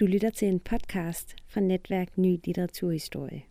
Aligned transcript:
Du 0.00 0.06
lytter 0.06 0.30
til 0.30 0.48
en 0.48 0.60
podcast 0.60 1.36
fra 1.48 1.60
Netværk 1.60 2.18
Ny 2.18 2.40
Litteraturhistorie. 2.44 3.42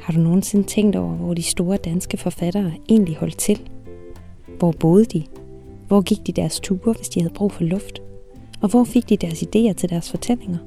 Har 0.00 0.12
du 0.12 0.18
nogensinde 0.20 0.66
tænkt 0.66 0.96
over, 0.96 1.14
hvor 1.16 1.34
de 1.34 1.42
store 1.42 1.76
danske 1.76 2.16
forfattere 2.16 2.72
egentlig 2.88 3.16
holdt 3.16 3.38
til? 3.38 3.70
Hvor 4.58 4.72
boede 4.72 5.04
de? 5.04 5.24
Hvor 5.86 6.00
gik 6.00 6.26
de 6.26 6.32
deres 6.32 6.60
ture, 6.60 6.92
hvis 6.92 7.08
de 7.08 7.20
havde 7.20 7.34
brug 7.34 7.52
for 7.52 7.64
luft? 7.64 8.02
Og 8.62 8.68
hvor 8.68 8.84
fik 8.84 9.08
de 9.08 9.16
deres 9.16 9.42
idéer 9.42 9.72
til 9.72 9.88
deres 9.88 10.10
fortællinger? 10.10 10.58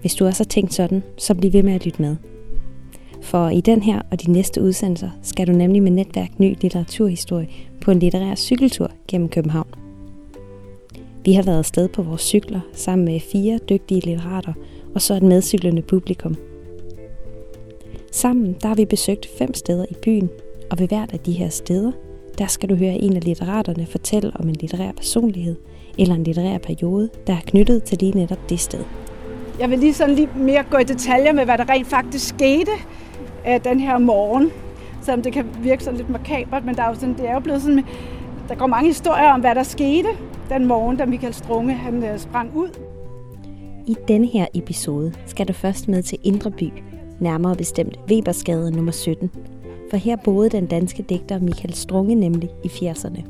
Hvis 0.00 0.14
du 0.14 0.26
også 0.26 0.44
har 0.44 0.48
tænkt 0.48 0.74
sådan, 0.74 1.02
så 1.18 1.34
bliv 1.34 1.52
ved 1.52 1.62
med 1.62 1.72
at 1.72 1.84
lytte 1.84 2.02
med– 2.02 2.16
for 3.26 3.48
i 3.48 3.60
den 3.60 3.82
her 3.82 4.02
og 4.10 4.22
de 4.22 4.32
næste 4.32 4.62
udsendelser 4.62 5.10
skal 5.22 5.46
du 5.46 5.52
nemlig 5.52 5.82
med 5.82 5.90
netværk 5.90 6.38
Ny 6.38 6.56
Litteraturhistorie 6.60 7.48
på 7.80 7.90
en 7.90 7.98
litterær 7.98 8.34
cykeltur 8.34 8.90
gennem 9.08 9.28
København. 9.28 9.68
Vi 11.24 11.32
har 11.32 11.42
været 11.42 11.58
afsted 11.58 11.88
på 11.88 12.02
vores 12.02 12.22
cykler 12.22 12.60
sammen 12.72 13.04
med 13.04 13.20
fire 13.20 13.58
dygtige 13.68 14.00
litterater 14.00 14.52
og 14.94 15.02
så 15.02 15.14
et 15.14 15.22
medcyklende 15.22 15.82
publikum. 15.82 16.36
Sammen 18.12 18.56
der 18.62 18.68
har 18.68 18.74
vi 18.74 18.84
besøgt 18.84 19.28
fem 19.38 19.54
steder 19.54 19.86
i 19.90 19.94
byen, 20.02 20.30
og 20.70 20.78
ved 20.78 20.88
hvert 20.88 21.12
af 21.12 21.18
de 21.18 21.32
her 21.32 21.48
steder, 21.48 21.92
der 22.38 22.46
skal 22.46 22.68
du 22.68 22.74
høre 22.74 22.94
en 22.94 23.16
af 23.16 23.24
litteraterne 23.24 23.86
fortælle 23.86 24.32
om 24.34 24.48
en 24.48 24.54
litterær 24.54 24.92
personlighed 24.92 25.56
eller 25.98 26.14
en 26.14 26.24
litterær 26.24 26.58
periode, 26.58 27.10
der 27.26 27.32
er 27.32 27.40
knyttet 27.46 27.82
til 27.82 27.98
lige 27.98 28.18
netop 28.18 28.48
det 28.48 28.60
sted. 28.60 28.84
Jeg 29.60 29.70
vil 29.70 29.78
lige 29.78 29.94
sådan 29.94 30.14
lige 30.14 30.28
mere 30.36 30.64
gå 30.70 30.78
i 30.78 30.84
detaljer 30.84 31.32
med, 31.32 31.44
hvad 31.44 31.58
der 31.58 31.68
rent 31.70 31.86
faktisk 31.86 32.28
skete 32.28 32.70
øh, 33.48 33.64
den 33.64 33.80
her 33.80 33.98
morgen. 33.98 34.50
Selvom 35.02 35.22
det 35.22 35.32
kan 35.32 35.46
virke 35.62 35.84
sådan 35.84 35.96
lidt 35.96 36.10
makabert, 36.10 36.64
men 36.64 36.74
der 36.74 36.82
er 36.82 36.88
jo 36.88 36.94
sådan, 36.94 37.14
det 37.14 37.28
er 37.28 37.34
jo 37.34 37.40
blevet 37.40 37.62
sådan, 37.62 37.84
der 38.48 38.54
går 38.54 38.66
mange 38.66 38.88
historier 38.88 39.32
om, 39.32 39.40
hvad 39.40 39.54
der 39.54 39.62
skete 39.62 40.08
den 40.48 40.64
morgen, 40.64 40.96
da 40.96 41.06
Michael 41.06 41.34
Strunge 41.34 41.74
han, 41.74 42.04
øh, 42.04 42.18
sprang 42.18 42.56
ud. 42.56 42.68
I 43.86 43.96
denne 44.08 44.26
her 44.26 44.46
episode 44.54 45.12
skal 45.26 45.48
du 45.48 45.52
først 45.52 45.88
med 45.88 46.02
til 46.02 46.18
Indre 46.24 46.50
By, 46.50 46.72
nærmere 47.20 47.56
bestemt 47.56 48.00
Webersgade 48.10 48.70
nummer 48.70 48.92
17. 48.92 49.30
For 49.90 49.96
her 49.96 50.16
boede 50.24 50.50
den 50.50 50.66
danske 50.66 51.02
digter 51.02 51.38
Michael 51.40 51.74
Strunge 51.74 52.14
nemlig 52.14 52.50
i 52.64 52.68
80'erne. 52.68 53.22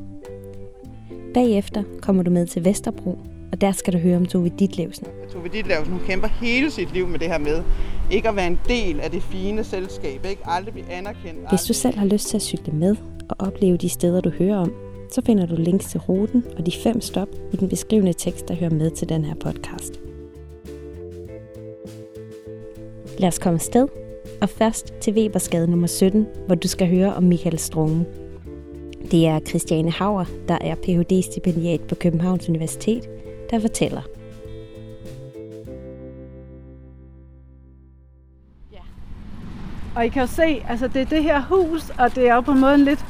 Bagefter 1.33 1.83
kommer 2.01 2.23
du 2.23 2.31
med 2.31 2.45
til 2.45 2.65
Vesterbro, 2.65 3.17
og 3.51 3.61
der 3.61 3.71
skal 3.71 3.93
du 3.93 3.97
høre 3.97 4.17
om 4.17 4.25
Tove 4.25 4.49
Ditlevsen. 4.59 5.07
Tove 5.31 5.47
Ditlevsen, 5.47 5.93
hun 5.93 6.01
kæmper 6.07 6.27
hele 6.27 6.71
sit 6.71 6.93
liv 6.93 7.07
med 7.07 7.19
det 7.19 7.27
her 7.27 7.37
med 7.37 7.63
ikke 8.11 8.29
at 8.29 8.35
være 8.35 8.47
en 8.47 8.59
del 8.67 8.99
af 8.99 9.11
det 9.11 9.23
fine 9.23 9.63
selskab, 9.63 10.25
ikke 10.29 10.41
aldrig 10.45 10.73
blive 10.73 10.91
anerkendt. 10.91 11.49
Hvis 11.49 11.63
du 11.63 11.73
selv 11.73 11.97
har 11.97 12.05
lyst 12.05 12.27
til 12.27 12.37
at 12.37 12.41
cykle 12.41 12.73
med 12.73 12.95
og 13.29 13.35
opleve 13.47 13.77
de 13.77 13.89
steder, 13.89 14.21
du 14.21 14.29
hører 14.29 14.57
om, 14.57 14.73
så 15.11 15.21
finder 15.25 15.45
du 15.45 15.55
links 15.55 15.85
til 15.85 15.99
ruten 15.99 16.43
og 16.57 16.65
de 16.65 16.71
fem 16.83 17.01
stop 17.01 17.27
i 17.53 17.55
den 17.55 17.69
beskrivende 17.69 18.13
tekst, 18.13 18.47
der 18.47 18.55
hører 18.55 18.69
med 18.69 18.91
til 18.91 19.09
den 19.09 19.25
her 19.25 19.35
podcast. 19.35 19.99
Lad 23.19 23.27
os 23.27 23.39
komme 23.39 23.59
sted, 23.59 23.87
og 24.41 24.49
først 24.49 24.93
til 25.01 25.13
Webersgade 25.13 25.67
nummer 25.67 25.87
17, 25.87 26.27
hvor 26.45 26.55
du 26.55 26.67
skal 26.67 26.87
høre 26.87 27.13
om 27.13 27.23
Michael 27.23 27.59
Strunge. 27.59 28.05
Det 29.11 29.27
er 29.27 29.39
Christiane 29.39 29.91
Hauer, 29.91 30.25
der 30.47 30.57
er 30.61 30.75
Ph.D.-stipendiat 30.75 31.87
på 31.87 31.95
Københavns 31.95 32.49
Universitet, 32.49 33.09
der 33.49 33.59
fortæller. 33.59 34.01
Ja. 38.71 38.81
Og 39.95 40.05
I 40.05 40.09
kan 40.09 40.21
jo 40.21 40.27
se, 40.27 40.65
altså 40.69 40.87
det 40.87 41.01
er 41.01 41.05
det 41.05 41.23
her 41.23 41.41
hus, 41.41 41.89
og 41.97 42.15
det 42.15 42.29
er 42.29 42.35
jo 42.35 42.41
på 42.41 42.51
en 42.51 42.59
måde 42.59 42.75
en 42.75 42.81
lidt 42.81 43.05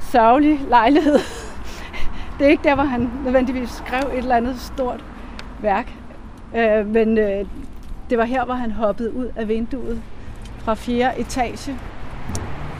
sørgelig 0.00 0.60
lejlighed. 0.68 1.18
Det 2.38 2.46
er 2.46 2.50
ikke 2.50 2.64
der, 2.64 2.74
hvor 2.74 2.84
han 2.84 3.10
nødvendigvis 3.24 3.70
skrev 3.70 4.08
et 4.12 4.18
eller 4.18 4.36
andet 4.36 4.60
stort 4.60 5.04
værk. 5.60 5.92
Øh, 6.56 6.86
men 6.86 7.18
øh, 7.18 7.46
det 8.10 8.18
var 8.18 8.24
her, 8.24 8.44
hvor 8.44 8.54
han 8.54 8.70
hoppede 8.70 9.14
ud 9.14 9.28
af 9.36 9.48
vinduet 9.48 10.02
fra 10.58 10.74
fjerde 10.74 11.20
etage. 11.20 11.78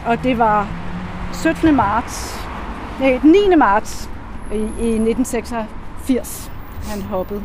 Og 0.07 0.23
det 0.23 0.39
var 0.39 0.69
17. 1.33 1.75
marts, 1.75 2.41
nej, 3.01 3.21
9. 3.25 3.57
marts 3.57 4.11
i, 4.53 4.57
i 4.57 4.95
1986 4.95 6.56
han 6.87 7.03
hoppede. 7.03 7.43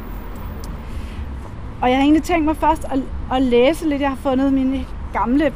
Og 1.81 1.89
jeg 1.89 1.97
har 1.97 2.03
egentlig 2.03 2.23
tænkt 2.23 2.45
mig 2.45 2.57
først 2.57 2.85
at, 2.91 2.99
at 3.33 3.41
læse 3.41 3.89
lidt. 3.89 4.01
Jeg 4.01 4.09
har 4.09 4.17
fundet 4.23 4.53
mine 4.53 4.85
gamle 5.13 5.53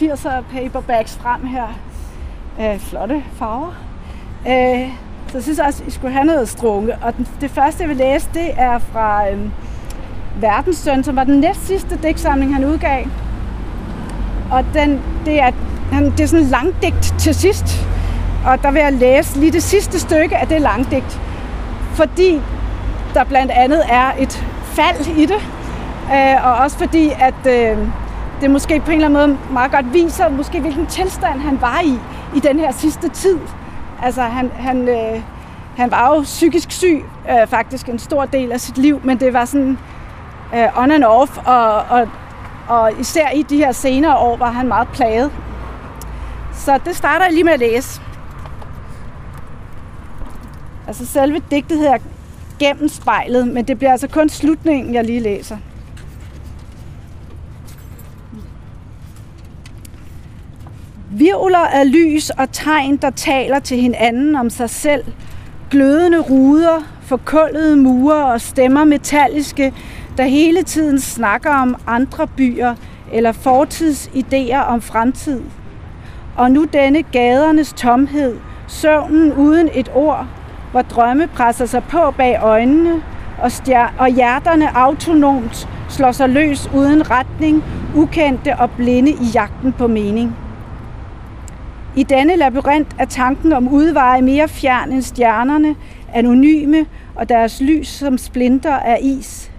80'er 0.00 0.42
paperbacks 0.52 1.16
frem 1.16 1.46
her. 1.46 1.66
Øh, 2.60 2.78
flotte 2.78 3.24
farver. 3.32 3.72
Øh, 4.48 4.90
så 5.28 5.32
jeg 5.34 5.42
synes 5.42 5.58
også, 5.58 5.82
at 5.82 5.88
I 5.88 5.90
skulle 5.90 6.12
have 6.12 6.24
noget 6.24 6.48
strunge. 6.48 6.96
Og 7.02 7.16
den, 7.16 7.28
det 7.40 7.50
første, 7.50 7.82
jeg 7.82 7.88
vil 7.88 7.96
læse, 7.96 8.28
det 8.34 8.50
er 8.56 8.78
fra 8.78 9.30
øh, 9.30 9.38
Verdenssøn, 10.40 11.04
som 11.04 11.16
var 11.16 11.24
den 11.24 11.40
næst 11.40 11.66
sidste 11.66 11.98
digtsamling, 12.02 12.54
han 12.54 12.64
udgav. 12.64 13.06
Og 14.50 14.64
den, 14.74 15.00
det, 15.24 15.40
er, 15.40 15.50
han, 15.92 16.04
det 16.10 16.20
er 16.20 16.26
sådan 16.26 16.44
en 16.44 16.50
langdigt 16.50 17.14
til 17.18 17.34
sidst. 17.34 17.86
Og 18.46 18.62
der 18.62 18.70
vil 18.70 18.80
jeg 18.80 18.92
læse 18.92 19.40
lige 19.40 19.52
det 19.52 19.62
sidste 19.62 20.00
stykke 20.00 20.36
af 20.36 20.46
det 20.48 20.60
langdigt. 20.60 21.20
Fordi 21.94 22.40
der 23.16 23.24
blandt 23.24 23.52
andet 23.52 23.82
er 23.88 24.12
et 24.18 24.44
fald 24.64 25.06
i 25.06 25.26
det, 25.26 25.40
øh, 26.14 26.46
og 26.46 26.54
også 26.54 26.78
fordi, 26.78 27.10
at 27.20 27.46
øh, 27.46 27.78
det 28.40 28.50
måske 28.50 28.80
på 28.80 28.90
en 28.90 29.02
eller 29.02 29.18
anden 29.18 29.38
måde 29.38 29.52
meget 29.52 29.72
godt 29.72 29.92
viser, 29.92 30.28
måske 30.28 30.60
hvilken 30.60 30.86
tilstand 30.86 31.40
han 31.40 31.60
var 31.60 31.80
i, 31.84 31.98
i 32.36 32.40
den 32.40 32.58
her 32.58 32.72
sidste 32.72 33.08
tid. 33.08 33.38
Altså 34.02 34.22
han, 34.22 34.50
han, 34.54 34.88
øh, 34.88 35.22
han 35.76 35.90
var 35.90 36.14
jo 36.14 36.22
psykisk 36.22 36.70
syg, 36.70 37.04
øh, 37.30 37.46
faktisk 37.46 37.88
en 37.88 37.98
stor 37.98 38.24
del 38.24 38.52
af 38.52 38.60
sit 38.60 38.78
liv, 38.78 39.00
men 39.04 39.20
det 39.20 39.32
var 39.32 39.44
sådan 39.44 39.78
øh, 40.54 40.78
on 40.78 40.90
and 40.90 41.04
off, 41.04 41.38
og, 41.44 41.74
og, 41.74 42.08
og 42.68 42.92
især 43.00 43.30
i 43.30 43.42
de 43.42 43.56
her 43.56 43.72
senere 43.72 44.16
år 44.16 44.36
var 44.36 44.50
han 44.50 44.68
meget 44.68 44.88
plaget. 44.88 45.32
Så 46.52 46.78
det 46.84 46.96
starter 46.96 47.24
jeg 47.24 47.32
lige 47.32 47.44
med 47.44 47.52
at 47.52 47.60
læse. 47.60 48.00
Altså 50.86 51.06
selve 51.06 51.42
digtet 51.50 51.78
hedder 51.78 51.98
gennem 52.58 52.88
spejlet, 52.88 53.48
men 53.48 53.64
det 53.64 53.78
bliver 53.78 53.92
altså 53.92 54.08
kun 54.08 54.28
slutningen, 54.28 54.94
jeg 54.94 55.04
lige 55.04 55.20
læser. 55.20 55.56
Virvler 61.10 61.58
af 61.58 61.92
lys 61.92 62.30
og 62.30 62.52
tegn, 62.52 62.96
der 62.96 63.10
taler 63.10 63.58
til 63.58 63.76
hinanden 63.80 64.36
om 64.36 64.50
sig 64.50 64.70
selv. 64.70 65.04
Glødende 65.70 66.20
ruder, 66.20 66.82
forkullede 67.02 67.76
mure 67.76 68.26
og 68.26 68.40
stemmer 68.40 68.84
metalliske, 68.84 69.72
der 70.16 70.24
hele 70.24 70.62
tiden 70.62 71.00
snakker 71.00 71.50
om 71.50 71.76
andre 71.86 72.26
byer 72.26 72.74
eller 73.12 73.32
fortidsidéer 73.32 74.56
om 74.56 74.80
fremtid. 74.80 75.42
Og 76.36 76.50
nu 76.50 76.64
denne 76.64 77.02
gadernes 77.02 77.72
tomhed, 77.72 78.36
søvnen 78.68 79.32
uden 79.32 79.68
et 79.74 79.90
ord, 79.94 80.26
hvor 80.76 80.82
drømme 80.82 81.26
presser 81.26 81.66
sig 81.66 81.84
på 81.84 82.10
bag 82.16 82.38
øjnene, 82.42 83.02
og, 83.42 83.52
stjer- 83.52 83.94
og 83.98 84.08
hjerterne 84.08 84.76
autonomt 84.76 85.68
slår 85.88 86.12
sig 86.12 86.28
løs 86.28 86.70
uden 86.74 87.10
retning, 87.10 87.64
ukendte 87.94 88.56
og 88.56 88.70
blinde 88.70 89.10
i 89.10 89.24
jagten 89.34 89.72
på 89.72 89.86
mening. 89.86 90.36
I 91.96 92.02
denne 92.02 92.36
labyrint 92.36 92.88
er 92.98 93.04
tanken 93.04 93.52
om 93.52 93.68
udveje 93.68 94.22
mere 94.22 94.48
fjern 94.48 94.92
end 94.92 95.02
stjernerne, 95.02 95.74
anonyme 96.14 96.86
og 97.14 97.28
deres 97.28 97.60
lys 97.60 97.88
som 97.88 98.18
splinter 98.18 98.76
af 98.76 98.98
is. 99.02 99.50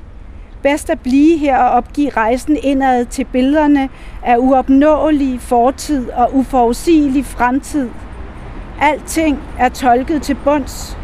Bedst 0.63 0.89
at 0.89 0.99
blive 0.99 1.37
her 1.37 1.57
og 1.57 1.69
opgive 1.69 2.09
rejsen 2.09 2.57
indad 2.63 3.05
til 3.05 3.25
billederne 3.25 3.89
af 4.23 4.37
uopnåelig 4.37 5.41
fortid 5.41 6.09
og 6.09 6.35
uforudsigelig 6.35 7.25
fremtid. 7.25 7.89
Alting 8.81 9.39
er 9.59 9.69
tolket 9.69 10.21
til 10.21 10.37
bunds, 10.43 10.96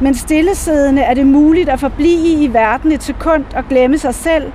men 0.00 0.14
stillesiddende 0.14 1.02
er 1.02 1.14
det 1.14 1.26
muligt 1.26 1.68
at 1.68 1.80
forblive 1.80 2.42
i 2.42 2.52
verden 2.52 2.92
et 2.92 3.02
sekund 3.02 3.44
og 3.56 3.64
glemme 3.68 3.98
sig 3.98 4.14
selv. 4.14 4.52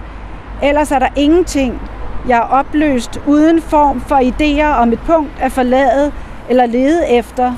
Ellers 0.63 0.91
er 0.91 0.99
der 0.99 1.07
ingenting. 1.15 1.81
Jeg 2.27 2.37
er 2.37 2.41
opløst 2.41 3.21
uden 3.27 3.61
form 3.61 4.01
for 4.01 4.15
idéer 4.15 4.81
om 4.81 4.93
et 4.93 4.99
punkt 5.05 5.31
at 5.41 5.51
forlade 5.51 6.11
eller 6.49 6.65
lede 6.65 7.09
efter. 7.09 7.53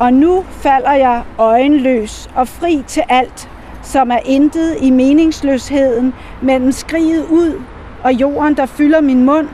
Og 0.00 0.12
nu 0.12 0.44
falder 0.50 0.92
jeg 0.92 1.22
øjenløs 1.38 2.30
og 2.34 2.48
fri 2.48 2.84
til 2.86 3.02
alt, 3.08 3.50
som 3.82 4.10
er 4.10 4.18
intet 4.24 4.76
i 4.80 4.90
meningsløsheden 4.90 6.14
mellem 6.42 6.72
skriget 6.72 7.26
ud 7.30 7.62
og 8.04 8.12
jorden, 8.12 8.56
der 8.56 8.66
fylder 8.66 9.00
min 9.00 9.24
mund. 9.24 9.48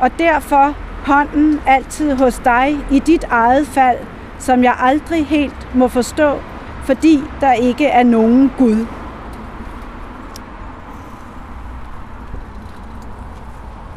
Og 0.00 0.10
derfor 0.18 0.74
hånden 1.06 1.60
altid 1.66 2.14
hos 2.14 2.40
dig 2.44 2.76
i 2.90 2.98
dit 2.98 3.24
eget 3.30 3.66
fald– 3.66 3.98
som 4.44 4.64
jeg 4.64 4.76
aldrig 4.78 5.26
helt 5.26 5.74
må 5.74 5.88
forstå, 5.88 6.38
fordi 6.84 7.20
der 7.40 7.52
ikke 7.52 7.86
er 7.86 8.02
nogen 8.02 8.52
Gud. 8.58 8.86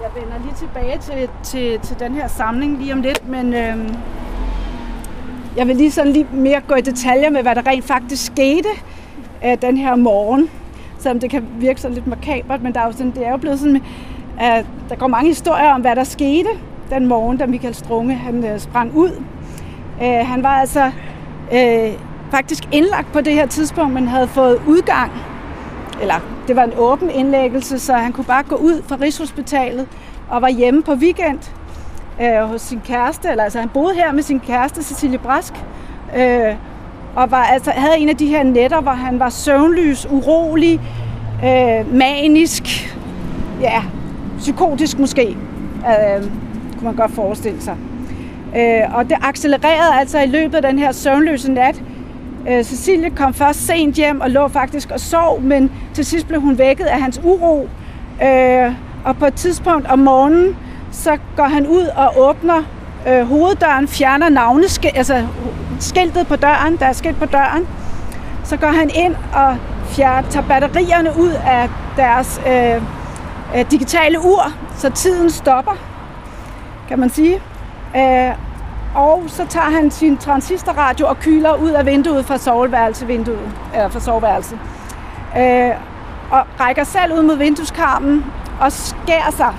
Jeg 0.02 0.10
vender 0.16 0.38
lige 0.44 0.56
tilbage 0.56 0.98
til, 0.98 1.30
til, 1.44 1.80
til 1.80 2.00
den 2.00 2.16
her 2.16 2.28
samling 2.28 2.78
lige 2.78 2.94
om 2.94 3.02
lidt, 3.02 3.28
men 3.28 3.54
øh, 3.54 3.78
jeg 5.58 5.68
vil 5.68 5.76
lige 5.76 5.92
sådan 5.92 6.12
lige 6.12 6.28
mere 6.34 6.62
gå 6.62 6.76
i 6.76 6.82
detaljer 6.82 7.30
med, 7.30 7.42
hvad 7.42 7.56
der 7.56 7.68
rent 7.68 7.86
faktisk 7.86 8.26
skete 8.26 8.70
øh, 9.46 9.58
den 9.62 9.78
her 9.78 9.96
morgen. 9.96 10.50
Selvom 11.00 11.20
det 11.20 11.30
kan 11.30 11.48
virke 11.60 11.82
sådan 11.82 11.96
lidt 11.96 12.08
makabert, 12.08 12.62
men 12.62 12.74
der 12.74 12.80
er 12.80 12.86
jo 12.86 12.92
sådan, 12.92 13.12
det 13.12 13.26
er 13.28 13.32
jo 13.32 13.38
blevet 13.38 13.60
sådan, 13.60 13.82
at 14.40 14.66
der 14.90 14.96
går 14.96 15.08
mange 15.08 15.30
historier 15.30 15.72
om, 15.72 15.82
hvad 15.82 15.96
der 15.96 16.04
skete 16.04 16.50
den 16.90 17.06
morgen, 17.06 17.38
da 17.38 17.46
Michael 17.46 17.76
Strunge 17.76 18.16
han, 18.16 18.46
øh, 18.46 18.60
sprang 18.60 18.96
ud. 18.96 19.12
Øh, 20.04 20.28
han 20.28 20.44
var 20.44 20.50
altså 20.50 20.92
øh, 21.54 21.92
faktisk 22.32 22.64
indlagt 22.72 23.12
på 23.14 23.22
det 23.22 23.34
her 23.34 23.46
tidspunkt, 23.48 23.94
men 23.94 24.08
havde 24.08 24.28
fået 24.28 24.62
udgang. 24.68 25.12
Eller 26.02 26.16
det 26.48 26.56
var 26.56 26.64
en 26.64 26.74
åben 26.78 27.10
indlæggelse, 27.10 27.80
så 27.80 27.94
han 27.94 28.14
kunne 28.14 28.26
bare 28.26 28.44
gå 28.44 28.56
ud 28.56 28.82
fra 28.88 28.98
Rigshospitalet 29.02 29.88
og 30.30 30.42
var 30.42 30.50
hjemme 30.50 30.84
på 30.84 30.94
weekend 30.94 31.40
øh, 32.22 32.42
hos 32.42 32.62
sin 32.62 32.82
kæreste. 32.86 33.30
Eller 33.30 33.44
altså 33.44 33.60
han 33.60 33.70
boede 33.70 33.96
her 33.96 34.12
med 34.12 34.24
sin 34.24 34.40
kæreste, 34.40 34.84
Cecilie 34.84 35.18
Brask. 35.18 35.54
Øh, 36.18 36.56
og 37.16 37.32
var, 37.32 37.44
altså, 37.44 37.72
havde 37.72 37.98
en 37.98 38.10
af 38.10 38.18
de 38.18 38.28
her 38.28 38.44
nætter, 38.44 38.82
hvor 38.82 38.92
han 38.92 39.20
var 39.20 39.30
søvnløs, 39.30 40.08
urolig, 40.12 40.82
øh, 41.46 41.94
manisk, 41.94 42.96
ja, 43.62 43.84
psykotisk 44.38 45.00
måske, 45.00 45.38
øh, 45.78 46.24
kunne 46.74 46.84
man 46.84 46.96
godt 46.96 47.12
forestille 47.12 47.62
sig. 47.62 47.78
Øh, 48.56 48.96
og 48.96 49.10
det 49.10 49.18
accelererede 49.22 50.00
altså 50.00 50.20
i 50.20 50.28
løbet 50.28 50.56
af 50.56 50.62
den 50.62 50.80
her 50.80 50.92
søvnløse 50.92 51.52
nat. 51.52 51.82
Øh, 52.50 52.64
Cecilie 52.64 53.10
kom 53.10 53.34
først 53.34 53.66
sent 53.66 53.96
hjem 53.96 54.22
og 54.22 54.30
lå 54.30 54.48
faktisk 54.48 54.92
og 54.92 55.00
sov, 55.00 55.42
men 55.42 55.72
til 55.94 56.06
sidst 56.06 56.28
blev 56.28 56.42
hun 56.42 56.58
vækket 56.58 56.86
af 56.86 57.02
hans 57.02 57.22
uro. 57.24 57.70
Øh, 58.24 58.72
og 59.06 59.18
på 59.18 59.26
et 59.26 59.34
tidspunkt 59.34 59.88
om 59.88 60.00
morgenen, 60.00 60.58
så 60.92 61.18
går 61.36 61.44
han 61.44 61.68
ud 61.68 61.86
og 61.96 62.14
åbner 62.18 62.64
øh, 63.08 63.28
hoveddøren, 63.28 63.88
fjerner 63.88 64.30
navnesk, 64.30 64.86
altså 64.96 65.28
skiltet 65.80 66.28
på 66.28 66.36
døren, 66.36 66.78
der 66.78 66.86
er 66.86 66.94
skilt 66.94 67.20
på 67.20 67.26
døren. 67.26 67.68
Så 68.44 68.58
går 68.58 68.68
han 68.68 68.90
ind 68.96 69.16
og 69.34 69.58
fjerner, 69.88 70.30
tager 70.30 70.48
batterierne 70.48 71.10
ud 71.20 71.32
af 71.46 71.70
deres 71.98 72.42
øh, 72.48 72.82
øh, 73.58 73.72
digitale 73.72 74.20
ur, 74.20 74.52
så 74.78 74.90
tiden 74.90 75.30
stopper, 75.30 75.78
kan 76.88 77.00
man 77.00 77.10
sige. 77.10 77.42
Øh, 77.96 78.32
og 78.96 79.24
så 79.28 79.46
tager 79.46 79.70
han 79.70 79.92
sin 79.92 80.18
transistorradio 80.18 81.08
og 81.08 81.20
kyler 81.20 81.54
ud 81.54 81.70
af 81.70 81.86
vinduet 81.86 82.26
fra 82.26 82.38
soveværelsevinduet, 82.38 83.52
eller 83.74 83.90
fra 83.90 84.00
soveværelset. 84.00 84.60
Øh, 85.38 85.72
og 86.32 86.44
rækker 86.60 86.84
selv 86.84 87.14
ud 87.14 87.24
mod 87.24 87.38
vindueskarmen 87.38 88.26
og 88.62 88.72
skærer 88.72 89.32
sig. 89.32 89.54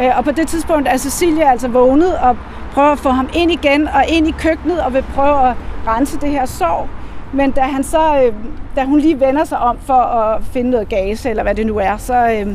Øh, 0.00 0.18
og 0.18 0.24
på 0.24 0.30
det 0.30 0.48
tidspunkt 0.48 0.88
er 0.88 0.96
Cecilia 0.96 1.50
altså 1.50 1.68
vågnet 1.68 2.16
og 2.18 2.36
prøver 2.72 2.88
at 2.88 2.98
få 2.98 3.08
ham 3.08 3.28
ind 3.34 3.50
igen 3.50 3.88
og 3.88 4.04
ind 4.08 4.28
i 4.28 4.34
køkkenet 4.38 4.80
og 4.80 4.94
vil 4.94 5.04
prøve 5.14 5.48
at 5.48 5.56
rense 5.86 6.20
det 6.20 6.30
her 6.30 6.46
sår. 6.46 6.88
Men 7.32 7.50
da, 7.50 7.60
han 7.60 7.84
så, 7.84 8.22
øh, 8.24 8.34
da 8.76 8.84
hun 8.84 8.98
lige 8.98 9.20
vender 9.20 9.44
sig 9.44 9.58
om 9.58 9.78
for 9.86 10.02
at 10.02 10.42
finde 10.44 10.70
noget 10.70 10.88
gas, 10.88 11.26
eller 11.26 11.42
hvad 11.42 11.54
det 11.54 11.66
nu 11.66 11.78
er, 11.78 11.96
så, 11.96 12.14
øh, 12.14 12.54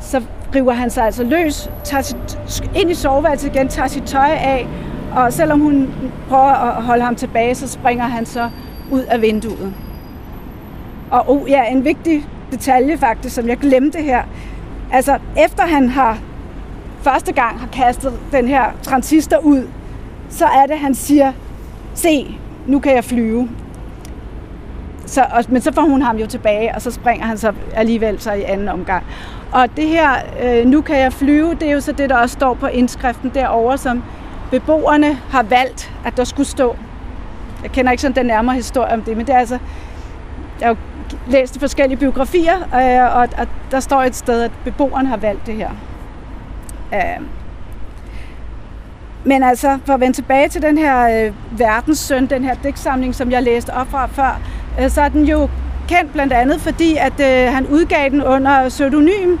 så 0.00 0.22
river 0.54 0.72
han 0.72 0.90
sig 0.90 1.04
altså 1.04 1.24
løs, 1.24 1.70
tager 1.84 2.02
sit, 2.02 2.38
ind 2.76 2.90
i 2.90 2.94
soveværelset 2.94 3.54
igen, 3.54 3.68
tager 3.68 3.88
sit 3.88 4.02
tøj 4.02 4.30
af, 4.30 4.66
og 5.16 5.32
selvom 5.32 5.60
hun 5.60 5.90
prøver 6.28 6.76
at 6.76 6.82
holde 6.82 7.04
ham 7.04 7.16
tilbage, 7.16 7.54
så 7.54 7.68
springer 7.68 8.04
han 8.04 8.26
så 8.26 8.50
ud 8.90 9.00
af 9.00 9.22
vinduet. 9.22 9.74
Og 11.10 11.30
oh, 11.30 11.50
ja, 11.50 11.64
en 11.64 11.84
vigtig 11.84 12.26
detalje 12.50 12.98
faktisk, 12.98 13.34
som 13.34 13.48
jeg 13.48 13.56
glemte 13.56 14.02
her. 14.02 14.22
Altså, 14.92 15.18
efter 15.36 15.62
han 15.62 15.88
har 15.88 16.18
første 17.02 17.32
gang 17.32 17.60
har 17.60 17.66
kastet 17.66 18.12
den 18.32 18.48
her 18.48 18.64
transistor 18.82 19.38
ud, 19.38 19.68
så 20.28 20.44
er 20.44 20.66
det, 20.66 20.78
han 20.78 20.94
siger, 20.94 21.32
se, 21.94 22.38
nu 22.66 22.78
kan 22.78 22.94
jeg 22.94 23.04
flyve. 23.04 23.48
Så, 25.06 25.26
og, 25.32 25.44
men 25.48 25.62
så 25.62 25.72
får 25.72 25.82
hun 25.82 26.02
ham 26.02 26.16
jo 26.16 26.26
tilbage, 26.26 26.74
og 26.74 26.82
så 26.82 26.90
springer 26.90 27.26
han 27.26 27.38
så 27.38 27.52
alligevel 27.74 28.20
så 28.20 28.32
i 28.32 28.42
anden 28.42 28.68
omgang. 28.68 29.04
Og 29.52 29.76
det 29.76 29.88
her, 29.88 30.10
øh, 30.42 30.66
nu 30.66 30.80
kan 30.80 30.98
jeg 30.98 31.12
flyve, 31.12 31.54
det 31.54 31.62
er 31.68 31.72
jo 31.72 31.80
så 31.80 31.92
det, 31.92 32.10
der 32.10 32.16
også 32.16 32.32
står 32.32 32.54
på 32.54 32.66
indskriften 32.66 33.30
derovre, 33.34 33.78
som 33.78 34.02
beboerne 34.50 35.14
har 35.30 35.42
valgt, 35.42 35.92
at 36.04 36.16
der 36.16 36.24
skulle 36.24 36.48
stå. 36.48 36.76
Jeg 37.62 37.70
kender 37.70 37.90
ikke 37.92 38.00
sådan 38.00 38.16
den 38.16 38.26
nærmere 38.26 38.56
historie 38.56 38.92
om 38.92 39.02
det, 39.02 39.16
men 39.16 39.26
det 39.26 39.34
er 39.34 39.38
altså, 39.38 39.58
jeg 40.60 40.68
har 40.68 40.74
jo 40.74 41.10
læst 41.30 41.60
forskellige 41.60 41.98
biografier, 41.98 42.56
øh, 42.56 43.16
og, 43.16 43.28
og 43.38 43.46
der 43.70 43.80
står 43.80 44.02
et 44.02 44.16
sted, 44.16 44.42
at 44.42 44.50
beboerne 44.64 45.08
har 45.08 45.16
valgt 45.16 45.46
det 45.46 45.54
her. 45.54 45.70
Øh. 46.94 47.26
Men 49.24 49.42
altså, 49.42 49.78
for 49.84 49.92
at 49.94 50.00
vende 50.00 50.16
tilbage 50.16 50.48
til 50.48 50.62
den 50.62 50.78
her 50.78 51.26
øh, 51.26 51.58
verdenssøn, 51.58 52.26
den 52.26 52.44
her 52.44 52.54
digtsamling, 52.54 53.14
som 53.14 53.30
jeg 53.30 53.42
læste 53.42 53.70
op 53.70 53.86
fra 53.90 54.06
før, 54.06 54.40
øh, 54.80 54.90
så 54.90 55.02
er 55.02 55.08
den 55.08 55.24
jo 55.24 55.48
kendt 55.88 56.12
blandt 56.12 56.32
andet, 56.32 56.60
fordi 56.60 56.96
at 56.96 57.20
øh, 57.20 57.52
han 57.54 57.66
udgav 57.66 58.10
den 58.10 58.24
under 58.24 58.68
pseudonym, 58.68 59.38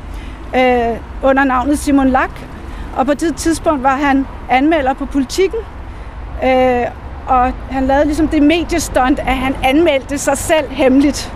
øh, 0.56 0.96
under 1.22 1.44
navnet 1.44 1.78
Simon 1.78 2.08
Lack, 2.08 2.46
og 2.96 3.06
på 3.06 3.14
det 3.14 3.36
tidspunkt 3.36 3.82
var 3.82 3.96
han 3.96 4.26
anmelder 4.50 4.94
på 4.94 5.06
politikken, 5.06 5.58
øh, 6.44 6.84
og 7.26 7.52
han 7.70 7.86
lavede 7.86 8.04
ligesom 8.04 8.28
det 8.28 8.42
mediestunt, 8.42 9.18
at 9.18 9.36
han 9.36 9.56
anmeldte 9.64 10.18
sig 10.18 10.38
selv 10.38 10.70
hemmeligt. 10.70 11.32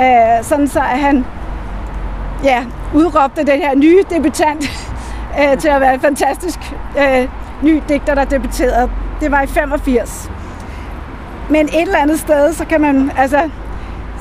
Øh, 0.00 0.44
sådan 0.44 0.68
så, 0.68 0.80
at 0.80 0.98
han 0.98 1.24
ja, 2.44 2.64
udråbte 2.94 3.46
den 3.46 3.58
her 3.62 3.74
nye 3.74 4.02
debutant 4.10 4.64
øh, 5.40 5.58
til 5.58 5.68
at 5.68 5.80
være 5.80 5.94
en 5.94 6.00
fantastisk 6.00 6.58
øh, 6.98 7.28
ny 7.62 7.82
digter, 7.88 8.14
der 8.14 8.24
debuterede. 8.24 8.90
Det 9.20 9.30
var 9.30 9.42
i 9.42 9.46
85. 9.46 10.30
Men 11.50 11.66
et 11.66 11.82
eller 11.82 11.98
andet 11.98 12.20
sted, 12.20 12.52
så 12.52 12.64
kan 12.64 12.80
man, 12.80 13.10
altså, 13.16 13.50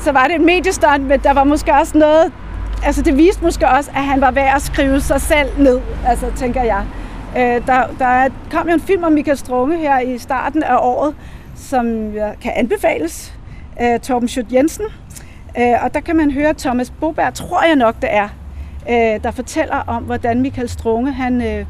så 0.01 0.12
var 0.12 0.28
det 0.28 0.36
et 0.36 0.42
mediestunt, 0.42 1.04
men 1.04 1.19
der 1.19 1.34
var 1.34 1.44
måske 1.44 1.74
også 1.74 1.98
noget, 1.98 2.31
altså 2.84 3.01
det 3.01 3.18
viste 3.18 3.44
måske 3.44 3.68
også, 3.68 3.92
at 3.96 4.04
han 4.04 4.22
var 4.22 4.31
værd 4.31 4.56
at 4.56 4.62
skrive 4.62 5.01
sig 5.01 5.22
selv 5.22 5.50
ned, 5.57 5.80
altså 6.07 6.25
tænker 6.36 6.63
jeg. 6.63 6.86
Øh, 7.38 7.68
der, 7.68 7.84
der 8.00 8.30
kom 8.51 8.68
jo 8.68 8.74
en 8.74 8.81
film 8.81 9.04
om 9.04 9.12
Michael 9.12 9.38
Strunge 9.38 9.78
her 9.78 10.00
i 10.00 10.18
starten 10.18 10.63
af 10.63 10.78
året, 10.81 11.16
som 11.56 12.12
kan 12.42 12.51
anbefales. 12.56 13.34
Øh, 13.81 14.00
Torben 14.00 14.28
Schut 14.28 14.54
Jensen. 14.54 14.86
Øh, 15.60 15.84
og 15.84 15.94
der 15.94 16.00
kan 16.00 16.16
man 16.16 16.31
høre 16.31 16.54
Thomas 16.54 16.90
Boberg, 16.90 17.34
tror 17.34 17.63
jeg 17.68 17.75
nok 17.75 17.95
det 18.02 18.10
er, 18.12 18.30
øh, 18.90 19.24
der 19.24 19.31
fortæller 19.31 19.75
om, 19.88 20.04
hvordan 20.04 20.42
Michael 20.42 20.69
Strunge, 20.69 21.12
han, 21.12 21.42
øh, 21.42 21.66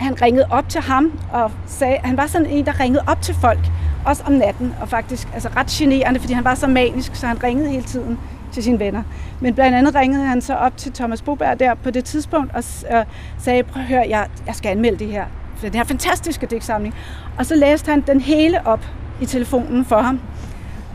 han 0.00 0.22
ringede 0.22 0.46
op 0.50 0.68
til 0.68 0.80
ham 0.80 1.20
og 1.32 1.50
sagde, 1.66 1.98
han 2.04 2.16
var 2.16 2.26
sådan 2.26 2.46
en, 2.46 2.66
der 2.66 2.80
ringede 2.80 3.04
op 3.06 3.22
til 3.22 3.34
folk, 3.34 3.60
også 4.04 4.22
om 4.26 4.32
natten, 4.32 4.74
og 4.80 4.88
faktisk 4.88 5.28
altså 5.34 5.48
ret 5.56 5.66
generende, 5.66 6.20
fordi 6.20 6.32
han 6.32 6.44
var 6.44 6.54
så 6.54 6.66
manisk, 6.66 7.16
så 7.16 7.26
han 7.26 7.42
ringede 7.42 7.68
hele 7.68 7.82
tiden 7.82 8.18
til 8.52 8.62
sine 8.62 8.78
venner. 8.78 9.02
Men 9.40 9.54
blandt 9.54 9.76
andet 9.76 9.94
ringede 9.94 10.24
han 10.24 10.40
så 10.40 10.54
op 10.54 10.76
til 10.76 10.92
Thomas 10.92 11.22
Boberg 11.22 11.60
der 11.60 11.74
på 11.74 11.90
det 11.90 12.04
tidspunkt 12.04 12.54
og 12.54 12.64
øh, 12.96 13.04
sagde, 13.38 13.62
prøv 13.62 13.82
at 13.82 13.88
høre, 13.88 14.06
jeg, 14.08 14.26
jeg 14.46 14.54
skal 14.54 14.68
anmelde 14.70 14.98
det 14.98 15.06
her, 15.06 15.24
for 15.56 15.66
den 15.66 15.74
her 15.74 15.84
fantastiske 15.84 16.46
digtsamling. 16.46 16.94
Og 17.38 17.46
så 17.46 17.54
læste 17.54 17.90
han 17.90 18.00
den 18.00 18.20
hele 18.20 18.66
op 18.66 18.84
i 19.20 19.26
telefonen 19.26 19.84
for 19.84 19.98
ham. 19.98 20.20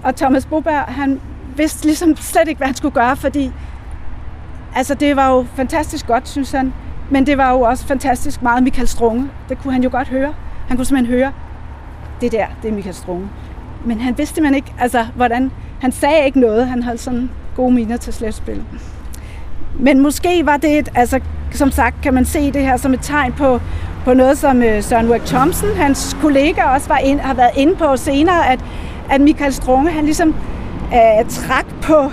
Og 0.03 0.15
Thomas 0.15 0.45
Boberg, 0.45 0.83
han 0.83 1.21
vidste 1.55 1.85
ligesom 1.85 2.15
slet 2.15 2.47
ikke, 2.47 2.57
hvad 2.57 2.67
han 2.67 2.75
skulle 2.75 2.93
gøre, 2.93 3.15
fordi 3.15 3.51
altså, 4.75 4.93
det 4.93 5.15
var 5.15 5.31
jo 5.35 5.45
fantastisk 5.55 6.07
godt, 6.07 6.29
synes 6.29 6.51
han. 6.51 6.73
Men 7.09 7.25
det 7.25 7.37
var 7.37 7.51
jo 7.51 7.61
også 7.61 7.87
fantastisk 7.87 8.41
meget 8.41 8.63
Michael 8.63 8.87
Strunge. 8.87 9.29
Det 9.49 9.57
kunne 9.57 9.73
han 9.73 9.83
jo 9.83 9.89
godt 9.91 10.07
høre. 10.07 10.33
Han 10.67 10.77
kunne 10.77 10.85
simpelthen 10.85 11.15
høre, 11.15 11.33
det 12.21 12.31
der, 12.31 12.45
det 12.62 12.69
er 12.69 12.74
Michael 12.74 12.95
Strunge. 12.95 13.29
Men 13.86 14.01
han 14.01 14.17
vidste 14.17 14.41
man 14.41 14.55
ikke, 14.55 14.74
altså, 14.79 15.05
hvordan... 15.15 15.51
Han 15.81 15.91
sagde 15.91 16.25
ikke 16.25 16.39
noget. 16.39 16.67
Han 16.67 16.83
havde 16.83 16.97
sådan 16.97 17.29
gode 17.55 17.74
miner 17.74 17.97
til 17.97 18.13
slætspil. 18.13 18.63
Men 19.79 20.00
måske 20.00 20.45
var 20.45 20.57
det 20.57 20.79
et, 20.79 20.89
altså, 20.95 21.19
som 21.51 21.71
sagt, 21.71 22.01
kan 22.01 22.13
man 22.13 22.25
se 22.25 22.51
det 22.51 22.62
her 22.62 22.77
som 22.77 22.93
et 22.93 23.00
tegn 23.01 23.33
på, 23.33 23.62
på 24.05 24.13
noget, 24.13 24.38
som 24.38 24.57
uh, 24.57 24.81
Søren 24.83 25.09
Work 25.09 25.25
Thompson, 25.25 25.69
hans 25.75 26.17
kollega, 26.21 26.63
også 26.63 26.88
var 26.88 26.97
ind, 26.97 27.19
har 27.19 27.33
været 27.33 27.51
inde 27.57 27.75
på 27.75 27.97
senere, 27.97 28.50
at, 28.50 28.59
at 29.09 29.21
Michael 29.21 29.53
Strunge, 29.53 29.91
han 29.91 30.03
ligesom 30.03 30.36
uh, 30.91 31.29
trak 31.29 31.65
på 31.81 32.12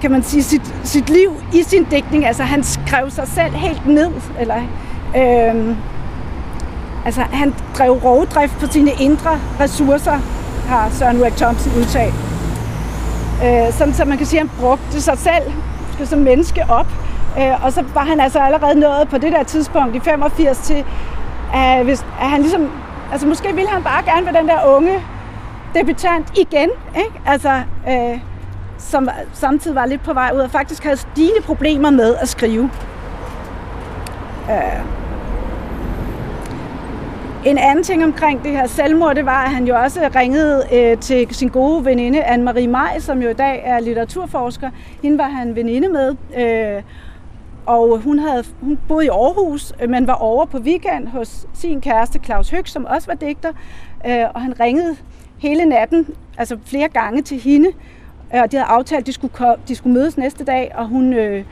kan 0.00 0.10
man 0.10 0.22
sige, 0.22 0.42
sit, 0.42 0.74
sit 0.84 1.10
liv 1.10 1.32
i 1.54 1.62
sin 1.62 1.84
dækning. 1.84 2.26
Altså 2.26 2.42
han 2.42 2.64
skrev 2.64 3.10
sig 3.10 3.28
selv 3.28 3.54
helt 3.54 3.86
ned, 3.86 4.10
eller 4.40 4.56
øhm, 5.16 5.76
altså 7.04 7.20
han 7.20 7.54
drev 7.78 7.92
rovdrift 7.92 8.58
på 8.60 8.66
sine 8.66 8.90
indre 9.00 9.40
ressourcer, 9.60 10.18
har 10.68 10.90
Søren 10.90 11.16
Ulrik 11.16 11.36
Thompson 11.36 11.72
udtalt. 11.78 12.14
Øh, 13.44 13.72
sådan 13.72 13.94
så 13.94 14.04
man 14.04 14.18
kan 14.18 14.26
sige, 14.26 14.40
at 14.40 14.48
han 14.48 14.60
brugte 14.60 15.00
sig 15.00 15.18
selv 15.18 15.52
som 16.04 16.18
menneske 16.18 16.64
op. 16.68 16.86
Øh, 17.38 17.64
og 17.64 17.72
så 17.72 17.84
var 17.94 18.04
han 18.04 18.20
altså 18.20 18.38
allerede 18.38 18.80
nået 18.80 19.08
på 19.08 19.18
det 19.18 19.32
der 19.32 19.42
tidspunkt 19.42 19.96
i 19.96 20.00
85 20.00 20.58
til, 20.58 20.84
at, 21.54 21.84
hvis, 21.84 22.06
at 22.20 22.30
han 22.30 22.40
ligesom, 22.40 22.70
altså 23.12 23.26
måske 23.26 23.54
ville 23.54 23.70
han 23.70 23.82
bare 23.82 24.02
gerne 24.04 24.26
være 24.26 24.40
den 24.40 24.48
der 24.48 24.76
unge 24.76 24.98
debutant 25.74 26.38
igen, 26.38 26.70
ikke? 26.96 27.20
Altså, 27.26 27.62
øh, 27.88 28.18
som 28.78 29.08
samtidig 29.32 29.74
var 29.74 29.86
lidt 29.86 30.02
på 30.02 30.12
vej 30.12 30.30
ud 30.34 30.40
og 30.40 30.50
faktisk 30.50 30.84
havde 30.84 30.96
stigende 30.96 31.42
problemer 31.42 31.90
med 31.90 32.14
at 32.16 32.28
skrive. 32.28 32.70
Øh. 34.50 34.99
En 37.46 37.58
anden 37.58 37.84
ting 37.84 38.04
omkring 38.04 38.44
det 38.44 38.50
her 38.50 38.66
selvmord, 38.66 39.14
det 39.14 39.26
var, 39.26 39.44
at 39.44 39.50
han 39.50 39.66
jo 39.66 39.76
også 39.76 40.10
ringede 40.16 40.66
øh, 40.72 40.98
til 40.98 41.34
sin 41.34 41.48
gode 41.48 41.84
veninde 41.84 42.24
Anne-Marie 42.24 42.68
Maj, 42.68 42.98
som 42.98 43.22
jo 43.22 43.28
i 43.28 43.32
dag 43.32 43.62
er 43.64 43.80
litteraturforsker. 43.80 44.70
Hende 45.02 45.18
var 45.18 45.28
han 45.28 45.56
veninde 45.56 45.88
med, 45.88 46.16
øh, 46.38 46.82
og 47.66 47.98
hun, 47.98 48.18
havde, 48.18 48.44
hun 48.60 48.78
boede 48.88 49.06
i 49.06 49.08
Aarhus, 49.08 49.72
men 49.88 50.06
var 50.06 50.14
over 50.14 50.44
på 50.44 50.58
weekend 50.58 51.08
hos 51.08 51.46
sin 51.54 51.80
kæreste 51.80 52.20
Claus 52.24 52.50
Høg, 52.50 52.68
som 52.68 52.84
også 52.84 53.06
var 53.06 53.14
digter. 53.14 53.52
Øh, 54.06 54.24
og 54.34 54.42
han 54.42 54.60
ringede 54.60 54.96
hele 55.38 55.64
natten, 55.64 56.06
altså 56.38 56.58
flere 56.64 56.88
gange 56.88 57.22
til 57.22 57.40
hende. 57.40 57.68
Øh, 58.34 58.42
og 58.42 58.52
de 58.52 58.56
havde 58.56 58.68
aftalt, 58.70 59.00
at 59.00 59.06
de 59.06 59.12
skulle, 59.12 59.34
de 59.68 59.74
skulle 59.74 59.94
mødes 59.94 60.18
næste 60.18 60.44
dag, 60.44 60.72
og 60.74 60.86
hun 60.86 61.12
øh, 61.12 61.44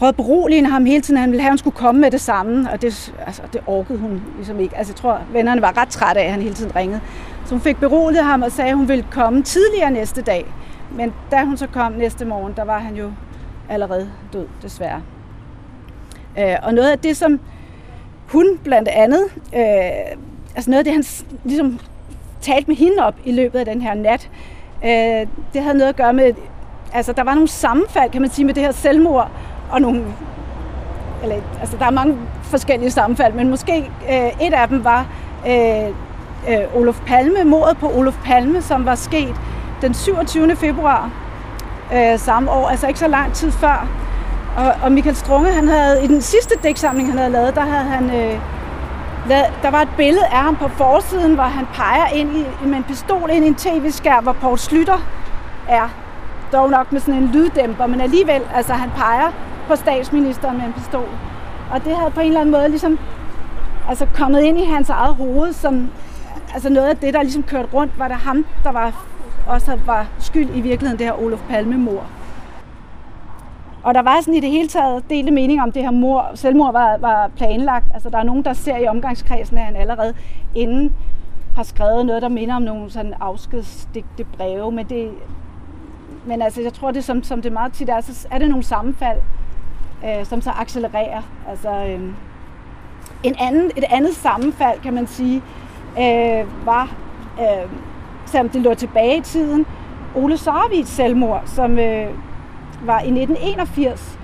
prøvede 0.00 0.12
at 0.12 0.16
berolige 0.16 0.66
ham 0.66 0.84
hele 0.84 1.00
tiden. 1.00 1.20
Han 1.20 1.30
ville 1.30 1.40
have, 1.40 1.48
at 1.48 1.52
hun 1.52 1.58
skulle 1.58 1.76
komme 1.76 2.00
med 2.00 2.10
det 2.10 2.20
samme, 2.20 2.70
og 2.70 2.82
det, 2.82 3.14
altså, 3.26 3.42
det 3.52 3.60
orkede 3.66 3.98
hun 3.98 4.22
ligesom 4.36 4.60
ikke. 4.60 4.76
Altså, 4.76 4.92
jeg 4.92 4.96
tror, 4.96 5.20
vennerne 5.32 5.62
var 5.62 5.76
ret 5.76 5.88
trætte 5.88 6.20
af, 6.20 6.24
at 6.24 6.30
han 6.30 6.42
hele 6.42 6.54
tiden 6.54 6.76
ringede. 6.76 7.00
Så 7.44 7.50
hun 7.50 7.60
fik 7.60 7.76
beroliget 7.76 8.24
ham 8.24 8.42
og 8.42 8.52
sagde, 8.52 8.70
at 8.70 8.76
hun 8.76 8.88
ville 8.88 9.04
komme 9.10 9.42
tidligere 9.42 9.90
næste 9.90 10.22
dag. 10.22 10.46
Men 10.90 11.12
da 11.30 11.44
hun 11.44 11.56
så 11.56 11.66
kom 11.66 11.92
næste 11.92 12.24
morgen, 12.24 12.52
der 12.56 12.64
var 12.64 12.78
han 12.78 12.96
jo 12.96 13.12
allerede 13.68 14.10
død, 14.32 14.46
desværre. 14.62 15.02
Øh, 16.38 16.56
og 16.62 16.74
noget 16.74 16.90
af 16.90 16.98
det, 16.98 17.16
som 17.16 17.40
hun 18.26 18.58
blandt 18.64 18.88
andet, 18.88 19.22
øh, 19.54 20.16
altså 20.54 20.70
noget 20.70 20.78
af 20.78 20.84
det, 20.84 20.92
han 20.92 21.04
ligesom 21.44 21.78
talte 22.40 22.68
med 22.68 22.76
hende 22.76 22.98
op 23.02 23.14
i 23.24 23.32
løbet 23.32 23.58
af 23.58 23.64
den 23.64 23.82
her 23.82 23.94
nat, 23.94 24.30
øh, 24.84 25.26
det 25.54 25.62
havde 25.62 25.78
noget 25.78 25.88
at 25.88 25.96
gøre 25.96 26.12
med, 26.12 26.32
altså 26.92 27.12
der 27.12 27.24
var 27.24 27.34
nogle 27.34 27.48
sammenfald, 27.48 28.10
kan 28.10 28.20
man 28.20 28.30
sige, 28.30 28.46
med 28.46 28.54
det 28.54 28.62
her 28.62 28.72
selvmord, 28.72 29.30
og 29.70 29.80
nogle, 29.80 30.04
eller, 31.22 31.36
altså 31.60 31.76
der 31.76 31.86
er 31.86 31.90
mange 31.90 32.16
forskellige 32.42 32.90
sammenfald, 32.90 33.34
men 33.34 33.50
måske 33.50 33.90
øh, 34.10 34.46
et 34.46 34.54
af 34.54 34.68
dem 34.68 34.84
var 34.84 35.06
øh, 35.46 35.88
øh, 36.48 36.76
Olof 36.76 37.00
Palme, 37.06 37.44
mordet 37.44 37.76
på 37.76 37.92
Olof 37.94 38.16
Palme, 38.24 38.62
som 38.62 38.86
var 38.86 38.94
sket 38.94 39.34
den 39.82 39.94
27. 39.94 40.56
februar 40.56 41.10
øh, 41.94 42.18
samme 42.18 42.50
år, 42.50 42.68
altså 42.68 42.86
ikke 42.86 43.00
så 43.00 43.08
lang 43.08 43.32
tid 43.32 43.52
før. 43.52 43.88
Og, 44.56 44.74
og 44.82 44.92
Michael 44.92 45.16
Strunge, 45.16 45.52
han 45.52 45.68
havde 45.68 46.04
i 46.04 46.06
den 46.06 46.22
sidste 46.22 46.54
dæksamling, 46.62 47.08
han 47.08 47.18
havde 47.18 47.32
lavet, 47.32 47.54
der 47.54 47.60
havde 47.60 47.84
han... 47.84 48.10
Øh, 48.10 48.38
der 49.62 49.70
var 49.70 49.80
et 49.80 49.88
billede 49.96 50.26
af 50.26 50.38
ham 50.38 50.56
på 50.56 50.68
forsiden, 50.68 51.34
hvor 51.34 51.44
han 51.44 51.66
peger 51.74 52.06
ind 52.06 52.36
i, 52.36 52.46
med 52.66 52.76
en 52.76 52.84
pistol 52.84 53.30
ind 53.32 53.44
i 53.44 53.48
en 53.48 53.54
tv-skærm, 53.54 54.22
hvor 54.22 54.32
Paul 54.32 54.58
Slytter 54.58 54.98
er. 55.68 55.88
Dog 56.52 56.70
nok 56.70 56.92
med 56.92 57.00
sådan 57.00 57.14
en 57.14 57.30
lyddæmper, 57.32 57.86
men 57.86 58.00
alligevel, 58.00 58.42
altså 58.54 58.72
han 58.72 58.90
peger 58.96 59.32
på 59.70 59.76
statsministeren 59.76 60.56
med 60.56 60.66
en 60.66 60.72
pistol. 60.72 61.08
Og 61.72 61.84
det 61.84 61.96
havde 61.96 62.10
på 62.10 62.20
en 62.20 62.26
eller 62.26 62.40
anden 62.40 62.52
måde 62.52 62.68
ligesom 62.68 62.98
altså 63.88 64.06
kommet 64.14 64.42
ind 64.42 64.58
i 64.58 64.64
hans 64.64 64.90
eget 64.90 65.14
hoved, 65.14 65.52
som 65.52 65.90
altså 66.54 66.68
noget 66.68 66.88
af 66.88 66.96
det, 66.96 67.14
der 67.14 67.22
ligesom 67.22 67.42
kørte 67.42 67.68
rundt, 67.74 67.98
var 67.98 68.08
det 68.08 68.16
ham, 68.16 68.46
der 68.64 68.72
var, 68.72 69.06
også 69.46 69.78
var 69.86 70.06
skyld 70.18 70.48
i 70.54 70.60
virkeligheden 70.60 70.98
det 70.98 71.06
her 71.06 71.22
Olof 71.22 71.40
Palme-mor. 71.48 72.04
Og 73.82 73.94
der 73.94 74.02
var 74.02 74.20
sådan 74.20 74.34
i 74.34 74.40
det 74.40 74.50
hele 74.50 74.68
taget 74.68 75.10
delte 75.10 75.32
mening 75.32 75.62
om 75.62 75.72
det 75.72 75.82
her 75.82 75.90
mor, 75.90 76.30
selvmord 76.34 76.72
var, 76.72 76.96
var 76.96 77.30
planlagt. 77.36 77.86
Altså 77.94 78.10
der 78.10 78.18
er 78.18 78.24
nogen, 78.24 78.44
der 78.44 78.52
ser 78.52 78.76
i 78.76 78.86
omgangskredsen, 78.86 79.58
at 79.58 79.64
han 79.64 79.76
allerede 79.76 80.14
inden 80.54 80.94
har 81.56 81.62
skrevet 81.62 82.06
noget, 82.06 82.22
der 82.22 82.28
minder 82.28 82.54
om 82.54 82.62
nogle 82.62 82.90
sådan 82.90 83.14
afskedsdigte 83.20 84.24
breve. 84.24 84.72
Men, 84.72 84.86
det, 84.86 85.10
men 86.26 86.42
altså, 86.42 86.62
jeg 86.62 86.72
tror, 86.72 86.90
det 86.90 87.04
som, 87.04 87.22
som 87.22 87.42
det 87.42 87.52
meget 87.52 87.72
tit 87.72 87.88
er, 87.88 88.00
så 88.00 88.28
er 88.30 88.38
det 88.38 88.48
nogle 88.48 88.64
sammenfald, 88.64 89.18
øh, 90.04 90.26
som 90.26 90.40
så 90.40 90.50
accelererer. 90.50 91.22
Altså, 91.48 91.70
øh, 91.70 92.00
en 93.22 93.34
anden, 93.40 93.70
et 93.76 93.84
andet 93.90 94.14
sammenfald, 94.14 94.80
kan 94.80 94.94
man 94.94 95.06
sige, 95.06 95.42
øh, 95.98 96.66
var, 96.66 96.94
øh, 97.40 97.70
selvom 98.26 98.48
det 98.48 98.60
lå 98.60 98.74
tilbage 98.74 99.16
i 99.16 99.20
tiden, 99.20 99.66
Ole 100.14 100.36
Sarvids 100.36 100.88
selvmord, 100.88 101.42
som 101.46 101.78
øh, 101.78 102.06
var 102.84 103.00
i 103.00 103.10
1981, 103.10 104.18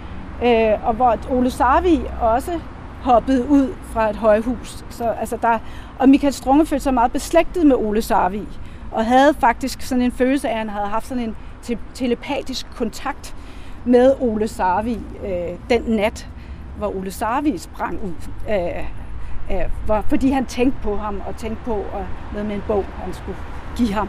øh, 0.45 0.87
og 0.87 0.95
hvor 0.95 1.17
Ole 1.31 1.51
Sarvi 1.51 2.01
også 2.21 2.61
hoppede 3.03 3.49
ud 3.49 3.75
fra 3.93 4.11
et 4.11 4.17
højhus. 4.17 4.85
Så, 4.91 5.05
altså 5.21 5.39
der, 5.43 5.59
og 5.99 6.09
Michael 6.09 6.33
Strunge 6.33 6.67
følte 6.67 6.83
sig 6.83 6.95
meget 6.95 7.13
beslægtet 7.13 7.67
med 7.67 7.77
Ole 7.77 8.03
Sarvi, 8.03 8.43
og 8.93 9.07
havde 9.07 9.35
faktisk 9.41 9.83
sådan 9.83 10.03
en 10.03 10.13
følelse 10.13 10.49
af, 10.49 10.53
at 10.53 10.59
han 10.59 10.69
havde 10.69 10.87
haft 10.87 11.07
sådan 11.07 11.23
en 11.23 11.37
te- 11.63 11.79
telepatisk 11.95 12.67
kontakt 12.77 13.35
med 13.87 14.15
Ole 14.21 14.49
Sarvi 14.49 15.01
øh, 15.25 15.59
den 15.71 15.83
nat, 15.83 16.29
hvor 16.79 16.97
Ole 16.97 17.11
Sarvi 17.11 17.59
sprang 17.59 17.99
ud. 18.05 18.31
Øh, 18.51 18.85
øh, 19.53 19.71
hvor, 19.87 20.01
fordi 20.01 20.31
han 20.31 20.47
tænkte 20.47 20.79
på 20.83 20.97
ham, 20.97 21.23
og 21.27 21.37
tænkte 21.37 21.65
på 21.65 21.73
og 21.73 22.07
noget 22.33 22.47
med 22.47 22.55
en 22.55 22.63
bog, 22.67 22.85
han 22.85 23.13
skulle 23.13 23.39
give 23.77 23.93
ham. 23.93 24.09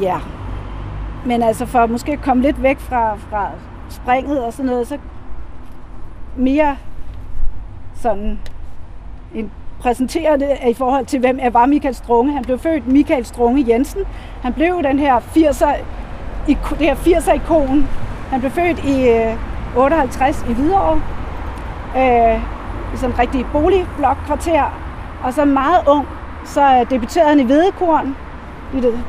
Ja. 0.00 0.20
Men 1.26 1.42
altså 1.42 1.66
for 1.66 1.78
at 1.78 1.90
måske 1.90 2.16
komme 2.16 2.42
lidt 2.42 2.62
væk 2.62 2.78
fra, 2.78 3.16
fra 3.16 3.50
springet 3.88 4.44
og 4.44 4.52
sådan 4.52 4.66
noget, 4.66 4.86
så 4.86 4.98
mere 6.36 6.76
sådan 7.94 8.38
en 9.34 9.50
præsentere 9.84 10.38
det 10.38 10.50
i 10.70 10.74
forhold 10.74 11.06
til, 11.06 11.20
hvem 11.20 11.38
er 11.42 11.50
var 11.50 11.66
Michael 11.66 11.94
Strunge. 11.94 12.32
Han 12.32 12.44
blev 12.44 12.58
født 12.58 12.86
Michael 12.86 13.24
Strunge 13.24 13.64
Jensen. 13.68 14.00
Han 14.42 14.52
blev 14.52 14.82
den 14.82 14.98
her 14.98 15.20
80'er, 15.20 15.76
det 16.46 16.86
her 16.86 16.94
80'er 16.94 17.32
ikon. 17.32 17.88
Han 18.30 18.40
blev 18.40 18.50
født 18.52 18.84
i 18.84 19.08
øh, 19.08 19.36
58 19.76 20.46
i 20.48 20.52
Hvidovre, 20.52 21.00
øh, 21.96 22.40
i 22.94 22.96
sådan 22.96 23.10
en 23.10 23.18
rigtig 23.18 23.46
boligblok-kvarter. 23.52 24.64
Og 25.24 25.32
så 25.32 25.44
meget 25.44 25.88
ung, 25.88 26.06
så 26.44 26.62
øh, 26.62 26.90
debuterede 26.90 27.28
han 27.28 27.40
i 27.40 27.48
Vedekorn, 27.48 28.16
i 28.74 28.80
det 28.80 29.04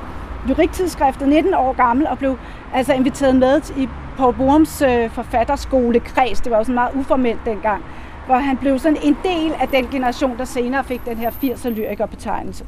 lyriktidskriftet, 0.47 1.27
19 1.27 1.53
år 1.53 1.73
gammel, 1.73 2.07
og 2.07 2.17
blev 2.17 2.37
altså 2.73 2.93
inviteret 2.93 3.35
med 3.35 3.61
i 3.77 3.89
Paul 4.17 4.33
Borums 4.33 4.81
øh, 4.81 5.09
forfatterskolekreds. 5.09 6.41
Det 6.41 6.51
var 6.51 6.57
også 6.57 6.71
meget 6.71 6.91
uformelt 6.95 7.39
dengang 7.45 7.83
hvor 8.25 8.35
han 8.35 8.57
blev 8.57 8.79
sådan 8.79 8.97
en 9.03 9.17
del 9.23 9.53
af 9.61 9.67
den 9.67 9.87
generation, 9.87 10.37
der 10.37 10.45
senere 10.45 10.83
fik 10.83 11.05
den 11.05 11.17
her 11.17 11.31
80'er 11.31 11.69
lyrikerbetegnelse. 11.69 12.65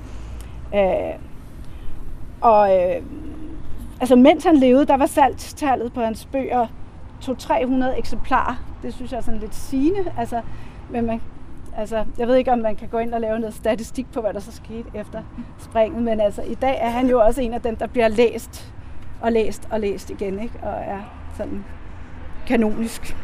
Øh, 0.75 0.81
og 2.41 2.75
øh, 2.75 3.01
altså, 3.99 4.15
mens 4.15 4.43
han 4.43 4.57
levede, 4.57 4.85
der 4.85 4.97
var 4.97 5.05
salgstallet 5.05 5.93
på 5.93 6.01
hans 6.01 6.25
bøger 6.25 6.67
200-300 7.23 7.99
eksemplarer. 7.99 8.55
Det 8.83 8.93
synes 8.93 9.11
jeg 9.11 9.17
er 9.17 9.21
sådan 9.21 9.39
lidt 9.39 9.55
sigende. 9.55 10.11
Altså, 10.17 10.41
men 10.89 11.05
man, 11.05 11.21
altså, 11.77 12.05
jeg 12.17 12.27
ved 12.27 12.35
ikke, 12.35 12.51
om 12.51 12.59
man 12.59 12.75
kan 12.75 12.87
gå 12.87 12.97
ind 12.97 13.13
og 13.13 13.21
lave 13.21 13.39
noget 13.39 13.53
statistik 13.53 14.11
på, 14.13 14.21
hvad 14.21 14.33
der 14.33 14.39
så 14.39 14.51
skete 14.51 14.89
efter 14.93 15.23
springet, 15.59 16.03
men 16.03 16.21
altså, 16.21 16.41
i 16.41 16.55
dag 16.55 16.77
er 16.81 16.89
han 16.89 17.09
jo 17.09 17.19
også 17.19 17.41
en 17.41 17.53
af 17.53 17.61
dem, 17.61 17.75
der 17.75 17.87
bliver 17.87 18.07
læst 18.07 18.73
og 19.21 19.31
læst 19.31 19.67
og 19.71 19.79
læst 19.79 20.09
igen, 20.09 20.39
ikke? 20.39 20.59
og 20.63 20.73
er 20.73 20.99
sådan 21.37 21.65
kanonisk. 22.47 23.17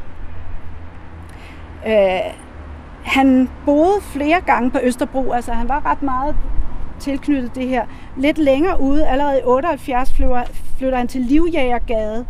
Øh, 1.88 2.34
han 3.04 3.50
boede 3.66 4.02
flere 4.02 4.42
gange 4.42 4.72
på 4.72 4.80
Østerbro, 4.84 5.32
altså 5.32 5.54
han 5.54 5.70
var 5.70 5.86
ret 5.86 6.04
meget 6.04 6.36
tilknyttet 7.00 7.56
det 7.56 7.68
her. 7.68 7.86
Lidt 8.18 8.38
længere 8.38 8.82
ude, 8.82 9.08
allerede 9.08 9.40
i 9.40 9.44
78, 9.46 10.14
flytter, 10.14 10.44
flytter 10.78 10.98
han 10.98 11.08
til 11.08 11.22
Livjægergade, 11.22 12.26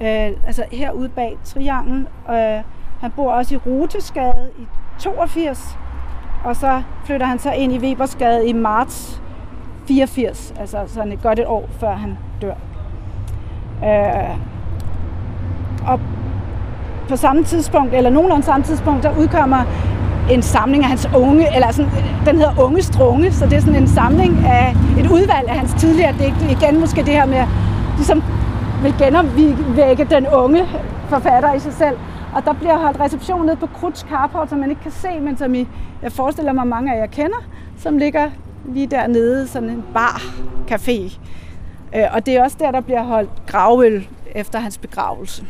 øh, 0.00 0.30
altså 0.46 0.64
herude 0.72 1.08
bag 1.08 1.38
Trianglen. 1.44 2.08
Øh, 2.30 2.62
han 3.00 3.10
bor 3.16 3.32
også 3.32 3.54
i 3.54 3.58
Rutesgade 3.58 4.50
i 4.58 4.66
82, 4.98 5.78
og 6.44 6.56
så 6.56 6.82
flytter 7.04 7.26
han 7.26 7.38
så 7.38 7.52
ind 7.52 7.72
i 7.72 7.78
Webersgade 7.78 8.48
i 8.48 8.52
marts 8.52 9.22
84, 9.88 10.54
altså 10.60 10.78
sådan 10.86 11.12
et 11.12 11.22
godt 11.22 11.38
et 11.38 11.46
år 11.46 11.68
før 11.80 11.92
han 11.92 12.18
dør. 12.42 12.54
Øh, 13.84 14.38
og 15.86 16.00
på 17.08 17.16
samme 17.16 17.44
tidspunkt, 17.44 17.94
eller 17.94 18.10
nogenlunde 18.10 18.46
samme 18.46 18.64
tidspunkt, 18.64 19.02
der 19.02 19.18
udkommer 19.18 19.64
en 20.30 20.42
samling 20.42 20.82
af 20.82 20.88
hans 20.88 21.08
unge, 21.16 21.54
eller 21.54 21.72
sådan, 21.72 21.90
den 22.26 22.36
hedder 22.36 22.62
Unge 22.64 22.82
Strunge, 22.82 23.32
så 23.32 23.44
det 23.44 23.52
er 23.52 23.60
sådan 23.60 23.82
en 23.82 23.88
samling 23.88 24.46
af 24.46 24.76
et 24.98 25.10
udvalg 25.10 25.48
af 25.48 25.58
hans 25.58 25.74
tidligere 25.74 26.14
digte. 26.18 26.50
Igen 26.50 26.80
måske 26.80 26.96
det 26.96 27.12
her 27.12 27.26
med, 27.26 27.44
ligesom 27.96 28.22
vil 28.82 28.94
genopvække 28.98 30.04
den 30.10 30.26
unge 30.26 30.64
forfatter 31.08 31.54
i 31.54 31.58
sig 31.58 31.72
selv. 31.72 31.96
Og 32.34 32.44
der 32.44 32.52
bliver 32.52 32.78
holdt 32.78 33.00
reception 33.00 33.46
nede 33.46 33.56
på 33.56 33.66
Kruts 33.66 34.00
Carport, 34.00 34.50
som 34.50 34.58
man 34.58 34.70
ikke 34.70 34.82
kan 34.82 34.92
se, 34.92 35.08
men 35.20 35.36
som 35.36 35.54
I, 35.54 35.68
jeg 36.02 36.12
forestiller 36.12 36.52
mig, 36.52 36.66
mange 36.66 36.94
af 36.94 37.00
jer 37.00 37.06
kender, 37.06 37.44
som 37.78 37.98
ligger 37.98 38.30
lige 38.64 38.86
dernede, 38.86 39.48
sådan 39.48 39.70
en 39.70 39.84
bar 39.94 40.22
café. 40.70 41.18
Øh, 41.96 42.04
og 42.12 42.26
det 42.26 42.36
er 42.36 42.44
også 42.44 42.56
der, 42.60 42.70
der 42.70 42.80
bliver 42.80 43.02
holdt 43.02 43.30
gravøl 43.46 44.08
efter 44.34 44.58
hans 44.58 44.78
begravelse. 44.78 45.44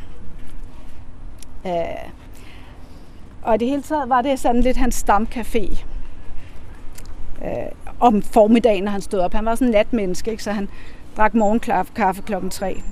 Øh, 1.67 1.73
og 3.43 3.55
i 3.55 3.59
det 3.59 3.69
hele 3.69 3.83
taget 3.83 4.09
var 4.09 4.23
det 4.23 4.38
sådan 4.38 4.61
lidt 4.61 4.77
hans 4.77 5.05
stamcafé. 5.09 5.85
Øh, 7.45 7.73
om 8.00 8.23
formiddagen, 8.23 8.85
når 8.85 8.91
han 8.91 9.00
stod 9.00 9.21
op. 9.21 9.33
Han 9.35 9.45
var 9.45 9.55
sådan 9.55 9.69
en 9.69 9.73
natmenneske, 9.73 10.31
ikke? 10.31 10.43
så 10.43 10.50
han 10.50 10.69
drak 11.17 11.35
morgenkaffe 11.35 12.23
klokken 12.23 12.50
3. 12.50 12.83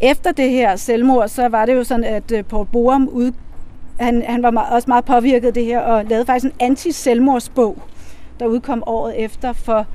Efter 0.00 0.32
det 0.32 0.50
her 0.50 0.76
selvmord, 0.76 1.28
så 1.28 1.48
var 1.48 1.66
det 1.66 1.74
jo 1.74 1.84
sådan, 1.84 2.04
at 2.04 2.32
øh, 2.32 2.44
Paul 2.44 2.66
Borum 2.66 3.08
ud, 3.08 3.32
han, 4.00 4.22
han 4.22 4.42
var 4.42 4.68
også 4.70 4.90
meget 4.90 5.04
påvirket 5.04 5.48
af 5.48 5.54
det 5.54 5.64
her, 5.64 5.80
og 5.80 6.04
lavede 6.04 6.26
faktisk 6.26 6.44
en 6.44 6.60
anti-selvmordsbog, 6.60 7.78
der 8.40 8.46
udkom 8.46 8.82
året 8.86 9.20
efter, 9.20 9.52
for, 9.52 9.86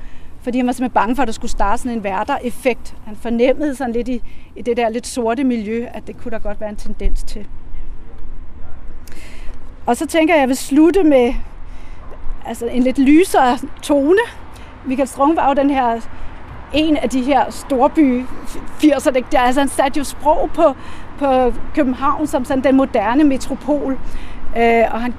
fordi 0.48 0.58
han 0.58 0.66
var 0.66 0.72
simpelthen 0.72 0.94
bange 0.94 1.16
for, 1.16 1.22
at 1.22 1.26
der 1.26 1.32
skulle 1.32 1.50
starte 1.50 1.82
sådan 1.82 1.98
en 1.98 2.04
værter-effekt. 2.04 2.94
Han 3.04 3.16
fornemmede 3.16 3.74
sådan 3.74 3.92
lidt 3.92 4.08
i, 4.08 4.22
i 4.56 4.62
det 4.62 4.76
der 4.76 4.88
lidt 4.88 5.06
sorte 5.06 5.44
miljø, 5.44 5.86
at 5.94 6.06
det 6.06 6.16
kunne 6.22 6.30
der 6.30 6.38
godt 6.38 6.60
være 6.60 6.70
en 6.70 6.76
tendens 6.76 7.22
til. 7.22 7.46
Og 9.86 9.96
så 9.96 10.06
tænker 10.06 10.34
jeg, 10.34 10.38
at 10.38 10.40
jeg 10.40 10.48
vil 10.48 10.56
slutte 10.56 11.04
med 11.04 11.34
altså 12.46 12.66
en 12.66 12.82
lidt 12.82 12.98
lysere 12.98 13.58
tone. 13.82 14.18
Michael 14.84 15.08
Strunge 15.08 15.36
var 15.36 15.48
jo 15.48 15.54
den 15.54 15.70
her 15.70 16.00
en 16.72 16.96
af 16.96 17.10
de 17.10 17.22
her 17.22 17.50
storby 17.50 18.24
80'er. 18.82 19.10
Der, 19.10 19.40
altså, 19.40 19.60
han 19.60 19.68
satte 19.68 19.98
jo 19.98 20.04
sprog 20.04 20.50
på, 20.54 20.74
på 21.18 21.52
København 21.74 22.26
som 22.26 22.44
sådan 22.44 22.64
den 22.64 22.76
moderne 22.76 23.24
metropol. 23.24 23.98
Øh, 24.56 24.84
og 24.90 25.02
han, 25.02 25.14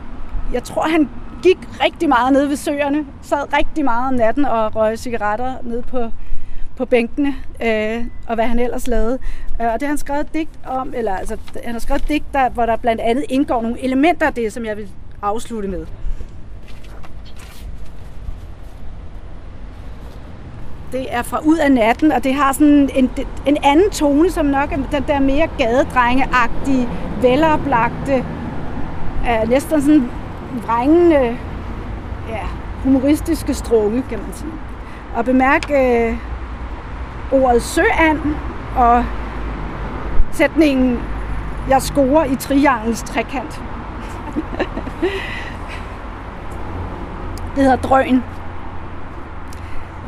jeg 0.54 0.64
tror, 0.64 0.82
han 0.82 1.10
gik 1.44 1.58
rigtig 1.84 2.10
meget 2.10 2.34
nede 2.34 2.50
ved 2.50 2.56
søerne, 2.56 3.06
sad 3.22 3.54
rigtig 3.58 3.86
meget 3.86 4.08
om 4.08 4.14
natten 4.14 4.46
og 4.46 4.76
røg 4.76 5.00
cigaretter 5.00 5.54
ned 5.64 5.82
på, 5.82 6.12
på 6.78 6.86
bænkene, 6.86 7.36
øh, 7.66 8.06
og 8.28 8.36
hvad 8.36 8.46
han 8.46 8.60
ellers 8.60 8.88
lavede. 8.88 9.20
Øh, 9.62 9.68
og 9.68 9.74
det 9.74 9.82
har 9.82 9.88
han 9.88 9.98
skrevet 9.98 10.34
digt 10.34 10.60
om, 10.68 10.94
eller 10.96 11.16
altså, 11.16 11.38
han 11.64 11.74
har 11.74 11.80
skrevet 11.80 12.08
digt, 12.08 12.34
der, 12.34 12.50
hvor 12.50 12.66
der 12.66 12.76
blandt 12.76 13.02
andet 13.02 13.26
indgår 13.30 13.62
nogle 13.62 13.84
elementer 13.84 14.28
af 14.28 14.34
det, 14.34 14.54
som 14.54 14.66
jeg 14.66 14.78
vil 14.78 14.90
afslutte 15.22 15.70
med. 15.70 15.86
Det 20.92 21.06
er 21.10 21.22
fra 21.22 21.40
Ud 21.46 21.58
af 21.58 21.72
natten, 21.72 22.12
og 22.12 22.24
det 22.24 22.34
har 22.34 22.54
sådan 22.54 22.90
en, 22.96 23.10
en 23.46 23.58
anden 23.64 23.90
tone, 23.90 24.32
som 24.32 24.46
nok 24.46 24.72
er 24.72 24.78
den 24.92 25.04
der 25.08 25.20
mere 25.20 25.48
gadedrengeagtige, 25.58 26.90
veloplagte, 27.22 28.26
øh, 29.30 29.50
næsten 29.50 29.82
sådan 29.82 30.12
vrængende, 30.54 31.38
ja, 32.30 32.46
humoristiske 32.84 33.54
stråle, 33.54 34.04
kan 34.10 34.20
man 34.20 34.34
sige. 34.34 34.52
Og 35.16 35.26
bemærk 35.26 35.72
øh, 35.72 36.18
ordet 37.32 37.62
søand 37.62 38.20
og 38.78 39.06
sætningen, 40.32 41.00
jeg 41.70 41.82
scorer 41.82 42.26
i 42.26 42.36
triangelens 42.36 43.04
trekant. 43.04 43.62
det 47.56 47.64
hedder 47.64 47.76
drøn. 47.76 48.24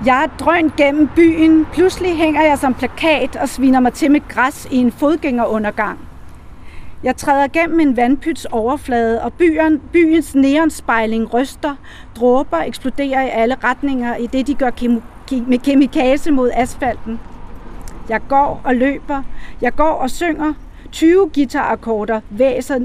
Jeg 0.06 0.24
er 0.24 0.28
drøn 0.46 0.72
gennem 0.78 1.10
byen. 1.16 1.66
Pludselig 1.74 2.18
hænger 2.18 2.42
jeg 2.42 2.58
som 2.58 2.74
plakat 2.74 3.36
og 3.36 3.50
sviner 3.50 3.80
mig 3.80 3.94
til 3.94 4.12
med 4.12 4.28
græs 4.28 4.68
i 4.72 4.78
en 4.78 4.92
fodgængerundergang. 4.92 6.11
Jeg 7.04 7.16
træder 7.18 7.48
gennem 7.48 7.80
en 7.80 7.98
vandpyts 7.98 8.46
overflade, 8.46 9.22
og 9.22 9.34
byen, 9.34 9.82
byens 9.94 10.36
neonspejling 10.36 11.34
ryster. 11.34 11.76
Dråber 12.16 12.58
eksploderer 12.58 13.24
i 13.26 13.30
alle 13.30 13.56
retninger, 13.64 14.16
i 14.16 14.28
det 14.28 14.48
de 14.48 14.54
gør 14.54 14.70
kem- 14.70 15.02
med 15.48 15.60
kemikase 15.60 16.32
mod 16.32 16.52
asfalten. 16.54 17.20
Jeg 18.10 18.22
går 18.28 18.62
og 18.64 18.76
løber. 18.76 19.24
Jeg 19.62 19.76
går 19.76 19.92
og 19.92 20.10
synger. 20.10 20.54
20 20.92 21.30
guitarakkorder 21.36 22.22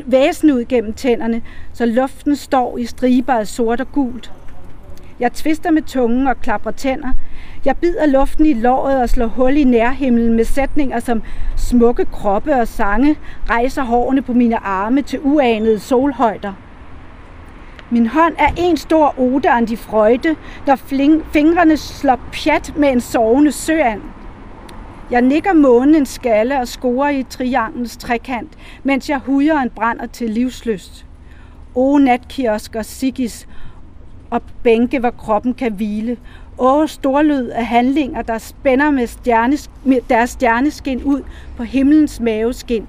væsen 0.07 0.51
ud 0.53 0.65
gennem 0.69 0.93
tænderne, 0.93 1.43
så 1.73 1.87
luften 1.87 2.37
står 2.37 2.79
i 2.79 2.85
striber 2.85 3.33
af 3.33 3.47
sort 3.47 3.81
og 3.81 3.93
gult. 3.93 4.33
Jeg 5.21 5.33
tvister 5.33 5.71
med 5.71 5.83
tungen 5.83 6.27
og 6.27 6.41
klapper 6.41 6.71
tænder. 6.71 7.13
Jeg 7.65 7.77
bider 7.77 8.07
luften 8.07 8.47
i 8.47 8.55
låret 8.55 9.03
og 9.03 9.09
slår 9.09 9.27
hul 9.27 9.57
i 9.57 9.65
nærhimlen 9.65 10.35
med 10.35 10.45
sætninger 10.45 11.01
som 11.01 11.23
smukke 11.57 12.05
kroppe 12.05 12.55
og 12.55 12.69
sange, 12.69 13.17
rejser 13.51 13.83
hårene 13.83 14.23
på 14.23 14.33
mine 14.33 14.57
arme 14.57 15.03
til 15.03 15.21
uanede 15.23 15.79
solhøjder. 15.79 16.53
Min 17.91 18.07
hånd 18.07 18.35
er 18.39 18.49
en 18.57 18.77
stor 18.77 19.15
ode 19.19 19.51
an 19.51 19.67
de 19.67 19.77
frøjte, 19.77 20.37
når 20.67 20.77
fingrene 21.33 21.77
slår 21.77 22.21
pjat 22.33 22.73
med 22.77 22.89
en 22.89 23.01
sovende 23.01 23.53
søand. 23.53 24.03
Jeg 25.11 25.23
nikker 25.23 25.53
månen 25.53 25.95
en 25.95 26.07
skalle 26.07 26.61
og 26.61 26.69
scorer 26.69 27.11
i 27.11 27.23
trianglens 27.23 27.97
trekant, 27.97 28.53
mens 28.83 29.11
jeg 29.11 29.19
hujer 29.19 29.59
en 29.59 29.71
brænder 29.71 30.07
til 30.07 30.31
livsløst. 30.31 31.07
O 31.75 31.99
natkiosker, 31.99 32.83
sigis 32.83 33.49
og 34.37 34.43
bænke, 34.63 34.99
hvor 34.99 35.11
kroppen 35.11 35.55
kan 35.55 35.73
hvile. 35.73 36.17
Åh, 36.59 36.89
storlyd 36.89 37.49
af 37.49 37.67
handlinger, 37.67 38.23
der 38.23 38.39
spænder 38.39 38.91
med, 38.91 39.07
stjernes, 39.07 39.71
med 39.85 39.99
deres 40.11 40.31
stjerneskin 40.31 41.03
ud 41.03 41.23
på 41.57 41.63
himlens 41.63 42.21
maveskin. 42.21 42.87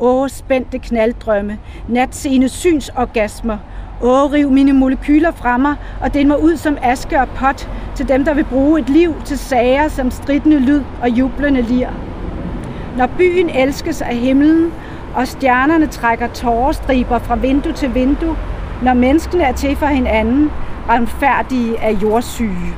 Åh, 0.00 0.28
spændte 0.28 0.78
knalddrømme, 0.78 1.58
natsene 1.88 2.48
synsorgasmer. 2.48 3.58
Åh, 4.02 4.32
riv 4.32 4.50
mine 4.50 4.72
molekyler 4.72 5.30
fra 5.30 5.56
mig, 5.56 5.74
og 6.00 6.14
den 6.14 6.28
mig 6.28 6.42
ud 6.42 6.56
som 6.56 6.78
aske 6.82 7.20
og 7.20 7.28
pot 7.28 7.70
til 7.96 8.08
dem, 8.08 8.24
der 8.24 8.34
vil 8.34 8.44
bruge 8.44 8.80
et 8.80 8.88
liv 8.88 9.14
til 9.24 9.38
sager 9.38 9.88
som 9.88 10.10
stridende 10.10 10.58
lyd 10.58 10.82
og 11.02 11.08
jublende 11.08 11.62
lir. 11.62 11.88
Når 12.96 13.06
byen 13.06 13.50
elskes 13.50 14.02
af 14.02 14.16
himlen, 14.16 14.72
og 15.14 15.28
stjernerne 15.28 15.86
trækker 15.86 16.26
tårestriber 16.28 17.18
fra 17.18 17.36
vindue 17.36 17.72
til 17.72 17.94
vindue, 17.94 18.36
når 18.84 18.94
menneskene 18.94 19.44
er 19.44 19.52
til 19.52 19.76
for 19.76 19.86
hinanden, 19.86 20.50
retfærdige 20.88 21.80
af 21.80 21.92
jordsyge. 22.02 22.74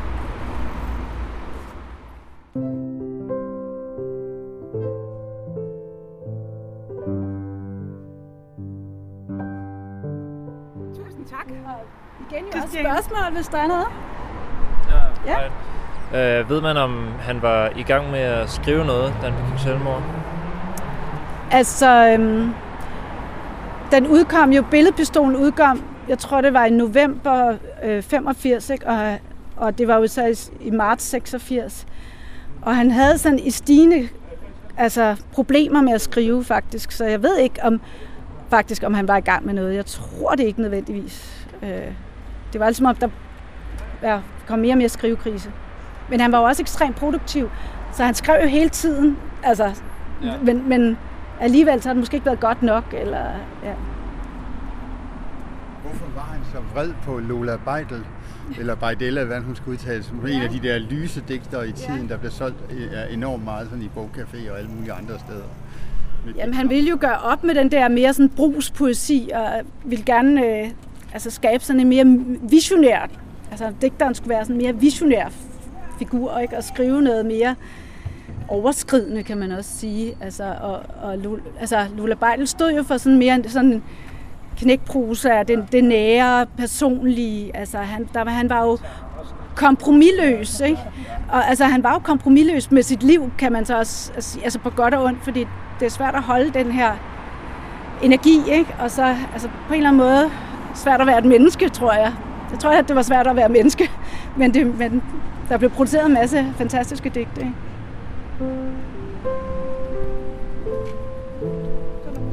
Tusind 10.94 11.26
tak. 11.26 11.46
Og 11.66 11.80
igen 12.30 12.44
jo 12.44 12.60
også 12.62 12.78
spørgsmål, 12.80 13.34
hvis 13.34 13.46
der 13.48 13.58
er 13.58 13.66
noget. 13.66 13.86
Ja, 15.26 15.32
ja. 15.32 16.40
Øh, 16.40 16.50
ved 16.50 16.60
man, 16.60 16.76
om 16.76 17.08
han 17.20 17.42
var 17.42 17.70
i 17.76 17.82
gang 17.82 18.10
med 18.10 18.20
at 18.20 18.50
skrive 18.50 18.84
noget, 18.84 19.14
da 19.22 19.26
han 19.30 19.44
begik 19.44 19.60
selvmord? 19.62 20.02
Altså, 21.50 22.16
øhm, 22.18 22.54
den 23.90 24.06
udkom 24.06 24.52
jo, 24.52 24.62
billedpistolen 24.70 25.36
udkom, 25.36 25.82
jeg 26.08 26.18
tror 26.18 26.40
det 26.40 26.52
var 26.52 26.64
i 26.64 26.70
november 26.70 27.56
øh, 27.84 28.02
85, 28.02 28.70
ikke? 28.70 28.86
Og, 28.86 29.18
og 29.56 29.78
det 29.78 29.88
var 29.88 29.96
jo 29.96 30.06
så 30.06 30.26
i, 30.26 30.66
i 30.66 30.70
marts 30.70 31.04
86. 31.04 31.86
Og 32.62 32.76
han 32.76 32.90
havde 32.90 33.18
sådan 33.18 33.38
i 33.38 33.50
stigende 33.50 34.08
altså, 34.76 35.16
problemer 35.32 35.82
med 35.82 35.92
at 35.92 36.00
skrive 36.00 36.44
faktisk, 36.44 36.92
så 36.92 37.04
jeg 37.04 37.22
ved 37.22 37.38
ikke 37.38 37.60
om 37.62 37.80
faktisk 38.48 38.82
om 38.82 38.94
han 38.94 39.08
var 39.08 39.16
i 39.16 39.20
gang 39.20 39.46
med 39.46 39.54
noget. 39.54 39.74
Jeg 39.74 39.86
tror 39.86 40.34
det 40.34 40.44
ikke 40.44 40.60
nødvendigvis. 40.60 41.46
Øh, 41.62 41.68
det 42.52 42.60
var 42.60 42.66
ligesom 42.66 42.86
om 42.86 42.94
der 42.94 43.08
ja, 44.02 44.20
kom 44.46 44.58
mere 44.58 44.72
og 44.72 44.78
mere 44.78 44.88
skrivekrise. 44.88 45.52
Men 46.10 46.20
han 46.20 46.32
var 46.32 46.38
jo 46.38 46.44
også 46.44 46.62
ekstremt 46.62 46.96
produktiv, 46.96 47.50
så 47.92 48.04
han 48.04 48.14
skrev 48.14 48.42
jo 48.42 48.48
hele 48.48 48.68
tiden. 48.68 49.18
Altså, 49.42 49.64
ja. 50.22 50.32
men, 50.42 50.68
men 50.68 50.98
alligevel 51.40 51.82
så 51.82 51.88
har 51.88 51.94
det 51.94 52.00
måske 52.00 52.14
ikke 52.14 52.26
været 52.26 52.40
godt 52.40 52.62
nok. 52.62 52.84
Eller, 52.92 53.24
ja. 53.64 53.72
Så 56.54 56.60
vred 56.74 56.92
på 57.02 57.18
Lola 57.18 57.56
Beidel, 57.56 58.04
eller 58.58 58.74
Beidella, 58.74 59.24
hvad 59.24 59.40
hun 59.40 59.56
skal 59.56 59.70
udtales, 59.70 60.06
som 60.06 60.26
en 60.26 60.42
af 60.42 60.50
de 60.50 60.60
der 60.62 60.78
lyse 60.78 61.22
digter 61.28 61.62
i 61.62 61.72
tiden, 61.72 62.08
der 62.08 62.16
blev 62.16 62.30
solgt 62.30 62.56
enormt 63.10 63.44
meget 63.44 63.68
sådan 63.68 63.84
i 63.84 63.90
bogcafé 63.96 64.50
og 64.50 64.58
alle 64.58 64.70
mulige 64.70 64.92
andre 64.92 65.18
steder? 65.18 65.44
Jamen, 66.36 66.54
han 66.54 66.70
ville 66.70 66.90
jo 66.90 66.98
gøre 67.00 67.18
op 67.18 67.44
med 67.44 67.54
den 67.54 67.70
der 67.70 67.88
mere 67.88 68.12
sådan 68.12 68.28
brugspoesi, 68.28 69.30
og 69.34 69.46
ville 69.84 70.04
gerne 70.04 70.46
øh, 70.46 70.70
altså, 71.12 71.30
skabe 71.30 71.64
sådan 71.64 71.80
en 71.80 71.88
mere 71.88 72.24
visionær, 72.50 73.08
altså 73.50 73.72
digteren 73.80 74.14
skulle 74.14 74.30
være 74.30 74.44
sådan 74.44 74.56
en 74.56 74.62
mere 74.62 74.80
visionær 74.80 75.28
figur, 75.98 76.38
ikke? 76.38 76.56
og 76.56 76.64
skrive 76.64 77.02
noget 77.02 77.26
mere 77.26 77.54
overskridende, 78.48 79.22
kan 79.22 79.38
man 79.38 79.52
også 79.52 79.78
sige. 79.78 80.16
Altså, 80.20 80.54
og, 80.60 80.80
og 81.02 81.18
altså, 81.60 81.86
Lula 81.96 82.14
Beidel 82.14 82.48
stod 82.48 82.72
jo 82.72 82.82
for 82.82 82.96
sådan 82.96 83.18
mere 83.18 83.42
sådan 83.48 83.82
knækbruse 84.56 85.28
er 85.28 85.42
den, 85.42 85.68
det 85.72 85.84
nære, 85.84 86.46
personlige. 86.58 87.56
Altså, 87.56 87.78
han, 87.78 88.08
der, 88.14 88.30
han 88.30 88.50
var 88.50 88.64
jo 88.64 88.78
kompromilløs, 89.54 90.60
ikke? 90.60 90.80
Og 91.32 91.48
altså, 91.48 91.64
han 91.64 91.82
var 91.82 91.92
jo 91.92 91.98
kompromilløs 91.98 92.70
med 92.70 92.82
sit 92.82 93.02
liv, 93.02 93.30
kan 93.38 93.52
man 93.52 93.64
så 93.64 93.78
også 93.78 94.12
altså, 94.14 94.30
sige, 94.30 94.44
altså 94.44 94.58
på 94.58 94.70
godt 94.70 94.94
og 94.94 95.04
ondt, 95.04 95.24
fordi 95.24 95.46
det 95.80 95.86
er 95.86 95.90
svært 95.90 96.14
at 96.14 96.22
holde 96.22 96.50
den 96.50 96.72
her 96.72 96.92
energi, 98.02 98.42
ikke? 98.50 98.74
Og 98.78 98.90
så, 98.90 99.16
altså 99.32 99.48
på 99.68 99.74
en 99.74 99.74
eller 99.74 99.88
anden 99.88 100.02
måde, 100.02 100.30
svært 100.74 101.00
at 101.00 101.06
være 101.06 101.18
et 101.18 101.24
menneske, 101.24 101.68
tror 101.68 101.92
jeg. 101.92 102.12
Jeg 102.50 102.58
tror, 102.58 102.70
at 102.70 102.88
det 102.88 102.96
var 102.96 103.02
svært 103.02 103.26
at 103.26 103.36
være 103.36 103.48
menneske, 103.48 103.90
men, 104.38 104.54
det, 104.54 104.78
men 104.78 105.02
der 105.48 105.58
blev 105.58 105.70
produceret 105.70 106.06
en 106.06 106.14
masse 106.14 106.46
fantastiske 106.56 107.08
digte, 107.08 107.40
ikke? 107.40 107.52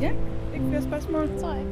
Ja, 0.01 0.09
ikke 0.53 0.65
flere 0.69 0.81
spørgsmål? 0.81 1.29
Tror 1.41 1.49
jeg 1.49 1.63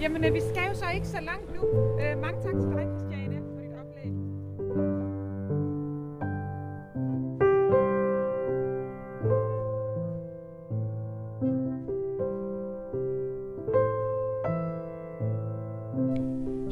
Jamen, 0.00 0.24
øh, 0.24 0.34
vi 0.34 0.40
skal 0.40 0.62
jo 0.68 0.74
så 0.74 0.84
ikke 0.94 1.08
så 1.08 1.20
langt 1.20 1.54
nu. 1.54 1.62
Øh, 2.00 2.18
mange 2.18 2.42
tak 2.42 2.52
til 2.60 2.70
dig, 2.70 2.86
Christiane, 2.98 3.36
for 3.54 3.60
dit 3.60 3.72
oplæg. 3.80 4.12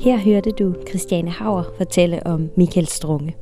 Her 0.05 0.19
hørte 0.19 0.51
du 0.51 0.75
Christiane 0.89 1.31
Hauer 1.31 1.65
fortælle 1.77 2.27
om 2.27 2.51
Michael 2.57 2.87
Strunge. 2.87 3.37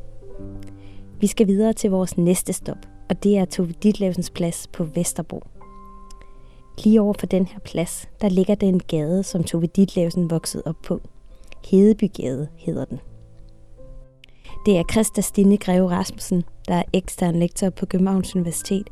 Vi 1.20 1.27
skal 1.27 1.47
videre 1.47 1.73
til 1.73 1.90
vores 1.90 2.18
næste 2.18 2.53
stop, 2.53 2.79
og 3.11 3.23
det 3.23 3.38
er 3.38 3.44
Tove 3.44 3.73
Ditlevsens 3.83 4.31
plads 4.31 4.66
på 4.66 4.85
Vesterbro. 4.85 5.42
Lige 6.78 7.00
over 7.00 7.14
for 7.18 7.26
den 7.26 7.46
her 7.46 7.58
plads, 7.58 8.08
der 8.20 8.28
ligger 8.28 8.54
den 8.54 8.80
gade, 8.80 9.22
som 9.22 9.44
Tove 9.44 9.66
Ditlevsen 9.66 10.30
voksede 10.30 10.62
op 10.66 10.76
på. 10.82 11.00
Hedebygade 11.70 12.48
hedder 12.56 12.84
den. 12.84 13.00
Det 14.66 14.78
er 14.78 14.82
Christa 14.92 15.20
Stine 15.20 15.56
Greve 15.56 15.90
Rasmussen, 15.90 16.44
der 16.68 16.74
er 16.74 16.82
ekstern 16.92 17.37
lektor 17.37 17.70
på 17.70 17.87
Københavns 17.87 18.34
Universitet, 18.34 18.88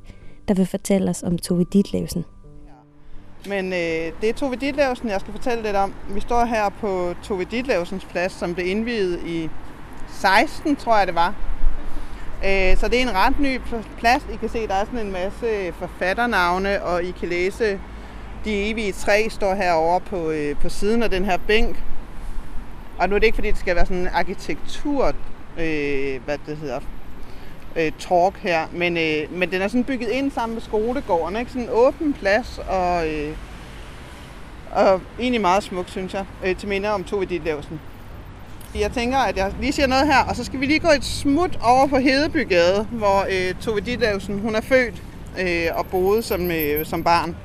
der 0.49 0.55
vil 0.55 0.67
fortælle 0.67 1.11
os 1.11 1.23
om 1.23 1.39
Tove 1.39 1.65
Ditlevsen. 1.73 2.25
Men 3.49 3.73
øh, 3.73 4.13
det 4.21 4.29
er 4.29 4.33
Tove 4.37 4.57
Ditlevsen, 4.57 5.09
jeg 5.09 5.21
skal 5.21 5.33
fortælle 5.33 5.63
lidt 5.63 5.77
om. 5.77 5.95
Vi 6.11 6.21
står 6.21 6.45
her 6.45 6.69
på 6.69 7.15
Tove 7.23 7.45
Ditlevsens 7.45 8.05
plads, 8.05 8.33
som 8.33 8.55
blev 8.55 8.67
indviet 8.67 9.21
i 9.27 9.49
16, 10.09 10.77
tror 10.77 10.99
jeg 10.99 11.07
det 11.07 11.15
var. 11.15 11.52
Øh, 12.45 12.77
så 12.77 12.89
det 12.89 12.99
er 12.99 13.03
en 13.03 13.15
ret 13.15 13.41
ny 13.41 13.61
plads. 13.99 14.27
I 14.33 14.37
kan 14.37 14.49
se, 14.49 14.67
der 14.67 14.75
er 14.75 14.85
sådan 14.85 15.07
en 15.07 15.13
masse 15.13 15.47
øh, 15.47 15.73
forfatternavne, 15.73 16.83
og 16.83 17.03
I 17.05 17.11
kan 17.11 17.29
læse 17.29 17.81
de 18.45 18.71
evige 18.71 18.93
tre 18.93 19.27
står 19.31 19.55
herovre 19.55 20.01
på, 20.01 20.31
øh, 20.31 20.57
på 20.57 20.69
siden 20.69 21.03
af 21.03 21.11
den 21.11 21.25
her 21.25 21.37
bænk. 21.47 21.77
Og 22.99 23.09
nu 23.09 23.15
er 23.15 23.19
det 23.19 23.27
ikke, 23.27 23.37
fordi 23.37 23.51
det 23.51 23.59
skal 23.59 23.77
være 23.77 23.87
sådan 23.87 24.03
en 24.03 24.09
arkitektur, 24.13 25.07
øh, 25.59 26.21
hvad 26.25 26.39
det 26.47 26.57
hedder, 26.57 26.81
øh, 27.77 27.93
talk 27.99 28.37
her, 28.37 28.67
men, 28.73 28.97
øh, 28.97 29.39
men 29.39 29.51
den 29.51 29.63
er 29.63 29.69
sådan 29.69 29.85
bygget 29.85 30.09
ind 30.09 30.31
sammen 30.31 30.55
med 30.55 30.63
skolegården, 30.63 31.37
ikke? 31.37 31.51
Sådan 31.51 31.63
en 31.63 31.71
åben 31.73 32.13
plads, 32.13 32.61
og, 32.69 33.09
øh, 33.09 33.37
og 34.73 35.01
egentlig 35.19 35.41
meget 35.41 35.63
smuk, 35.63 35.89
synes 35.89 36.15
jeg, 36.15 36.25
øh, 36.45 36.57
til 36.57 36.69
minde 36.69 36.91
om 36.91 37.05
Tove 37.05 37.25
Ditlevsen. 37.25 37.81
Jeg 38.75 38.93
tænker, 38.93 39.19
at 39.19 39.37
jeg 39.37 39.53
lige 39.61 39.73
siger 39.73 39.87
noget 39.87 40.07
her, 40.07 40.19
og 40.19 40.37
så 40.37 40.45
skal 40.45 40.61
vi 40.61 40.67
lige 40.67 40.79
gå 40.79 40.89
et 40.89 41.05
smut 41.05 41.59
over 41.63 41.87
på 41.87 41.97
Hedebygade, 41.97 42.87
hvor 42.91 43.27
øh, 43.31 43.55
Tove 43.61 43.81
Ditlevsen, 43.81 44.39
hun 44.39 44.55
er 44.55 44.61
født 44.61 45.03
øh, 45.41 45.67
og 45.75 45.87
boede 45.87 46.23
som, 46.23 46.51
øh, 46.51 46.87
som 46.87 47.05
barn. 47.05 47.37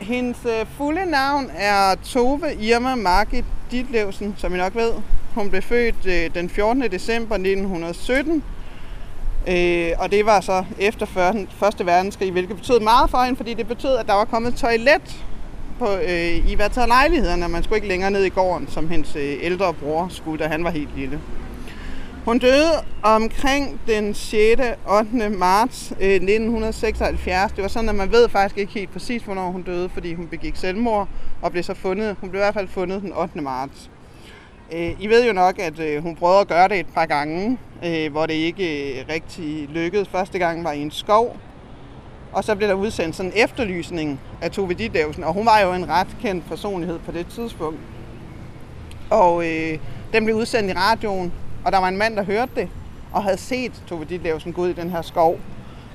Hendes 0.00 0.38
øh, 0.44 0.66
fulde 0.76 1.10
navn 1.10 1.50
er 1.56 1.94
Tove 2.04 2.54
Irma 2.60 2.94
Margit 2.94 3.44
Ditlevsen, 3.70 4.34
som 4.38 4.54
I 4.54 4.58
nok 4.58 4.74
ved. 4.74 4.92
Hun 5.34 5.50
blev 5.50 5.62
født 5.62 6.06
øh, 6.06 6.34
den 6.34 6.50
14. 6.50 6.82
december 6.82 7.34
1917, 7.34 8.44
øh, 9.48 9.90
og 9.98 10.10
det 10.10 10.26
var 10.26 10.40
så 10.40 10.64
efter 10.78 11.06
første 11.60 11.86
verdenskrig, 11.86 12.32
hvilket 12.32 12.56
betød 12.56 12.80
meget 12.80 13.10
for 13.10 13.18
hende, 13.18 13.36
fordi 13.36 13.54
det 13.54 13.68
betød, 13.68 13.96
at 13.96 14.06
der 14.06 14.14
var 14.14 14.24
kommet 14.24 14.54
toilet 14.54 15.24
på, 15.82 15.94
øh, 15.96 16.50
i 16.50 16.54
hver 16.54 16.86
lejlighederne. 16.86 17.48
Man 17.48 17.62
skulle 17.62 17.76
ikke 17.76 17.88
længere 17.88 18.10
ned 18.10 18.24
i 18.24 18.28
gården, 18.28 18.68
som 18.68 18.88
hendes 18.88 19.16
øh, 19.16 19.34
ældre 19.40 19.74
bror 19.74 20.08
skulle, 20.10 20.44
da 20.44 20.48
han 20.48 20.64
var 20.64 20.70
helt 20.70 20.96
lille. 20.96 21.20
Hun 22.24 22.38
døde 22.38 22.72
omkring 23.02 23.80
den 23.86 24.14
6. 24.14 24.60
8. 24.88 25.28
marts 25.30 25.92
øh, 26.00 26.10
1976. 26.10 27.52
Det 27.52 27.62
var 27.62 27.68
sådan, 27.68 27.88
at 27.88 27.94
man 27.94 28.12
ved 28.12 28.28
faktisk 28.28 28.58
ikke 28.58 28.72
helt 28.72 28.92
præcis, 28.92 29.22
hvornår 29.22 29.50
hun 29.50 29.62
døde, 29.62 29.88
fordi 29.88 30.14
hun 30.14 30.26
begik 30.26 30.56
selvmord 30.56 31.08
og 31.42 31.52
blev 31.52 31.62
så 31.62 31.74
fundet. 31.74 32.16
Hun 32.20 32.30
blev 32.30 32.40
i 32.40 32.44
hvert 32.44 32.54
fald 32.54 32.68
fundet 32.68 33.02
den 33.02 33.12
8. 33.12 33.40
marts. 33.40 33.90
Øh, 34.72 34.90
I 35.00 35.06
ved 35.06 35.26
jo 35.26 35.32
nok, 35.32 35.58
at 35.58 35.78
øh, 35.78 36.02
hun 36.02 36.16
prøvede 36.16 36.40
at 36.40 36.48
gøre 36.48 36.68
det 36.68 36.80
et 36.80 36.86
par 36.94 37.06
gange, 37.06 37.58
øh, 37.84 38.12
hvor 38.12 38.26
det 38.26 38.34
ikke 38.34 39.00
øh, 39.00 39.04
rigtig 39.08 39.68
lykkedes. 39.68 40.08
Første 40.08 40.38
gang 40.38 40.64
var 40.64 40.72
i 40.72 40.80
en 40.80 40.90
skov, 40.90 41.36
og 42.32 42.44
så 42.44 42.54
blev 42.54 42.68
der 42.68 42.74
udsendt 42.74 43.16
sådan 43.16 43.32
en 43.32 43.44
efterlysning 43.44 44.20
af 44.40 44.50
Tove 44.50 44.74
Ditlevsen, 44.74 45.24
og 45.24 45.34
hun 45.34 45.46
var 45.46 45.60
jo 45.60 45.72
en 45.72 45.88
ret 45.88 46.06
kendt 46.22 46.48
personlighed 46.48 46.98
på 46.98 47.12
det 47.12 47.26
tidspunkt. 47.26 47.78
Og 49.10 49.46
øh, 49.46 49.78
den 50.12 50.24
blev 50.24 50.36
udsendt 50.36 50.70
i 50.70 50.74
radioen, 50.74 51.32
og 51.64 51.72
der 51.72 51.78
var 51.78 51.88
en 51.88 51.96
mand, 51.96 52.16
der 52.16 52.24
hørte 52.24 52.52
det, 52.56 52.68
og 53.12 53.22
havde 53.22 53.36
set 53.36 53.72
Tove 53.86 54.04
Ditlevsen 54.04 54.52
gå 54.52 54.62
ud 54.62 54.68
i 54.68 54.72
den 54.72 54.90
her 54.90 55.02
skov. 55.02 55.38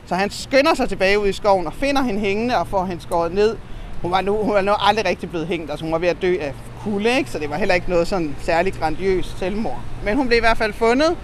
Så 0.05 0.15
han 0.15 0.29
skynder 0.29 0.73
sig 0.73 0.89
tilbage 0.89 1.19
ud 1.19 1.27
i 1.27 1.33
skoven 1.33 1.67
og 1.67 1.73
finder 1.73 2.01
hende 2.01 2.19
hængende 2.19 2.57
og 2.57 2.67
får 2.67 2.85
hende 2.85 3.01
skåret 3.01 3.33
ned. 3.33 3.57
Hun 4.01 4.11
var, 4.11 4.21
nu, 4.21 4.37
hun 4.43 4.53
var 4.53 4.61
nu 4.61 4.71
aldrig 4.79 5.05
rigtig 5.05 5.29
blevet 5.29 5.47
hængt, 5.47 5.71
altså 5.71 5.85
hun 5.85 5.91
var 5.91 5.99
ved 5.99 6.07
at 6.07 6.21
dø 6.21 6.37
af 6.41 6.53
kulde, 6.83 7.17
ikke? 7.17 7.31
så 7.31 7.39
det 7.39 7.49
var 7.49 7.57
heller 7.57 7.75
ikke 7.75 7.89
noget 7.89 8.07
sådan 8.07 8.35
særligt 8.39 8.79
grandiøst 8.79 9.39
selvmord. 9.39 9.79
Men 10.03 10.17
hun 10.17 10.27
blev 10.27 10.37
i 10.37 10.39
hvert 10.39 10.57
fald 10.57 10.73
fundet 10.73 11.17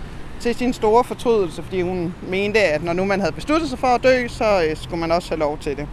til 0.44 0.56
sin 0.56 0.74
store 0.74 1.04
fortrydelse, 1.04 1.64
fordi 1.64 1.82
hun 1.82 2.14
mente, 2.28 2.60
at 2.60 2.84
når 2.84 2.94
nu 2.94 3.06
man 3.06 3.20
havde 3.20 3.32
besluttet 3.32 3.70
sig 3.70 3.80
for 3.80 3.88
at 3.88 4.04
dø, 4.04 4.28
så 4.28 4.66
øh, 4.70 4.78
skulle 4.78 5.00
man 5.00 5.12
også 5.12 5.30
have 5.30 5.40
lov 5.40 5.58
til 5.58 5.78
det. 5.78 5.88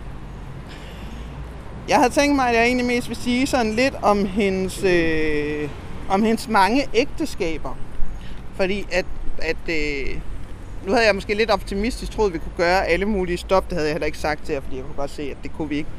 Jeg 1.89 1.97
havde 1.97 2.11
tænkt 2.11 2.37
mig, 2.37 2.49
at 2.49 2.55
jeg 2.55 2.65
egentlig 2.65 2.87
mest 2.87 3.09
vil 3.09 3.17
sige 3.17 3.47
sådan 3.47 3.73
lidt 3.73 3.95
om 4.03 4.27
hendes, 4.27 4.85
øh, 4.85 5.69
om 6.09 6.23
hendes 6.23 6.49
mange 6.49 6.87
ægteskaber. 6.95 7.77
Fordi 8.55 8.87
at, 8.93 9.07
at 9.43 9.69
øh, 9.69 10.19
nu 10.87 10.93
havde 10.93 11.07
jeg 11.07 11.15
måske 11.15 11.35
lidt 11.35 11.51
optimistisk 11.51 12.13
troet, 12.13 12.27
at 12.27 12.35
vi 12.35 12.39
kunne 12.39 12.57
gøre 12.57 12.87
alle 12.87 13.07
mulige 13.07 13.39
stop. 13.39 13.65
Det 13.65 13.73
havde 13.73 13.89
jeg 13.89 13.95
heller 13.95 14.07
ikke 14.07 14.19
sagt 14.19 14.47
til 14.47 14.53
jer, 14.53 14.61
fordi 14.61 14.77
jeg 14.77 14.85
kunne 14.85 14.97
godt 14.97 15.11
se, 15.11 15.23
at 15.23 15.37
det 15.43 15.53
kunne 15.57 15.69
vi 15.69 15.77
ikke 15.77 15.91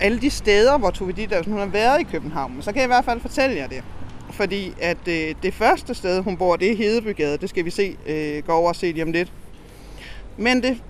alle 0.00 0.20
de 0.20 0.30
steder, 0.30 0.78
hvor 0.78 0.90
Tove 0.90 1.12
Ditlevsen 1.12 1.52
hun 1.52 1.60
har 1.60 1.68
været 1.68 2.00
i 2.00 2.04
København. 2.04 2.56
Så 2.60 2.72
kan 2.72 2.76
jeg 2.76 2.86
i 2.86 2.94
hvert 2.94 3.04
fald 3.04 3.20
fortælle 3.20 3.56
jer 3.56 3.66
det. 3.66 3.82
Fordi 4.30 4.74
at 4.80 5.08
øh, 5.08 5.34
det 5.42 5.54
første 5.54 5.94
sted, 5.94 6.22
hun 6.22 6.36
bor, 6.36 6.56
det 6.56 6.72
er 6.72 6.76
Hedebygade. 6.76 7.38
Det 7.38 7.48
skal 7.48 7.64
vi 7.64 7.70
se, 7.70 7.96
øh, 8.06 8.42
gå 8.46 8.52
over 8.52 8.68
og 8.68 8.76
se 8.76 8.92
lige 8.92 9.02
om 9.02 9.12
lidt. 9.12 9.32
Men 10.36 10.62
det 10.62 10.82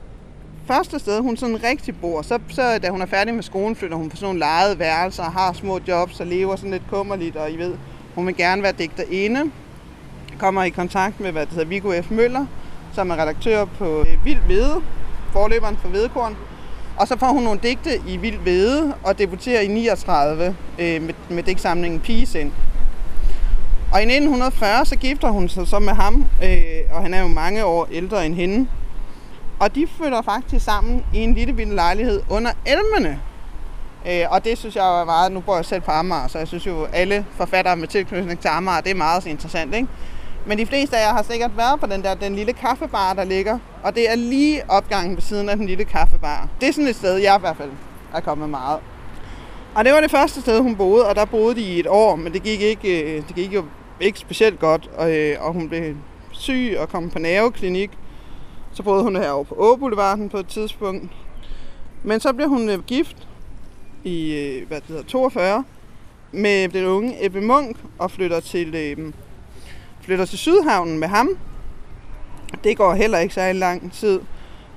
første 0.66 0.98
sted, 0.98 1.20
hun 1.20 1.36
sådan 1.36 1.62
rigtig 1.62 2.00
bor, 2.00 2.22
så, 2.22 2.38
så 2.48 2.78
da 2.78 2.88
hun 2.90 3.02
er 3.02 3.06
færdig 3.06 3.34
med 3.34 3.42
skolen, 3.42 3.76
flytter 3.76 3.96
hun 3.96 4.10
på 4.10 4.16
sådan 4.16 4.26
nogle 4.26 4.38
lejede 4.38 4.78
værelser, 4.78 5.22
har 5.22 5.52
små 5.52 5.80
jobs 5.88 6.20
og 6.20 6.26
lever 6.26 6.56
sådan 6.56 6.70
lidt 6.70 6.82
kummerligt, 6.90 7.36
og 7.36 7.52
I 7.52 7.56
ved, 7.56 7.74
hun 8.14 8.26
vil 8.26 8.36
gerne 8.36 8.62
være 8.62 8.72
digterinde. 8.72 9.50
Kommer 10.38 10.62
i 10.62 10.70
kontakt 10.70 11.20
med, 11.20 11.32
hvad 11.32 11.46
det 11.46 11.52
hedder, 11.52 11.68
Viggo 11.68 12.02
F. 12.02 12.10
Møller, 12.10 12.46
som 12.94 13.10
er 13.10 13.16
redaktør 13.16 13.64
på 13.64 14.00
øh, 14.00 14.24
Vild 14.24 14.40
Vede, 14.48 14.80
forløberen 15.32 15.76
for 15.76 15.88
Hvedekorn. 15.88 16.36
Og 16.96 17.08
så 17.08 17.18
får 17.18 17.26
hun 17.26 17.42
nogle 17.42 17.60
digte 17.62 18.00
i 18.08 18.16
Vild 18.16 18.38
Vede 18.44 18.94
og 19.04 19.18
debuterer 19.18 19.60
i 19.60 19.66
39 19.66 20.56
øh, 20.78 21.02
med, 21.02 21.14
med 21.28 21.42
digtsamlingen 21.42 22.00
Pigesind. 22.00 22.52
Og 23.92 24.00
i 24.00 24.02
1940 24.02 24.86
så 24.86 24.96
gifter 24.96 25.30
hun 25.30 25.48
sig 25.48 25.68
så 25.68 25.78
med 25.78 25.92
ham, 25.92 26.24
øh, 26.42 26.60
og 26.92 27.02
han 27.02 27.14
er 27.14 27.20
jo 27.20 27.28
mange 27.28 27.64
år 27.64 27.88
ældre 27.90 28.26
end 28.26 28.34
hende. 28.34 28.68
Og 29.58 29.74
de 29.74 29.86
flytter 29.96 30.22
faktisk 30.22 30.64
sammen 30.64 31.04
i 31.14 31.18
en 31.18 31.34
lille 31.34 31.52
bitte 31.54 31.74
lejlighed 31.74 32.22
under 32.28 32.50
elmene. 32.66 33.20
Øh, 34.06 34.24
og 34.30 34.44
det 34.44 34.58
synes 34.58 34.76
jeg 34.76 34.84
var 34.84 35.04
meget, 35.04 35.32
nu 35.32 35.40
bor 35.40 35.56
jeg 35.56 35.64
selv 35.64 35.80
på 35.80 35.90
Amager, 35.90 36.28
så 36.28 36.38
jeg 36.38 36.48
synes 36.48 36.66
jo, 36.66 36.84
alle 36.84 37.26
forfattere 37.36 37.76
med 37.76 37.88
tilknytning 37.88 38.40
til 38.40 38.48
Amager, 38.48 38.80
det 38.80 38.90
er 38.90 38.94
meget 38.94 39.26
interessant, 39.26 39.74
ikke? 39.74 39.88
Men 40.46 40.58
de 40.58 40.66
fleste 40.66 40.96
af 40.96 41.06
jer 41.06 41.12
har 41.12 41.22
sikkert 41.22 41.56
været 41.56 41.80
på 41.80 41.86
den 41.86 42.02
der 42.02 42.14
den 42.14 42.36
lille 42.36 42.52
kaffebar, 42.52 43.12
der 43.12 43.24
ligger. 43.24 43.58
Og 43.82 43.94
det 43.94 44.10
er 44.10 44.14
lige 44.14 44.70
opgangen 44.70 45.16
ved 45.16 45.22
siden 45.22 45.48
af 45.48 45.56
den 45.56 45.66
lille 45.66 45.84
kaffebar. 45.84 46.48
Det 46.60 46.68
er 46.68 46.72
sådan 46.72 46.88
et 46.88 46.96
sted, 46.96 47.16
jeg 47.16 47.36
i 47.36 47.40
hvert 47.40 47.56
fald 47.56 47.70
er 48.14 48.20
kommet 48.20 48.48
meget. 48.48 48.80
Og 49.74 49.84
det 49.84 49.92
var 49.92 50.00
det 50.00 50.10
første 50.10 50.40
sted, 50.40 50.60
hun 50.60 50.76
boede, 50.76 51.08
og 51.08 51.16
der 51.16 51.24
boede 51.24 51.54
de 51.54 51.60
i 51.60 51.80
et 51.80 51.86
år, 51.86 52.16
men 52.16 52.32
det 52.32 52.42
gik 52.42 52.60
ikke, 52.60 53.02
øh, 53.02 53.22
det 53.28 53.34
gik 53.34 53.54
jo 53.54 53.64
ikke 54.00 54.18
specielt 54.18 54.58
godt, 54.58 54.90
og, 54.96 55.16
øh, 55.16 55.36
og 55.40 55.52
hun 55.52 55.68
blev 55.68 55.94
syg 56.32 56.76
og 56.78 56.88
kom 56.88 57.10
på 57.10 57.18
nerveklinik. 57.18 57.90
Så 58.72 58.82
boede 58.82 59.02
hun 59.02 59.16
herovre 59.16 59.44
på 59.44 59.54
Åboulevarden 59.58 60.28
på 60.28 60.36
et 60.36 60.46
tidspunkt. 60.46 61.12
Men 62.02 62.20
så 62.20 62.32
blev 62.32 62.48
hun 62.48 62.68
øh, 62.68 62.82
gift 62.82 63.28
i 64.04 64.34
øh, 64.34 64.68
hvad 64.68 64.80
det 64.80 64.88
hedder, 64.88 65.02
42 65.02 65.64
med 66.32 66.68
den 66.68 66.86
unge 66.86 67.24
Ebbe 67.24 67.40
Munk 67.40 67.76
og 67.98 68.10
flytter 68.10 68.40
til 68.40 68.74
øh, 68.74 69.12
flytter 70.00 70.24
til 70.24 70.38
Sydhavnen 70.38 70.98
med 70.98 71.08
ham. 71.08 71.28
Det 72.64 72.76
går 72.76 72.94
heller 72.94 73.18
ikke 73.18 73.34
særlig 73.34 73.60
lang 73.60 73.92
tid. 73.92 74.20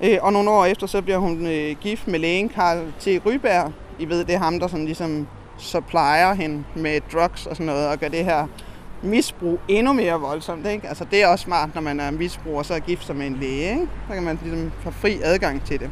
Øh, 0.02 0.18
og 0.20 0.32
nogle 0.32 0.50
år 0.50 0.64
efter, 0.64 0.86
så 0.86 1.02
bliver 1.02 1.18
hun 1.18 1.46
øh, 1.46 1.76
gift 1.80 2.08
med 2.08 2.18
lægen 2.18 2.48
Karl 2.48 2.92
T. 3.00 3.26
Ryberg. 3.26 3.72
I 3.98 4.08
ved, 4.08 4.24
det 4.24 4.34
er 4.34 4.38
ham, 4.38 4.60
der 4.60 4.66
sådan 4.66 4.84
ligesom 4.84 5.26
supplier 5.58 6.34
hende 6.34 6.64
med 6.76 7.00
drugs 7.12 7.46
og 7.46 7.56
sådan 7.56 7.66
noget, 7.66 7.88
og 7.88 7.98
gør 7.98 8.08
det 8.08 8.24
her 8.24 8.46
misbrug 9.04 9.60
endnu 9.68 9.92
mere 9.92 10.20
voldsomt. 10.20 10.66
Ikke? 10.66 10.88
Altså, 10.88 11.04
det 11.10 11.22
er 11.22 11.26
også 11.26 11.42
smart, 11.42 11.74
når 11.74 11.82
man 11.82 12.00
er 12.00 12.10
misbruger, 12.10 12.62
så 12.62 12.74
er 12.74 12.78
gift 12.78 13.06
sig 13.06 13.16
med 13.16 13.26
en 13.26 13.36
læge. 13.40 13.70
Ikke? 13.70 13.88
Så 14.08 14.14
kan 14.14 14.22
man 14.22 14.38
ligesom 14.42 14.72
få 14.80 14.90
fri 14.90 15.20
adgang 15.22 15.64
til 15.64 15.80
det. 15.80 15.90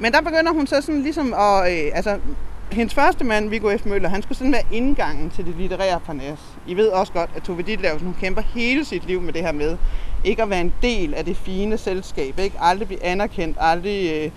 Men 0.00 0.12
der 0.12 0.20
begynder 0.20 0.52
hun 0.52 0.66
så 0.66 0.80
sådan 0.80 1.02
ligesom 1.02 1.34
at... 1.34 1.72
Øh, 1.72 1.90
altså, 1.94 2.18
hendes 2.72 2.94
første 2.94 3.24
mand, 3.24 3.48
Viggo 3.48 3.76
F. 3.78 3.86
Møller, 3.86 4.08
han 4.08 4.22
skulle 4.22 4.38
sådan 4.38 4.52
være 4.52 4.66
indgangen 4.72 5.30
til 5.30 5.46
det 5.46 5.54
litterære 5.56 6.00
parnas. 6.00 6.38
I 6.66 6.74
ved 6.74 6.88
også 6.88 7.12
godt, 7.12 7.30
at 7.36 7.42
Tove 7.42 7.62
Ditlevsen, 7.62 8.06
hun 8.06 8.16
kæmper 8.20 8.42
hele 8.42 8.84
sit 8.84 9.06
liv 9.06 9.20
med 9.20 9.32
det 9.32 9.42
her 9.42 9.52
med 9.52 9.76
ikke 10.24 10.42
at 10.42 10.50
være 10.50 10.60
en 10.60 10.72
del 10.82 11.14
af 11.14 11.24
det 11.24 11.36
fine 11.36 11.78
selskab, 11.78 12.38
ikke? 12.38 12.56
aldrig 12.60 12.88
blive 12.88 13.04
anerkendt, 13.04 13.56
aldrig 13.60 14.12
øh, 14.14 14.30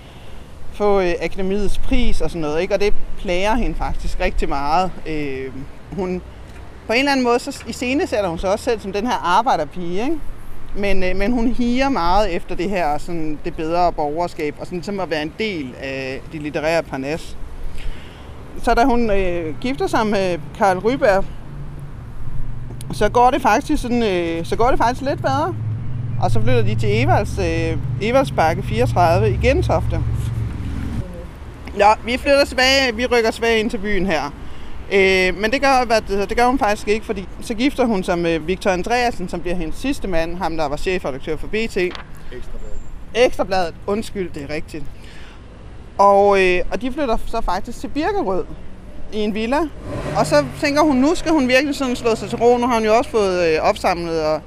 få 0.74 1.02
øh, 1.02 1.14
akademiets 1.22 1.78
pris 1.78 2.22
og 2.22 2.30
sådan 2.30 2.42
noget. 2.42 2.62
Ikke? 2.62 2.74
Og 2.74 2.80
det 2.80 2.94
plager 3.18 3.56
hende 3.56 3.76
faktisk 3.76 4.20
rigtig 4.20 4.50
meget. 4.50 4.92
Øh, 5.08 5.52
hun, 5.92 6.22
på 6.90 6.94
en 6.94 7.00
eller 7.00 7.12
anden 7.12 7.24
måde, 7.24 7.40
så 7.40 7.64
i 7.68 7.74
scene 7.74 8.08
sætter 8.08 8.30
hun 8.30 8.40
sig 8.40 8.52
også 8.52 8.66
selv 8.66 8.80
som 8.80 8.94
den 8.94 9.08
her 9.08 9.38
arbejderpige, 9.38 10.04
ikke? 10.04 10.20
Men, 10.76 11.04
øh, 11.04 11.16
men 11.16 11.32
hun 11.32 11.48
higer 11.48 11.90
meget 11.90 12.36
efter 12.36 12.56
det 12.56 12.70
her 12.70 12.98
sådan, 12.98 13.40
det 13.46 13.56
bedre 13.56 13.94
borgerskab, 13.94 14.56
og 14.60 14.66
sådan, 14.66 14.84
som 14.84 15.00
at 15.00 15.10
være 15.10 15.22
en 15.22 15.34
del 15.40 15.76
af 15.82 16.22
de 16.34 16.40
litterære 16.40 16.84
parnas. 16.84 17.38
så 18.64 18.74
da 18.74 18.84
hun 18.84 19.10
øh, 19.10 19.60
gifter 19.62 19.88
sig 19.88 20.08
med 20.08 20.40
Karl 20.58 20.78
Ryberg, 20.78 21.26
så 22.94 23.10
går 23.10 23.32
det 23.32 23.42
faktisk 23.42 23.82
sådan, 23.82 24.04
øh, 24.04 24.46
så 24.46 24.56
går 24.56 24.70
det 24.70 24.78
faktisk 24.78 25.02
lidt 25.02 25.22
bedre. 25.22 25.56
Og 26.22 26.32
så 26.32 26.42
flytter 26.42 26.64
de 26.64 26.76
til 26.76 27.04
Evalds, 27.04 27.40
øh, 27.40 27.78
Evaldsbakke 28.02 28.64
34 28.64 29.30
i 29.30 29.38
Gentofte. 29.42 30.00
Ja, 31.78 31.94
vi 32.06 32.18
flytter 32.18 32.46
tilbage, 32.46 32.96
vi 32.96 33.06
rykker 33.06 33.32
tilbage 33.32 33.60
ind 33.60 33.70
til 33.70 33.78
byen 33.78 34.06
her. 34.06 34.32
Øh, 34.94 35.38
men 35.38 35.52
det 35.52 35.62
gør, 35.62 35.86
hvad 35.86 36.02
det, 36.02 36.30
det 36.30 36.38
gør 36.38 36.46
hun 36.46 36.60
faktisk 36.60 36.88
ikke, 36.88 37.06
fordi 37.06 37.28
så 37.42 37.54
gifter 37.54 37.86
hun 37.86 38.04
sig 38.04 38.20
med 38.20 38.40
Victor 38.40 38.72
Andreasen, 38.72 39.30
som 39.30 39.42
bliver 39.42 39.56
hendes 39.56 39.76
sidste 39.76 40.08
mand, 40.08 40.36
ham 40.36 40.58
der 40.58 40.66
var 40.66 40.78
chefredaktør 40.78 41.38
for 41.38 41.48
BT. 41.48 41.54
Ekstrabladet. 41.54 41.94
Ekstrabladet, 43.16 43.74
undskyld, 43.88 44.30
det 44.34 44.44
er 44.44 44.50
rigtigt. 44.50 44.84
Og, 45.98 46.42
øh, 46.44 46.62
og 46.72 46.82
de 46.82 46.92
flytter 46.92 47.18
så 47.26 47.42
faktisk 47.42 47.80
til 47.80 47.88
Birkerød 47.88 48.46
i 49.14 49.18
en 49.18 49.34
villa. 49.34 49.60
Og 50.18 50.26
så 50.26 50.46
tænker 50.62 50.82
hun, 50.82 50.96
nu 50.96 51.16
skal 51.16 51.32
hun 51.32 51.48
virkelig 51.48 51.76
sådan 51.76 51.96
slå 51.96 52.16
sig 52.16 52.30
til 52.30 52.38
ro. 52.38 52.58
Nu 52.58 52.68
har 52.68 52.74
hun 52.74 52.86
jo 52.86 52.98
også 52.98 53.10
fået 53.10 53.48
øh, 53.48 53.62
opsamlet 53.62 54.24
og 54.24 54.42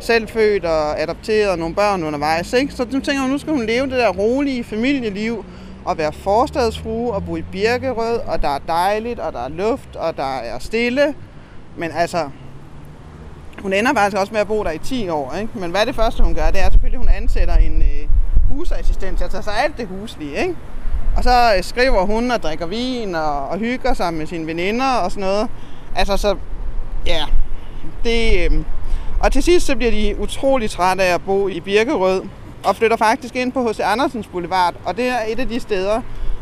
selv 0.00 0.28
født 0.28 0.64
og 0.64 1.00
adopteret 1.00 1.58
nogle 1.58 1.74
børn 1.74 2.02
undervejs. 2.02 2.52
Ikke? 2.52 2.72
Så 2.72 2.86
nu 2.92 3.00
tænker 3.00 3.22
hun, 3.22 3.30
nu 3.30 3.38
skal 3.38 3.52
hun 3.52 3.66
leve 3.66 3.86
det 3.86 3.92
der 3.92 4.08
rolige 4.08 4.64
familieliv 4.64 5.44
og 5.86 5.98
være 5.98 6.12
forstadsfrue 6.12 7.14
og 7.14 7.24
bo 7.24 7.36
i 7.36 7.42
Birkerød, 7.42 8.18
og 8.18 8.42
der 8.42 8.48
er 8.48 8.58
dejligt, 8.58 9.20
og 9.20 9.32
der 9.32 9.44
er 9.44 9.48
luft, 9.48 9.96
og 9.96 10.16
der 10.16 10.36
er 10.36 10.58
stille. 10.58 11.14
Men 11.76 11.90
altså, 11.90 12.28
hun 13.62 13.72
ender 13.72 13.94
faktisk 13.94 14.16
også 14.16 14.32
med 14.32 14.40
at 14.40 14.46
bo 14.46 14.64
der 14.64 14.70
i 14.70 14.78
10 14.78 15.08
år. 15.08 15.34
Ikke? 15.40 15.58
Men 15.58 15.70
hvad 15.70 15.80
er 15.80 15.84
det 15.84 15.94
første, 15.94 16.22
hun 16.22 16.34
gør? 16.34 16.50
Det 16.50 16.60
er 16.60 16.70
selvfølgelig, 16.70 17.00
at 17.00 17.06
hun 17.06 17.22
ansætter 17.22 17.54
en 17.56 17.82
øh, 17.82 18.08
husassistent 18.50 19.18
til 19.18 19.24
at 19.24 19.30
tage 19.30 19.42
sig 19.42 19.52
af 19.52 19.64
alt 19.64 19.78
det 19.78 19.88
huslige. 19.88 20.36
Ikke? 20.40 20.56
Og 21.16 21.24
så 21.24 21.54
øh, 21.56 21.62
skriver 21.62 22.06
hun 22.06 22.30
og 22.30 22.42
drikker 22.42 22.66
vin 22.66 23.14
og, 23.14 23.48
og 23.48 23.58
hygger 23.58 23.94
sig 23.94 24.14
med 24.14 24.26
sine 24.26 24.46
veninder 24.46 24.94
og 24.94 25.10
sådan 25.10 25.28
noget. 25.28 25.48
Altså 25.96 26.16
så, 26.16 26.36
ja, 27.06 27.24
det... 28.04 28.50
Øh, 28.52 28.64
og 29.20 29.32
til 29.32 29.42
sidst 29.42 29.66
så 29.66 29.76
bliver 29.76 29.90
de 29.90 30.16
utrolig 30.18 30.70
trætte 30.70 31.02
af 31.02 31.14
at 31.14 31.24
bo 31.24 31.48
i 31.48 31.60
Birkerød 31.60 32.22
og 32.66 32.76
flytter 32.76 32.96
faktisk 32.96 33.36
ind 33.36 33.52
på 33.52 33.68
H.C. 33.68 33.80
Andersens 33.80 34.26
Boulevard. 34.26 34.74
Og 34.84 34.96
det 34.96 35.08
er 35.08 35.18
et 35.28 35.40
af 35.40 35.48
de 35.48 35.60
steder, 35.60 36.00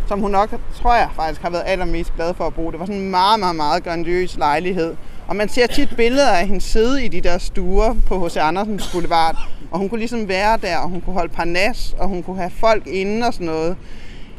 som 0.09 0.21
hun 0.21 0.31
nok, 0.31 0.55
tror 0.83 0.95
jeg 0.95 1.09
faktisk, 1.17 1.43
har 1.43 1.51
været 1.51 1.63
allermest 1.67 2.15
glad 2.17 2.35
for 2.35 2.47
at 2.47 2.55
bo. 2.55 2.71
Det 2.71 2.81
var 2.81 2.87
sådan 2.87 3.01
en 3.01 3.11
meget, 3.11 3.41
meget, 3.41 3.57
meget 3.57 3.85
grandiøs 3.85 4.37
lejlighed. 4.37 4.95
Og 5.29 5.37
man 5.37 5.49
ser 5.49 5.67
tit 5.67 5.89
billeder 5.97 6.31
af 6.31 6.47
hende 6.47 6.61
sidde 6.61 7.05
i 7.05 7.09
de 7.09 7.21
der 7.21 7.39
stuer 7.39 7.95
på 8.07 8.27
H.C. 8.27 8.37
Andersens 8.37 8.91
Boulevard. 8.93 9.37
Og 9.71 9.79
hun 9.79 9.89
kunne 9.89 9.99
ligesom 9.99 10.29
være 10.29 10.57
der, 10.63 10.77
og 10.77 10.89
hun 10.89 11.01
kunne 11.01 11.15
holde 11.15 11.33
parnas, 11.33 11.95
og 11.99 12.09
hun 12.09 12.23
kunne 12.23 12.37
have 12.37 12.51
folk 12.51 12.87
inde 12.87 13.27
og 13.27 13.35
sådan 13.35 13.47
noget. 13.47 13.77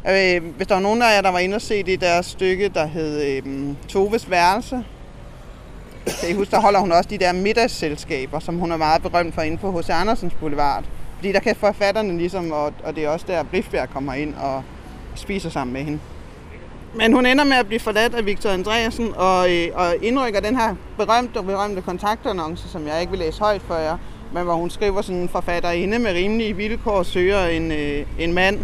Øh, 0.10 0.42
hvis 0.58 0.68
der 0.68 0.76
var 0.76 0.82
nogen 0.82 1.02
af 1.02 1.16
jer, 1.16 1.22
der 1.22 1.32
var 1.32 1.40
inde 1.40 1.56
og 1.56 1.62
se 1.62 1.84
det 1.84 2.02
der 2.02 2.22
stykke, 2.22 2.70
der 2.70 2.86
hed 2.86 3.22
øh, 3.22 3.44
Toves 3.88 4.30
Værelse, 4.30 4.84
kan 6.22 6.30
I 6.30 6.34
huske, 6.34 6.52
der 6.52 6.62
holder 6.62 6.80
hun 6.80 6.92
også 6.92 7.10
de 7.10 7.18
der 7.18 7.34
middagsselskaber, 7.34 8.40
som 8.40 8.58
hun 8.58 8.72
er 8.72 8.78
meget 8.78 9.02
berømt 9.02 9.36
for 9.36 9.42
inde 9.42 9.58
på 9.58 9.80
H.C. 9.80 9.90
Andersens 9.90 10.34
Boulevard. 10.34 10.84
Fordi 11.16 11.32
der 11.32 11.40
kan 11.40 11.56
forfatterne 11.56 12.18
ligesom, 12.18 12.52
og, 12.52 12.74
og 12.84 12.96
det 12.96 13.06
er 13.06 13.10
også 13.10 13.26
der, 13.28 13.44
Blifbjerg 13.44 13.90
kommer 13.90 14.14
ind 14.14 14.36
og 14.36 14.64
spiser 15.16 15.50
sammen 15.50 15.74
med 15.74 15.84
hende. 15.84 16.00
Men 16.96 17.14
hun 17.14 17.26
ender 17.26 17.44
med 17.44 17.58
at 17.58 17.68
blive 17.68 17.80
forladt 17.80 18.16
af 18.16 18.26
Victor 18.26 18.50
Andreasen 18.50 19.14
og, 19.16 19.52
øh, 19.52 19.68
og 19.74 19.96
indrykker 20.02 20.40
den 20.40 20.56
her 20.56 20.76
berømte 20.98 21.38
og 21.38 21.46
berømte 21.46 21.82
kontaktannonce, 21.82 22.70
som 22.70 22.88
jeg 22.88 23.02
ikke 23.02 23.12
vil 23.12 23.20
læse 23.20 23.40
højt 23.40 23.62
for 23.62 23.76
jer, 23.76 23.98
men 24.34 24.44
hvor 24.44 24.54
hun 24.54 24.70
skriver 24.70 25.02
sådan 25.02 25.22
en 25.22 25.30
forfatterinde 25.30 26.00
med 26.00 26.12
rimelige 26.12 26.56
vilkår 26.56 27.04
søger 27.04 27.46
en, 27.46 27.72
øh, 27.72 28.06
en 28.20 28.34
mand. 28.34 28.60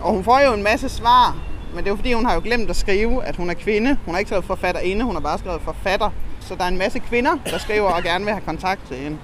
Og 0.00 0.12
hun 0.12 0.24
får 0.24 0.40
jo 0.40 0.52
en 0.54 0.62
masse 0.62 0.88
svar, 0.88 1.36
men 1.74 1.78
det 1.78 1.86
er 1.86 1.90
jo 1.90 1.96
fordi, 1.96 2.12
hun 2.12 2.26
har 2.26 2.34
jo 2.34 2.40
glemt 2.44 2.70
at 2.70 2.76
skrive, 2.76 3.24
at 3.24 3.36
hun 3.36 3.50
er 3.50 3.54
kvinde. 3.54 3.96
Hun 4.04 4.14
har 4.14 4.18
ikke 4.18 4.28
skrevet 4.28 4.44
forfatterinde, 4.44 5.04
hun 5.04 5.14
har 5.14 5.20
bare 5.20 5.38
skrevet 5.38 5.60
forfatter. 5.62 6.10
Så 6.40 6.54
der 6.54 6.64
er 6.64 6.68
en 6.68 6.78
masse 6.78 6.98
kvinder, 6.98 7.32
der 7.46 7.58
skriver 7.58 7.90
og 7.90 8.02
gerne 8.02 8.24
vil 8.24 8.32
have 8.32 8.44
kontakt 8.46 8.80
til 8.88 8.96
hende. 8.96 9.18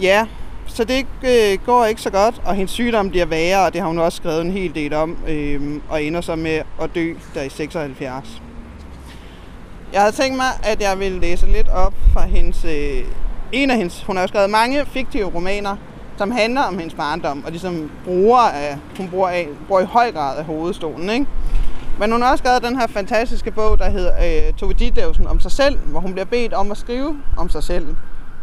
Ja, 0.00 0.26
så 0.68 0.84
det 0.84 1.06
øh, 1.22 1.58
går 1.66 1.84
ikke 1.84 2.02
så 2.02 2.10
godt, 2.10 2.42
og 2.44 2.54
hendes 2.54 2.70
sygdom 2.70 3.10
bliver 3.10 3.26
værre, 3.26 3.66
og 3.66 3.72
det 3.72 3.80
har 3.80 3.88
hun 3.88 3.98
også 3.98 4.16
skrevet 4.16 4.40
en 4.40 4.50
hel 4.50 4.74
del 4.74 4.94
om, 4.94 5.16
øh, 5.28 5.80
og 5.88 6.02
ender 6.02 6.20
så 6.20 6.36
med 6.36 6.62
at 6.82 6.94
dø 6.94 7.14
der 7.34 7.42
i 7.42 7.48
76. 7.48 8.42
Jeg 9.92 10.00
havde 10.00 10.12
tænkt 10.12 10.36
mig, 10.36 10.46
at 10.62 10.82
jeg 10.82 10.98
ville 10.98 11.20
læse 11.20 11.46
lidt 11.46 11.68
op 11.68 11.94
fra 12.12 12.26
hendes, 12.26 12.64
øh, 12.64 13.04
en 13.52 13.70
af 13.70 13.76
hendes, 13.76 14.02
hun 14.02 14.16
har 14.16 14.22
jo 14.22 14.28
skrevet 14.28 14.50
mange 14.50 14.86
fiktive 14.86 15.24
romaner, 15.34 15.76
som 16.16 16.30
handler 16.30 16.62
om 16.62 16.78
hendes 16.78 16.94
barndom, 16.94 17.44
og 17.44 17.50
ligesom 17.50 17.90
bruger 18.04 18.38
af, 18.38 18.78
hun 18.96 19.08
bruger, 19.08 19.28
af, 19.28 19.48
bruger 19.68 19.82
i 19.82 19.84
høj 19.84 20.12
grad 20.12 20.38
af 20.38 20.44
hovedstolen, 20.44 21.10
ikke? 21.10 21.26
Men 21.98 22.12
hun 22.12 22.22
har 22.22 22.30
også 22.30 22.42
skrevet 22.42 22.62
den 22.62 22.80
her 22.80 22.86
fantastiske 22.86 23.50
bog, 23.50 23.78
der 23.78 23.90
hedder 23.90 24.12
øh, 24.48 24.52
Tove 24.54 24.72
Ditlevsen 24.72 25.26
om 25.26 25.40
sig 25.40 25.50
selv, 25.50 25.78
hvor 25.78 26.00
hun 26.00 26.12
bliver 26.12 26.24
bedt 26.24 26.52
om 26.52 26.70
at 26.70 26.76
skrive 26.76 27.16
om 27.36 27.48
sig 27.48 27.62
selv. 27.62 27.86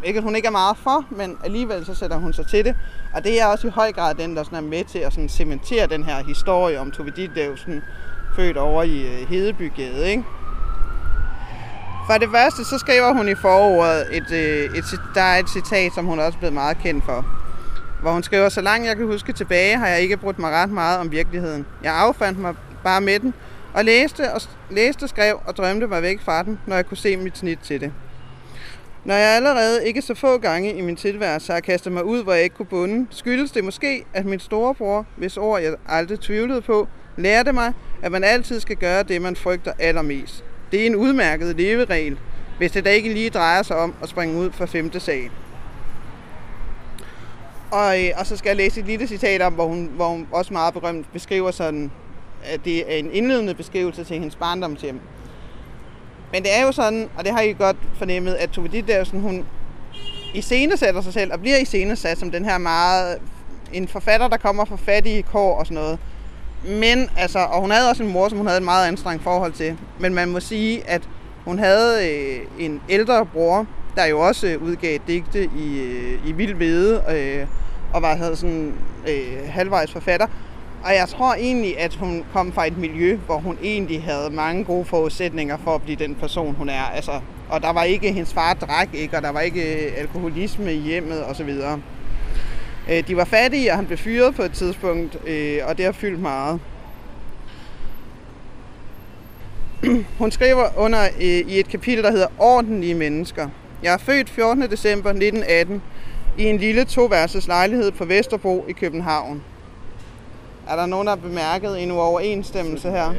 Ikke 0.06 0.18
at 0.18 0.24
hun 0.24 0.36
ikke 0.36 0.48
er 0.48 0.52
meget 0.52 0.78
for, 0.78 1.06
men 1.10 1.38
alligevel 1.44 1.86
så 1.86 1.96
sætter 1.96 2.18
hun 2.18 2.34
sig 2.34 2.48
til 2.48 2.66
det. 2.66 2.76
Og 3.14 3.24
det 3.24 3.42
er 3.42 3.46
også 3.46 3.68
i 3.68 3.70
høj 3.70 3.92
grad 3.92 4.16
den, 4.16 4.36
der 4.36 4.44
sådan 4.44 4.58
er 4.58 4.62
med 4.62 4.84
til 4.84 5.00
at 5.00 5.14
sådan 5.14 5.30
cementere 5.30 5.88
den 5.88 6.04
her 6.04 6.24
historie 6.24 6.80
om 6.80 6.92
Tove 6.92 7.10
Ditlevsen, 7.10 7.82
født 8.36 8.58
over 8.58 8.84
i 8.84 9.02
øh, 9.02 9.30
Hedebygade. 9.30 10.10
Ikke? 10.10 10.24
For 12.08 12.14
det 12.14 12.30
første, 12.32 12.66
så 12.66 12.78
skriver 12.78 13.14
hun 13.14 13.30
i 13.30 13.36
forordet, 13.36 14.18
et, 14.18 14.32
øh, 14.32 14.78
et, 14.78 14.94
et, 14.94 15.02
der 15.16 15.22
er 15.22 15.40
et 15.40 15.50
citat, 15.50 15.94
som 15.94 16.06
hun 16.06 16.20
også 16.20 16.36
er 16.38 16.40
blevet 16.40 16.54
meget 16.54 16.78
kendt 16.78 17.06
for. 17.06 17.26
Hvor 18.02 18.12
hun 18.12 18.24
skriver, 18.24 18.50
så 18.50 18.62
langt 18.62 18.88
jeg 18.88 18.96
kan 18.96 19.06
huske 19.06 19.34
tilbage, 19.34 19.78
har 19.78 19.88
jeg 19.88 20.02
ikke 20.02 20.18
brugt 20.18 20.40
mig 20.40 20.52
ret 20.52 20.70
meget 20.70 21.00
om 21.00 21.12
virkeligheden. 21.12 21.66
Jeg 21.84 21.96
affandt 21.96 22.40
mig 22.40 22.56
bare 22.84 23.02
med 23.02 23.20
den, 23.20 23.34
og 23.74 23.86
læste 23.86 24.34
og, 24.34 24.42
læste, 24.70 25.08
skrev 25.08 25.40
og 25.46 25.58
drømte 25.58 25.88
mig 25.88 26.02
væk 26.02 26.22
fra 26.22 26.44
den, 26.44 26.60
når 26.68 26.76
jeg 26.76 26.86
kunne 26.86 26.98
se 26.98 27.18
mit 27.18 27.38
snit 27.38 27.60
til 27.60 27.82
det. 27.82 27.92
Når 29.06 29.16
jeg 29.16 29.36
allerede 29.36 29.88
ikke 29.88 30.02
så 30.02 30.16
få 30.16 30.38
gange 30.38 30.74
i 30.74 30.82
min 30.82 30.96
tilværelse 30.96 31.54
har 31.54 31.60
kastet 31.60 31.92
mig 31.92 32.04
ud, 32.04 32.24
hvor 32.24 32.34
jeg 32.34 32.44
ikke 32.44 32.56
kunne 32.56 32.66
bunde, 32.66 33.08
skyldes 33.10 33.52
det 33.52 33.64
måske, 33.64 34.06
at 34.14 34.26
min 34.26 34.40
storebror, 34.40 35.06
hvis 35.16 35.38
ord 35.38 35.62
jeg 35.62 35.76
aldrig 35.88 36.20
tvivlede 36.20 36.62
på, 36.62 36.88
lærte 37.18 37.54
mig, 37.54 37.74
at 38.02 38.12
man 38.12 38.24
altid 38.24 38.60
skal 38.60 38.76
gøre 38.76 39.04
det, 39.04 39.22
man 39.22 39.36
frygter 39.36 39.74
allermest. 39.80 40.44
Det 40.72 40.82
er 40.82 40.86
en 40.86 40.96
udmærket 40.96 41.56
leveregel, 41.56 42.18
hvis 42.58 42.72
det 42.72 42.86
da 42.86 42.90
ikke 42.90 43.14
lige 43.14 43.30
drejer 43.30 43.64
sig 43.64 43.78
om 43.78 43.94
at 44.04 44.10
springe 44.10 44.38
ud 44.38 44.52
fra 44.52 44.66
femte 44.66 45.00
sal. 45.00 45.30
Og, 47.72 48.04
øh, 48.04 48.10
og 48.18 48.26
så 48.26 48.38
skal 48.38 48.50
jeg 48.50 48.58
læse 48.58 48.80
et 48.80 48.86
lille 48.86 49.08
citat 49.08 49.42
om, 49.42 49.54
hvor 49.54 49.68
hun, 49.68 49.92
hvor 49.96 50.10
hun 50.10 50.28
også 50.32 50.54
meget 50.54 50.74
berømt 50.74 51.14
beskriver 51.14 51.52
sådan, 51.52 51.92
at 52.44 52.66
det 52.66 52.94
er 52.94 52.98
en 52.98 53.12
indledende 53.12 53.54
beskrivelse 53.54 54.04
til 54.04 54.20
hendes 54.20 54.36
barndomshjem. 54.36 55.00
Men 56.32 56.44
det 56.44 56.58
er 56.58 56.66
jo 56.66 56.72
sådan, 56.72 57.10
og 57.18 57.26
det 57.26 57.34
har 57.34 57.42
I 57.42 57.54
godt 57.54 57.78
fornemmet, 57.98 58.34
at 58.34 58.50
Tove 58.50 58.68
Ditlevsen, 58.68 59.22
hun 59.22 59.46
iscenesætter 60.34 61.02
sig 61.02 61.14
selv 61.14 61.34
og 61.34 61.40
bliver 61.40 61.58
iscenesat 61.58 62.18
som 62.18 62.32
den 62.32 62.46
her 62.46 62.58
meget 62.58 63.18
en 63.74 63.88
forfatter, 63.88 64.28
der 64.28 64.38
kommer 64.38 64.66
fra 64.66 64.76
fattige 64.76 65.24
kår 65.24 65.60
og 65.60 65.66
sådan 65.66 65.76
noget. 65.76 66.00
Men 66.64 67.10
altså, 67.18 67.40
og 67.40 67.62
hun 67.62 67.72
havde 67.72 67.90
også 67.90 68.04
en 68.04 68.12
mor, 68.12 68.30
som 68.30 68.38
hun 68.38 68.48
havde 68.48 68.58
et 68.58 68.64
meget 68.64 68.88
anstrengt 68.88 69.24
forhold 69.24 69.54
til. 69.54 69.78
Men 70.00 70.14
man 70.14 70.30
må 70.30 70.40
sige, 70.40 70.90
at 70.90 71.02
hun 71.46 71.60
havde 71.60 72.10
øh, 72.10 72.66
en 72.66 72.82
ældre 72.90 73.26
bror, 73.26 73.66
der 73.96 74.06
jo 74.06 74.20
også 74.20 74.48
øh, 74.48 74.62
udgav 74.62 75.00
digte 75.08 75.44
i, 75.44 75.80
øh, 75.80 76.28
i 76.28 76.32
Vild 76.32 76.54
Vede, 76.54 77.04
øh, 77.10 77.48
og 77.94 78.02
var 78.02 78.16
havde 78.16 78.36
sådan 78.36 78.74
øh, 79.08 79.50
halvvejs 79.50 79.92
forfatter. 79.92 80.28
Og 80.86 80.96
jeg 80.96 81.10
tror 81.10 81.34
egentlig, 81.34 81.80
at 81.80 81.96
hun 81.96 82.26
kom 82.34 82.54
fra 82.54 82.68
et 82.68 82.78
miljø, 82.78 83.18
hvor 83.26 83.38
hun 83.38 83.58
egentlig 83.64 84.04
havde 84.04 84.30
mange 84.30 84.64
gode 84.64 84.86
forudsætninger 84.86 85.58
for 85.64 85.76
at 85.76 85.82
blive 85.82 85.96
den 85.96 86.16
person, 86.16 86.56
hun 86.56 86.70
er. 86.70 86.82
Altså, 86.82 87.12
og 87.50 87.62
der 87.62 87.74
var 87.74 87.84
ikke, 87.84 88.12
hendes 88.12 88.34
far 88.34 88.54
drak 88.54 88.90
ikke, 88.94 89.18
og 89.18 89.24
der 89.24 89.30
var 89.30 89.40
ikke 89.40 89.86
øh, 89.86 89.92
alkoholisme 89.98 90.74
i 90.74 90.78
hjemmet 90.78 91.26
osv. 91.26 91.50
Øh, 92.90 93.08
de 93.08 93.18
var 93.18 93.26
fattige, 93.26 93.72
og 93.72 93.76
han 93.76 93.86
blev 93.86 93.98
fyret 93.98 94.36
på 94.36 94.42
et 94.42 94.52
tidspunkt, 94.52 95.28
øh, 95.28 95.60
og 95.68 95.78
det 95.78 95.86
har 95.86 95.92
fyldt 95.92 96.20
meget. 96.20 96.60
Hun 100.20 100.32
skriver 100.32 100.66
under 100.78 101.08
i 101.20 101.60
et 101.60 101.68
kapitel, 101.68 102.04
der 102.04 102.12
hedder 102.12 102.28
Ordentlige 102.40 102.96
mennesker. 102.96 103.50
Jeg 103.84 103.94
er 103.94 103.98
født 103.98 104.30
14. 104.30 104.62
december 104.62 105.10
1918 105.10 105.82
i 106.38 106.44
en 106.44 106.58
lille 106.58 106.86
toværelses 106.86 107.48
lejlighed 107.48 107.92
på 107.92 108.06
Vesterbro 108.06 108.66
i 108.70 108.72
København. 108.72 109.42
Er 110.70 110.76
der 110.76 110.86
nogen, 110.86 111.08
der 111.08 111.16
har 111.16 111.22
bemærket 111.22 111.84
en 111.84 111.92
uoverensstemmelse 111.92 112.90
her? 112.90 113.14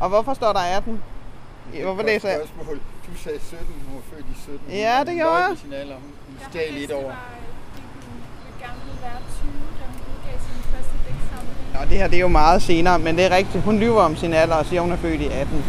Og 0.00 0.08
hvorfor 0.08 0.34
står 0.34 0.52
der 0.52 0.60
18? 0.60 1.02
Hvorfor 1.82 2.02
læser 2.02 2.28
jeg? 2.28 2.40
Spørgsmål. 2.46 2.76
Du 2.76 3.18
sagde 3.18 3.38
17, 3.40 3.66
hun 3.88 3.96
var 3.96 4.16
født 4.16 4.26
i 4.36 4.40
17. 4.40 4.60
Ja, 4.70 5.04
det 5.06 5.14
gjorde 5.14 5.36
jeg. 5.36 5.56
Sin 5.62 5.72
alder. 5.72 5.94
Hun 5.94 6.36
stjal 6.50 6.72
lidt 6.72 6.90
over. 6.90 7.12
Nå, 11.74 11.80
det 11.90 11.98
her 11.98 12.08
det 12.08 12.16
er 12.16 12.20
jo 12.20 12.28
meget 12.28 12.62
senere, 12.62 12.98
men 12.98 13.16
det 13.16 13.24
er 13.24 13.36
rigtigt. 13.36 13.64
Hun 13.64 13.78
lyver 13.78 14.02
om 14.02 14.16
sin 14.16 14.32
alder 14.32 14.54
og 14.54 14.66
siger, 14.66 14.80
at 14.80 14.84
hun 14.84 14.92
er 14.92 14.96
født 14.96 15.20
i 15.20 15.26
18. 15.26 15.64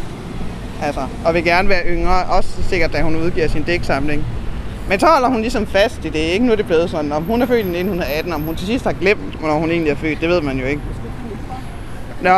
Altså, 0.81 1.07
og 1.25 1.33
vil 1.33 1.43
gerne 1.43 1.69
være 1.69 1.85
yngre, 1.85 2.25
også 2.25 2.63
sikkert, 2.63 2.93
da 2.93 3.01
hun 3.01 3.15
udgiver 3.15 3.47
sin 3.47 3.63
dæksamling. 3.63 4.25
Men 4.89 4.99
så 4.99 5.05
holder 5.05 5.29
hun 5.29 5.41
ligesom 5.41 5.67
fast 5.67 6.05
i 6.05 6.09
det, 6.09 6.19
ikke? 6.19 6.45
Nu 6.45 6.51
er 6.51 6.55
det 6.55 6.65
blevet 6.65 6.89
sådan, 6.89 7.11
om 7.11 7.23
hun 7.23 7.41
er 7.41 7.45
født 7.45 7.57
i 7.57 7.79
1918, 7.79 8.33
om 8.33 8.41
hun 8.41 8.55
til 8.55 8.67
sidst 8.67 8.85
har 8.85 8.93
glemt, 8.93 9.35
hvornår 9.39 9.59
hun 9.59 9.71
egentlig 9.71 9.91
er 9.91 9.95
født, 9.95 10.21
det 10.21 10.29
ved 10.29 10.41
man 10.41 10.59
jo 10.59 10.65
ikke. 10.65 10.81
Nå, 12.21 12.35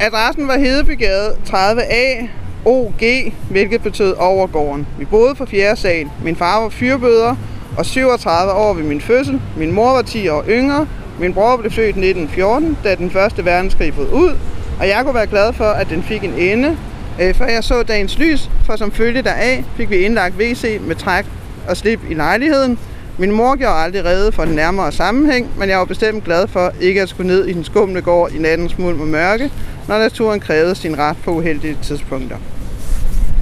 Adressen 0.00 0.48
var 0.48 0.58
Hedebygade 0.58 1.36
30A 1.48 2.28
OG, 2.64 3.02
hvilket 3.50 3.82
betød 3.82 4.14
overgården. 4.18 4.86
Vi 4.98 5.04
boede 5.04 5.34
på 5.34 5.46
fjerde 5.46 5.80
sal. 5.80 6.10
Min 6.24 6.36
far 6.36 6.60
var 6.60 6.68
fyrbøder 6.68 7.36
og 7.78 7.86
37 7.86 8.52
år 8.52 8.74
ved 8.74 8.84
min 8.84 9.00
fødsel. 9.00 9.40
Min 9.56 9.72
mor 9.72 9.92
var 9.92 10.02
10 10.02 10.28
år 10.28 10.44
yngre. 10.48 10.86
Min 11.18 11.34
bror 11.34 11.56
blev 11.56 11.70
født 11.70 11.86
1914, 11.86 12.78
da 12.84 12.94
den 12.94 13.10
første 13.10 13.44
verdenskrig 13.44 13.94
brød 13.94 14.12
ud. 14.12 14.36
Og 14.80 14.88
jeg 14.88 15.00
kunne 15.04 15.14
være 15.14 15.26
glad 15.26 15.52
for, 15.52 15.64
at 15.64 15.88
den 15.90 16.02
fik 16.02 16.24
en 16.24 16.34
ende, 16.34 16.76
øh, 17.20 17.34
før 17.34 17.46
jeg 17.46 17.64
så 17.64 17.82
dagens 17.82 18.18
lys, 18.18 18.50
for 18.66 18.76
som 18.76 18.92
følge 18.92 19.22
deraf 19.22 19.64
fik 19.76 19.90
vi 19.90 19.96
indlagt 19.96 20.34
WC 20.38 20.78
med 20.80 20.96
træk 20.96 21.24
og 21.68 21.76
slip 21.76 22.00
i 22.10 22.14
lejligheden. 22.14 22.78
Min 23.18 23.32
mor 23.32 23.56
gjorde 23.56 23.74
aldrig 23.74 24.04
redde 24.04 24.32
for 24.32 24.44
den 24.44 24.54
nærmere 24.54 24.92
sammenhæng, 24.92 25.50
men 25.58 25.68
jeg 25.68 25.78
var 25.78 25.84
bestemt 25.84 26.24
glad 26.24 26.48
for 26.48 26.72
ikke 26.80 27.02
at 27.02 27.08
skulle 27.08 27.28
ned 27.28 27.46
i 27.46 27.52
den 27.52 27.64
skumle 27.64 28.02
gård 28.02 28.32
i 28.32 28.38
nattens 28.38 28.78
mulm 28.78 29.00
og 29.00 29.06
mørke, 29.06 29.50
når 29.88 29.98
naturen 29.98 30.40
krævede 30.40 30.74
sin 30.74 30.98
ret 30.98 31.16
på 31.24 31.30
uheldige 31.30 31.78
tidspunkter. 31.82 32.36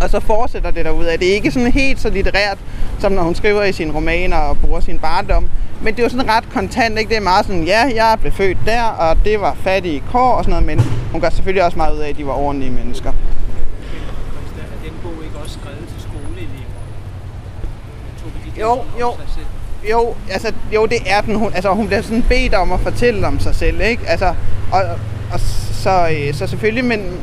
Og 0.00 0.11
så 0.11 0.20
fortsætter 0.20 0.70
det 0.70 0.85
derud 0.85 1.04
af. 1.04 1.18
Det 1.18 1.30
er 1.30 1.35
ikke 1.35 1.50
sådan 1.50 1.72
helt 1.72 2.00
så 2.00 2.11
litterært, 2.11 2.59
som 2.98 3.12
når 3.12 3.22
hun 3.22 3.35
skriver 3.35 3.64
i 3.64 3.72
sine 3.72 3.92
romaner 3.94 4.37
og 4.37 4.59
bruger 4.59 4.80
sin 4.80 4.98
barndom. 4.98 5.48
Men 5.83 5.94
det 5.94 6.00
er 6.00 6.04
jo 6.04 6.09
sådan 6.09 6.28
ret 6.28 6.44
kontant, 6.52 6.98
ikke? 6.98 7.09
Det 7.09 7.16
er 7.16 7.20
meget 7.20 7.46
sådan, 7.46 7.64
ja, 7.64 7.83
jeg 7.94 8.16
blev 8.20 8.33
født 8.33 8.59
der, 8.66 8.83
og 8.83 9.16
det 9.24 9.40
var 9.40 9.56
fattige 9.64 10.02
kår 10.12 10.33
og 10.33 10.44
sådan 10.44 10.62
noget, 10.62 10.66
men 10.66 10.87
hun 11.12 11.20
gør 11.20 11.30
selvfølgelig 11.30 11.64
også 11.64 11.76
meget 11.76 11.94
ud 11.96 12.00
af, 12.00 12.09
at 12.09 12.16
de 12.16 12.26
var 12.26 12.33
ordentlige 12.33 12.72
mennesker. 12.72 13.11
Er 13.11 13.14
den 14.85 14.92
bog 15.02 15.24
ikke 15.24 15.38
også 15.42 15.59
skrevet 15.62 15.85
til 15.92 16.00
skoleelever? 16.09 16.80
Tog 18.20 18.30
vi 18.35 18.50
de 18.50 18.50
jo, 18.61 18.79
jo. 19.01 19.14
sig 19.16 19.29
selv? 19.35 19.46
Jo, 19.90 20.14
altså, 20.31 20.53
jo, 20.75 20.87
det 20.87 20.99
er 21.07 21.20
den. 21.20 21.35
Hun, 21.35 21.53
altså, 21.55 21.70
hun 21.70 21.87
bliver 21.87 22.03
sådan 22.03 22.25
bedt 22.29 22.55
om 22.55 22.73
at 22.73 22.81
fortælle 22.81 23.27
om 23.27 23.40
sig 23.40 23.55
selv, 23.55 23.81
ikke? 23.81 24.03
Altså, 24.07 24.35
og, 24.73 24.83
og 25.33 25.40
så, 25.73 26.09
øh, 26.12 26.35
så 26.35 26.46
selvfølgelig, 26.46 26.85
men, 26.85 27.18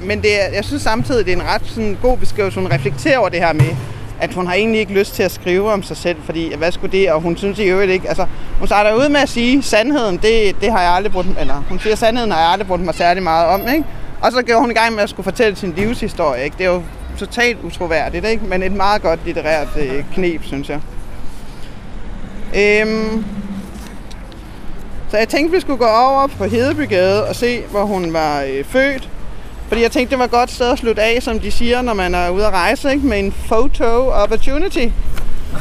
men 0.00 0.22
det 0.22 0.42
er, 0.42 0.54
jeg 0.54 0.64
synes 0.64 0.82
samtidig, 0.82 1.26
det 1.26 1.32
er 1.32 1.36
en 1.36 1.48
ret 1.48 1.62
sådan, 1.64 1.98
god 2.02 2.16
beskrivelse. 2.16 2.60
Hun 2.60 2.72
reflekterer 2.72 3.18
over 3.18 3.28
det 3.28 3.38
her 3.38 3.52
med, 3.52 3.76
at 4.20 4.34
hun 4.34 4.46
har 4.46 4.54
egentlig 4.54 4.80
ikke 4.80 4.92
lyst 4.92 5.14
til 5.14 5.22
at 5.22 5.30
skrive 5.30 5.72
om 5.72 5.82
sig 5.82 5.96
selv, 5.96 6.16
fordi 6.24 6.54
hvad 6.54 6.72
skulle 6.72 6.92
det, 6.92 7.12
og 7.12 7.20
hun 7.20 7.36
synes 7.36 7.58
i 7.58 7.62
øvrigt 7.62 7.90
ikke, 7.90 8.08
altså 8.08 8.26
hun 8.58 8.66
starter 8.66 8.94
ud 8.94 9.08
med 9.08 9.20
at 9.20 9.28
sige, 9.28 9.62
sandheden, 9.62 10.16
det, 10.16 10.56
det 10.60 10.72
har 10.72 10.82
jeg 10.82 10.90
aldrig 10.90 11.12
brugt, 11.12 11.28
eller 11.40 11.62
hun 11.68 11.78
siger, 11.78 11.96
sandheden 11.96 12.30
har 12.32 12.40
jeg 12.40 12.48
aldrig 12.48 12.66
brugt 12.66 12.82
mig 12.82 12.94
særlig 12.94 13.22
meget 13.22 13.46
om, 13.46 13.60
ikke? 13.74 13.84
Og 14.20 14.32
så 14.32 14.42
går 14.42 14.60
hun 14.60 14.70
i 14.70 14.74
gang 14.74 14.94
med 14.94 15.02
at 15.02 15.10
skulle 15.10 15.24
fortælle 15.24 15.56
sin 15.56 15.72
livshistorie, 15.76 16.44
ikke? 16.44 16.56
Det 16.58 16.66
er 16.66 16.70
jo 16.70 16.82
totalt 17.26 17.58
utroværdigt, 17.62 18.26
ikke? 18.26 18.44
Men 18.44 18.62
et 18.62 18.72
meget 18.72 19.02
godt 19.02 19.20
litterært 19.24 19.68
øh, 19.80 20.04
knep, 20.14 20.44
synes 20.44 20.68
jeg. 20.68 20.80
Øhm, 22.56 23.24
så 25.10 25.16
jeg 25.18 25.28
tænkte, 25.28 25.54
vi 25.54 25.60
skulle 25.60 25.78
gå 25.78 25.86
over 25.86 26.26
på 26.26 26.44
Hedebygade 26.44 27.28
og 27.28 27.36
se, 27.36 27.62
hvor 27.70 27.84
hun 27.84 28.12
var 28.12 28.42
øh, 28.42 28.64
født. 28.64 29.08
Fordi 29.68 29.82
jeg 29.82 29.92
tænkte, 29.92 30.10
det 30.10 30.18
var 30.18 30.24
et 30.24 30.30
godt 30.30 30.50
sted 30.50 30.70
at 30.70 30.78
slutte 30.78 31.02
af, 31.02 31.22
som 31.22 31.40
de 31.40 31.50
siger, 31.50 31.82
når 31.82 31.94
man 31.94 32.14
er 32.14 32.30
ude 32.30 32.46
at 32.46 32.52
rejse, 32.52 32.92
ikke? 32.92 33.06
med 33.06 33.18
en 33.18 33.32
photo 33.32 34.08
opportunity. 34.08 34.86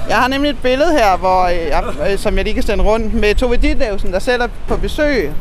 Jeg 0.10 0.18
har 0.18 0.28
nemlig 0.28 0.50
et 0.50 0.62
billede 0.62 0.92
her, 0.92 1.18
hvor, 1.18 1.44
øh, 1.44 1.56
jeg, 1.56 1.84
øh, 2.12 2.18
som 2.18 2.36
jeg 2.36 2.44
lige 2.44 2.54
kan 2.54 2.64
sende 2.64 2.84
rundt, 2.84 3.14
med 3.14 3.36
Tove 3.36 3.56
Ditlevsen, 3.56 4.12
der 4.12 4.20
selv 4.20 4.42
er 4.42 4.48
på 4.68 4.78
besøg. 4.78 5.32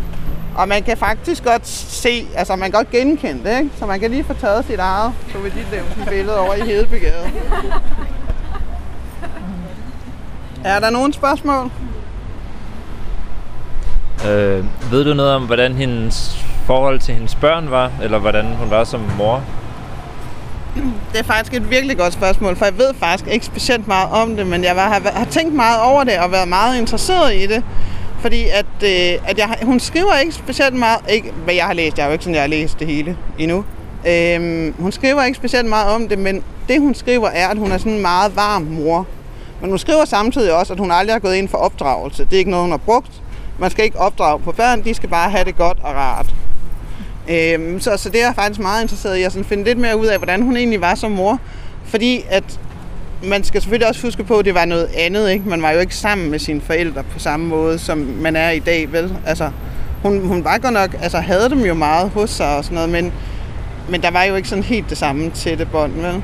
Og 0.57 0.69
man 0.69 0.83
kan 0.83 0.97
faktisk 0.97 1.45
godt 1.45 1.67
se, 1.69 2.27
altså 2.35 2.57
man 2.57 2.71
kan 2.71 2.73
godt 2.73 2.91
genkende 2.91 3.51
det, 3.51 3.59
ikke? 3.59 3.71
Så 3.79 3.87
man 3.87 4.01
kan 4.01 4.11
lige 4.11 4.25
få 4.25 4.35
taget 4.35 4.65
sit 4.65 4.79
eget 4.79 5.13
Tove 5.33 5.45
Ditlevsen 5.45 6.05
billede 6.09 6.39
over 6.39 6.55
i 6.55 6.61
Hedebygade. 6.61 7.31
Er 10.65 10.81
der 10.81 10.91
nogen 10.91 11.13
spørgsmål? 11.13 11.71
Øh, 14.29 14.65
ved 14.91 15.05
du 15.05 15.15
noget 15.15 15.33
om, 15.33 15.47
hvordan 15.47 15.75
hendes 15.75 16.45
forhold 16.67 17.01
til 17.01 17.15
hendes 17.15 17.35
børn 17.35 17.71
var? 17.71 17.93
Eller 18.03 18.19
hvordan 18.19 18.45
hun 18.45 18.71
var 18.71 18.85
som 18.85 19.01
mor? 19.19 19.43
Det 21.13 21.19
er 21.21 21.25
faktisk 21.25 21.55
et 21.55 21.71
virkelig 21.71 21.99
godt 21.99 22.13
spørgsmål, 22.13 22.57
for 22.57 22.65
jeg 22.65 22.79
ved 22.79 22.95
faktisk 22.95 23.31
ikke 23.31 23.47
specielt 23.47 23.89
meget 23.89 24.09
om 24.11 24.37
det, 24.37 24.47
men 24.47 24.65
jeg 24.65 24.77
var, 24.77 24.89
har, 24.89 25.11
har 25.15 25.25
tænkt 25.25 25.55
meget 25.55 25.81
over 25.83 26.05
det 26.05 26.19
og 26.19 26.33
været 26.33 26.49
meget 26.49 26.79
interesseret 26.79 27.35
i 27.35 27.47
det. 27.47 27.63
Fordi 28.19 28.45
at, 28.49 28.67
øh, 28.83 29.31
at 29.31 29.39
jeg, 29.39 29.57
hun 29.63 29.81
skriver 29.81 30.15
ikke 30.15 30.33
specielt 30.33 30.75
meget, 30.75 31.01
ikke 31.09 31.33
hvad 31.45 31.55
jeg 31.55 31.65
har 31.65 31.73
læst, 31.73 31.97
jeg 31.97 32.05
har 32.05 32.09
jo 32.09 32.13
ikke 32.13 32.25
sådan, 32.25 32.35
jeg 32.35 32.43
har 32.43 32.49
læst 32.49 32.79
det 32.79 32.87
hele 32.87 33.17
endnu. 33.39 33.65
Øhm, 34.09 34.75
hun 34.79 34.93
skriver 34.93 35.25
ikke 35.25 35.37
specielt 35.37 35.67
meget 35.69 35.95
om 35.95 36.09
det, 36.09 36.19
men 36.19 36.43
det 36.69 36.81
hun 36.81 36.95
skriver 36.95 37.29
er, 37.29 37.49
at 37.49 37.59
hun 37.59 37.73
er 37.73 37.79
sådan 37.79 37.93
en 37.93 38.03
meget 38.03 38.37
varm 38.37 38.63
mor. 38.63 39.07
Men 39.61 39.71
hun 39.71 39.79
skriver 39.79 40.05
samtidig 40.05 40.53
også, 40.53 40.73
at 40.73 40.79
hun 40.79 40.91
aldrig 40.91 41.15
har 41.15 41.21
gået 41.21 41.35
ind 41.35 41.49
for 41.49 41.59
opdragelse. 41.59 42.25
Det 42.25 42.33
er 42.33 42.39
ikke 42.39 42.51
noget, 42.51 42.65
hun 42.65 42.71
har 42.71 42.79
brugt. 42.79 43.23
Man 43.59 43.71
skal 43.71 43.85
ikke 43.85 43.99
opdrage 43.99 44.41
på 44.41 44.53
børn, 44.53 44.85
de 44.85 44.95
skal 44.95 45.09
bare 45.09 45.31
have 45.31 45.45
det 45.45 45.57
godt 45.57 45.79
og 45.83 45.95
rart. 45.95 46.35
Øhm, 47.29 47.81
så, 47.81 47.97
så 47.97 48.09
det 48.09 48.21
er 48.21 48.27
jeg 48.27 48.35
faktisk 48.35 48.61
meget 48.61 48.83
interesseret 48.83 49.17
i 49.17 49.23
at 49.23 49.33
sådan 49.33 49.45
finde 49.45 49.65
lidt 49.65 49.79
mere 49.79 49.97
ud 49.97 50.07
af, 50.07 50.19
hvordan 50.19 50.43
hun 50.43 50.57
egentlig 50.57 50.81
var 50.81 50.95
som 50.95 51.11
mor. 51.11 51.41
Fordi 51.85 52.25
at 52.31 52.61
man 53.25 53.45
skal 53.45 53.61
selvfølgelig 53.61 53.89
også 53.89 54.03
huske 54.03 54.25
på, 54.25 54.39
at 54.39 54.45
det 54.45 54.55
var 54.55 54.65
noget 54.65 54.89
andet. 54.97 55.31
Ikke? 55.31 55.49
Man 55.49 55.63
var 55.63 55.71
jo 55.71 55.79
ikke 55.79 55.97
sammen 55.97 56.31
med 56.31 56.39
sine 56.39 56.61
forældre 56.61 57.03
på 57.03 57.19
samme 57.19 57.47
måde, 57.47 57.79
som 57.79 57.99
man 57.99 58.37
er 58.37 58.51
i 58.51 58.59
dag. 58.59 58.93
Vel? 58.93 59.17
Altså, 59.27 59.51
hun, 60.03 60.27
hun 60.27 60.45
var 60.45 60.59
godt 60.59 60.75
nok, 60.75 60.97
altså 61.03 61.19
havde 61.19 61.51
dem 61.51 61.61
jo 61.61 61.75
meget 61.75 62.11
hos 62.11 62.31
sig 62.31 62.57
og 62.57 62.65
sådan 62.65 62.75
noget, 62.75 62.91
men, 62.91 63.13
men 63.89 64.03
der 64.03 64.11
var 64.11 64.23
jo 64.23 64.35
ikke 64.35 64.49
sådan 64.49 64.65
helt 64.65 64.91
det 64.91 64.99
samme 64.99 65.31
tætte 65.31 65.65
bånd. 65.67 65.93
Vel? 65.93 66.23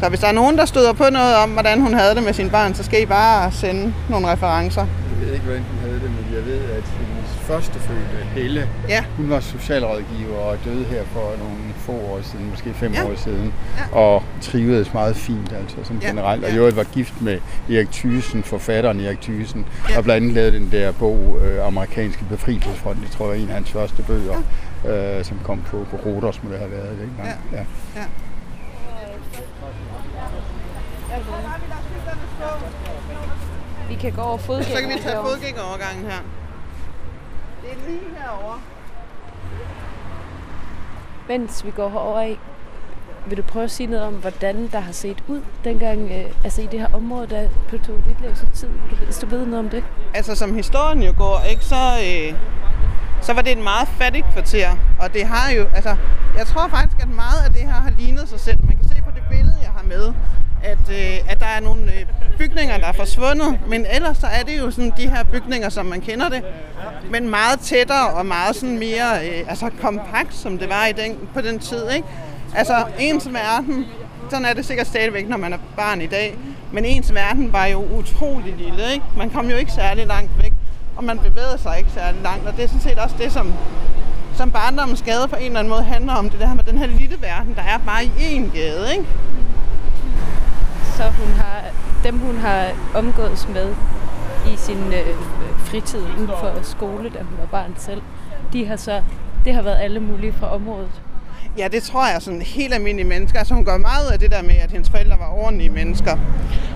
Så 0.00 0.08
hvis 0.08 0.20
der 0.20 0.26
er 0.28 0.32
nogen, 0.32 0.58
der 0.58 0.64
støder 0.64 0.92
på 0.92 1.04
noget 1.12 1.36
om, 1.36 1.50
hvordan 1.50 1.80
hun 1.80 1.94
havde 1.94 2.14
det 2.14 2.22
med 2.22 2.32
sine 2.32 2.50
børn, 2.50 2.74
så 2.74 2.84
skal 2.84 3.02
I 3.02 3.06
bare 3.06 3.52
sende 3.52 3.94
nogle 4.10 4.28
referencer. 4.32 4.80
Jeg 5.20 5.26
ved 5.26 5.32
ikke, 5.32 5.44
hvordan 5.44 5.62
hun 5.70 5.78
havde 5.80 5.94
det, 6.00 6.10
men 6.10 6.34
jeg 6.36 6.44
ved, 6.46 6.60
at 6.60 6.82
hendes 6.98 7.30
førstefødte, 7.46 8.18
Helle, 8.34 8.68
Ja. 8.88 9.04
hun 9.16 9.30
var 9.30 9.40
socialrådgiver 9.40 10.36
og 10.38 10.56
døde 10.64 10.84
her 10.84 11.02
for 11.12 11.20
nogle 11.38 11.67
få 11.88 11.92
år 11.92 12.18
siden, 12.22 12.50
måske 12.50 12.74
fem 12.74 12.92
Ja. 12.92 13.04
år 13.04 13.14
siden, 13.16 13.52
Ja. 13.78 13.96
og 13.98 14.22
trivedes 14.40 14.94
meget 14.94 15.16
fint, 15.16 15.52
altså 15.52 15.76
som 15.84 15.98
Ja, 16.02 16.06
generelt. 16.08 16.44
Og 16.44 16.50
ja. 16.50 16.56
øvrigt 16.56 16.76
var 16.76 16.84
gift 16.84 17.20
med 17.20 17.38
Erik 17.70 17.90
Thyssen, 17.92 18.42
forfatteren 18.42 19.00
Erik 19.00 19.20
Thyssen, 19.20 19.66
Ja. 19.90 19.98
og 19.98 20.04
blandt 20.04 20.22
andet 20.22 20.34
lavede 20.34 20.52
den 20.58 20.68
der 20.72 20.92
bog, 20.92 21.38
øh, 21.42 21.66
Amerikanske 21.66 22.24
Befrielsesfront, 22.24 22.98
det 23.02 23.10
tror 23.10 23.26
jeg 23.32 23.38
er 23.38 23.42
en 23.42 23.48
af 23.48 23.54
hans 23.54 23.70
første 23.70 24.02
bøger, 24.02 24.38
øh, 24.88 25.24
som 25.24 25.36
kom 25.44 25.62
på, 25.70 25.86
på 25.90 25.96
Rodos, 26.06 26.42
må 26.42 26.50
det 26.50 26.58
have 26.58 26.70
været 26.70 26.90
det, 26.98 27.02
ikke? 27.02 27.14
Ja. 27.24 27.56
Ja. 27.58 27.64
Ja. 27.96 28.04
Vi 33.88 33.94
kan 33.94 34.12
gå 34.12 34.20
over 34.20 34.38
fodgænger. 34.38 34.76
Så 34.76 34.80
kan 34.80 34.88
vi 34.90 35.02
tage 35.02 35.16
fodgængerovergangen 35.22 36.04
her. 36.10 36.20
Det 37.62 37.70
er 37.72 37.76
lige 37.88 38.00
herovre. 38.18 38.58
Mens 41.28 41.64
vi 41.64 41.70
går 41.70 41.88
herover 41.88 42.22
i, 42.22 42.38
vil 43.26 43.36
du 43.36 43.42
prøve 43.42 43.64
at 43.64 43.70
sige 43.70 43.86
noget 43.86 44.06
om, 44.06 44.14
hvordan 44.14 44.68
der 44.72 44.80
har 44.80 44.92
set 44.92 45.24
ud 45.28 45.40
dengang, 45.64 46.10
øh, 46.10 46.24
altså 46.44 46.62
i 46.62 46.66
det 46.66 46.80
her 46.80 46.94
område, 46.94 47.26
der 47.26 47.48
på 47.68 47.78
Tove 47.78 48.02
Ditlevsens 48.06 48.58
tid, 48.60 48.68
hvis 49.04 49.18
du 49.18 49.26
ved 49.26 49.46
noget 49.46 49.58
om 49.58 49.68
det? 49.68 49.84
Altså 50.14 50.34
som 50.34 50.54
historien 50.54 51.02
jo 51.02 51.14
går, 51.18 51.42
ikke, 51.50 51.64
så, 51.64 51.76
øh, 52.08 52.38
så 53.20 53.32
var 53.32 53.42
det 53.42 53.52
et 53.52 53.64
meget 53.64 53.88
fattigt 53.88 54.26
kvarter. 54.32 54.68
Og 55.00 55.14
det 55.14 55.26
har 55.26 55.52
jo, 55.52 55.64
altså, 55.74 55.96
jeg 56.36 56.46
tror 56.46 56.68
faktisk, 56.68 57.02
at 57.02 57.08
meget 57.08 57.40
af 57.46 57.52
det 57.52 57.60
her 57.60 57.72
har 57.72 57.92
lignet 57.98 58.28
sig 58.28 58.40
selv. 58.40 58.58
Man 58.64 58.76
kan 58.76 58.88
se 58.88 58.94
på 58.94 59.10
det 59.14 59.22
billede, 59.30 59.58
jeg 59.62 59.70
har 59.70 59.84
med, 59.84 60.14
at, 60.62 60.90
øh, 60.90 61.30
at 61.32 61.40
der 61.40 61.46
er 61.46 61.60
nogle 61.60 61.82
øh, 61.82 62.04
bygninger, 62.38 62.78
der 62.78 62.86
er 62.86 62.92
forsvundet. 62.92 63.58
Men 63.68 63.86
ellers 63.90 64.16
så 64.16 64.26
er 64.26 64.42
det 64.42 64.58
jo 64.58 64.70
sådan 64.70 64.92
de 64.96 65.10
her 65.10 65.24
bygninger, 65.24 65.68
som 65.68 65.86
man 65.86 66.00
kender 66.00 66.28
det. 66.28 66.42
Men 67.10 67.30
meget 67.30 67.60
tættere 67.60 68.08
og 68.08 68.26
meget 68.26 68.56
sådan 68.56 68.78
mere 68.78 69.26
øh, 69.28 69.44
altså 69.48 69.70
kompakt, 69.80 70.34
som 70.34 70.58
det 70.58 70.68
var 70.68 70.86
i 70.86 70.92
den, 70.92 71.18
på 71.34 71.40
den 71.40 71.58
tid. 71.58 71.90
Ikke? 71.96 72.08
Altså 72.54 72.84
ens 72.98 73.32
verden, 73.32 73.86
sådan 74.30 74.44
er 74.44 74.54
det 74.54 74.64
sikkert 74.64 74.86
stadigvæk, 74.86 75.28
når 75.28 75.36
man 75.36 75.52
er 75.52 75.58
barn 75.76 76.00
i 76.00 76.06
dag. 76.06 76.38
Men 76.72 76.84
ens 76.84 77.14
verden 77.14 77.52
var 77.52 77.66
jo 77.66 77.84
utrolig 77.98 78.54
lille. 78.58 78.92
Ikke? 78.92 79.04
Man 79.16 79.30
kom 79.30 79.50
jo 79.50 79.56
ikke 79.56 79.72
særlig 79.72 80.06
langt 80.06 80.42
væk, 80.42 80.52
og 80.96 81.04
man 81.04 81.18
bevægede 81.18 81.58
sig 81.58 81.78
ikke 81.78 81.90
særlig 81.94 82.22
langt. 82.22 82.46
Og 82.46 82.56
det 82.56 82.64
er 82.64 82.68
sådan 82.68 82.80
set 82.80 82.98
også 82.98 83.16
det, 83.18 83.32
som, 83.32 83.52
som 84.36 84.50
barndommens 84.50 85.02
gade 85.02 85.28
på 85.28 85.36
en 85.36 85.46
eller 85.46 85.58
anden 85.58 85.70
måde 85.70 85.82
handler 85.82 86.12
om. 86.12 86.30
Det 86.30 86.40
der 86.40 86.54
med 86.54 86.64
den 86.64 86.78
her 86.78 86.86
lille 86.86 87.16
verden, 87.20 87.54
der 87.54 87.62
er 87.62 87.78
bare 87.86 88.04
i 88.04 88.08
én 88.08 88.56
gade. 88.56 88.92
Ikke? 88.92 89.04
Så 90.98 91.04
hun 91.04 91.32
har, 91.32 91.62
dem 92.04 92.18
hun 92.18 92.36
har 92.36 92.66
omgås 92.94 93.48
med 93.48 93.74
i 94.52 94.56
sin 94.56 94.92
øh, 94.92 95.16
fritid 95.58 96.00
uden 96.00 96.28
for 96.28 96.52
skole, 96.62 97.10
da 97.10 97.18
hun 97.18 97.38
var 97.38 97.46
barn 97.46 97.74
selv, 97.78 98.02
de 98.52 98.66
har 98.66 98.76
så, 98.76 99.02
det 99.44 99.54
har 99.54 99.62
været 99.62 99.78
alle 99.80 100.00
mulige 100.00 100.32
fra 100.32 100.54
området. 100.54 101.02
Ja, 101.58 101.68
det 101.68 101.82
tror 101.82 102.06
jeg 102.12 102.22
sådan 102.22 102.42
helt 102.42 102.74
almindelige 102.74 103.08
mennesker. 103.08 103.38
Altså 103.38 103.54
hun 103.54 103.64
gør 103.64 103.76
meget 103.76 104.06
ud 104.06 104.12
af 104.12 104.18
det 104.18 104.30
der 104.30 104.42
med, 104.42 104.54
at 104.54 104.70
hendes 104.70 104.90
forældre 104.90 105.18
var 105.18 105.32
ordentlige 105.32 105.70
mennesker. 105.70 106.16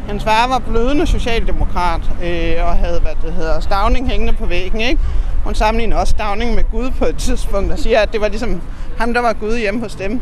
Hans 0.09 0.25
far 0.25 0.49
var 0.49 0.59
blødende 0.59 1.07
socialdemokrat 1.07 2.01
øh, 2.25 2.55
og 2.67 2.77
havde, 2.77 3.01
hvad 3.01 3.13
det 3.23 3.33
hedder, 3.33 3.61
stavning 3.61 4.11
hængende 4.11 4.33
på 4.33 4.47
væggen. 4.47 4.81
Ikke? 4.81 5.01
Hun 5.45 5.55
sammenligner 5.55 5.97
også 5.97 6.11
stavning 6.11 6.55
med 6.55 6.65
Gud 6.71 6.91
på 6.91 7.05
et 7.05 7.17
tidspunkt 7.17 7.73
og 7.73 7.79
siger, 7.79 8.01
at 8.01 8.13
det 8.13 8.21
var 8.21 8.29
ligesom 8.29 8.63
ham, 8.99 9.15
der 9.15 9.21
var 9.21 9.33
Gud 9.33 9.59
hjemme 9.59 9.81
hos 9.81 9.95
dem. 9.95 10.21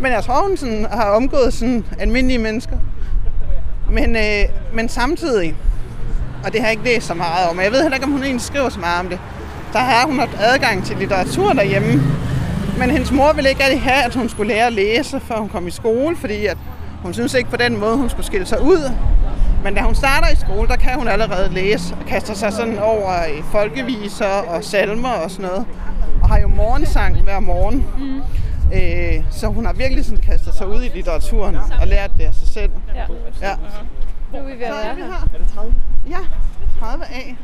Men 0.00 0.12
jeg 0.12 0.24
tror, 0.24 0.48
hun 0.48 0.56
sådan, 0.56 0.86
har 0.90 1.10
omgået 1.10 1.52
sådan 1.52 1.84
almindelige 1.98 2.38
mennesker. 2.38 2.76
Men, 3.90 4.16
øh, 4.16 4.44
men 4.72 4.88
samtidig, 4.88 5.54
og 6.44 6.52
det 6.52 6.60
har 6.60 6.66
jeg 6.68 6.72
ikke 6.72 6.84
læst 6.84 7.06
så 7.06 7.14
meget 7.14 7.48
om, 7.50 7.58
og 7.58 7.64
jeg 7.64 7.72
ved 7.72 7.82
heller 7.82 7.96
ikke, 7.96 8.06
om 8.06 8.12
hun 8.12 8.22
egentlig 8.22 8.42
skriver 8.42 8.68
så 8.68 8.80
meget 8.80 9.00
om 9.00 9.08
det, 9.08 9.18
så 9.72 9.78
der 9.78 9.84
har 9.84 10.06
hun 10.06 10.18
haft 10.18 10.36
adgang 10.40 10.84
til 10.84 10.96
litteratur 10.96 11.52
derhjemme. 11.52 12.02
Men 12.78 12.90
hendes 12.90 13.12
mor 13.12 13.32
ville 13.32 13.50
ikke 13.50 13.64
rigtig 13.64 13.82
have, 13.82 14.04
at 14.04 14.14
hun 14.14 14.28
skulle 14.28 14.54
lære 14.54 14.66
at 14.66 14.72
læse, 14.72 15.20
før 15.20 15.36
hun 15.36 15.48
kom 15.48 15.66
i 15.66 15.70
skole, 15.70 16.16
fordi 16.16 16.46
at 16.46 16.56
hun 17.02 17.14
synes 17.14 17.34
ikke 17.34 17.50
på 17.50 17.56
den 17.56 17.80
måde, 17.80 17.96
hun 17.96 18.10
skulle 18.10 18.26
skille 18.26 18.46
sig 18.46 18.62
ud. 18.62 18.92
Men 19.64 19.74
da 19.74 19.80
hun 19.80 19.94
starter 19.94 20.28
i 20.28 20.36
skole, 20.36 20.68
der 20.68 20.76
kan 20.76 20.98
hun 20.98 21.08
allerede 21.08 21.54
læse 21.54 21.94
og 22.00 22.06
kaster 22.06 22.34
sig 22.34 22.52
sådan 22.52 22.78
over 22.78 23.24
i 23.24 23.42
folkeviser 23.52 24.26
og 24.26 24.64
salmer 24.64 25.08
og 25.08 25.30
sådan 25.30 25.46
noget. 25.46 25.66
Og 26.22 26.28
har 26.28 26.40
jo 26.40 26.48
morgensang 26.48 27.22
hver 27.22 27.40
morgen. 27.40 27.84
Mm. 27.98 28.20
Øh, 28.74 29.24
så 29.30 29.46
hun 29.46 29.66
har 29.66 29.72
virkelig 29.72 30.04
sådan 30.04 30.20
kastet 30.20 30.54
sig 30.54 30.68
ud 30.68 30.82
i 30.82 30.88
litteraturen 30.88 31.56
og 31.80 31.86
lært 31.86 32.10
det 32.18 32.24
af 32.24 32.34
sig 32.34 32.48
selv. 32.48 32.70
Ja. 32.94 33.04
Ja. 33.42 33.56
Nu 34.32 34.38
er 34.38 34.44
vi 34.44 34.52
ved 34.52 34.66
at 34.66 34.72
være 34.72 34.94
her. 34.94 35.28
Er 35.34 35.38
det 35.38 35.48
30? 35.54 35.74
Ja, 36.08 36.18
30 36.80 37.04
A. 37.04 37.34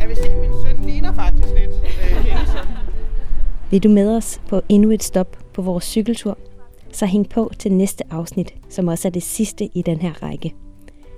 Jeg 0.00 0.08
vil 0.08 0.16
sige, 0.16 0.32
at 0.32 0.40
min 0.40 0.50
søn 0.66 0.84
ligner 0.84 1.12
faktisk 1.12 1.48
lidt 1.48 1.70
øh. 1.70 2.26
Vil 3.70 3.82
du 3.82 3.88
med 3.88 4.16
os 4.16 4.40
på 4.48 4.60
endnu 4.68 4.90
et 4.90 5.02
stop 5.02 5.36
på 5.54 5.62
vores 5.62 5.84
cykeltur? 5.84 6.38
Så 6.92 7.06
hæng 7.06 7.28
på 7.28 7.50
til 7.58 7.72
næste 7.72 8.04
afsnit, 8.12 8.54
som 8.68 8.88
også 8.88 9.08
er 9.08 9.12
det 9.12 9.22
sidste 9.22 9.64
i 9.74 9.82
den 9.82 10.00
her 10.00 10.22
række. 10.22 10.54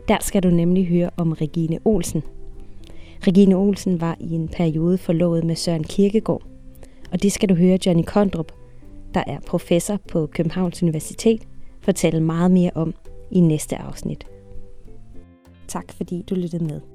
Der 0.08 0.16
skal 0.20 0.42
du 0.42 0.48
nemlig 0.48 0.86
høre 0.86 1.10
om 1.16 1.32
Regine 1.32 1.78
Olsen. 1.84 2.22
Regine 3.26 3.56
Olsen 3.56 4.00
var 4.00 4.16
i 4.20 4.34
en 4.34 4.48
periode 4.48 4.98
forlovet 4.98 5.44
med 5.44 5.56
Søren 5.56 5.84
Kirkegaard. 5.84 6.42
Og 7.12 7.22
det 7.22 7.32
skal 7.32 7.48
du 7.48 7.54
høre 7.54 7.78
Johnny 7.86 8.02
Kondrup, 8.06 8.52
der 9.14 9.24
er 9.26 9.40
professor 9.46 9.98
på 10.08 10.26
Københavns 10.26 10.82
Universitet, 10.82 11.42
fortælle 11.80 12.20
meget 12.20 12.50
mere 12.50 12.70
om 12.74 12.94
i 13.30 13.40
næste 13.40 13.76
afsnit. 13.76 14.26
Tak 15.68 15.92
fordi 15.92 16.24
du 16.30 16.34
lyttede 16.34 16.64
med. 16.64 16.93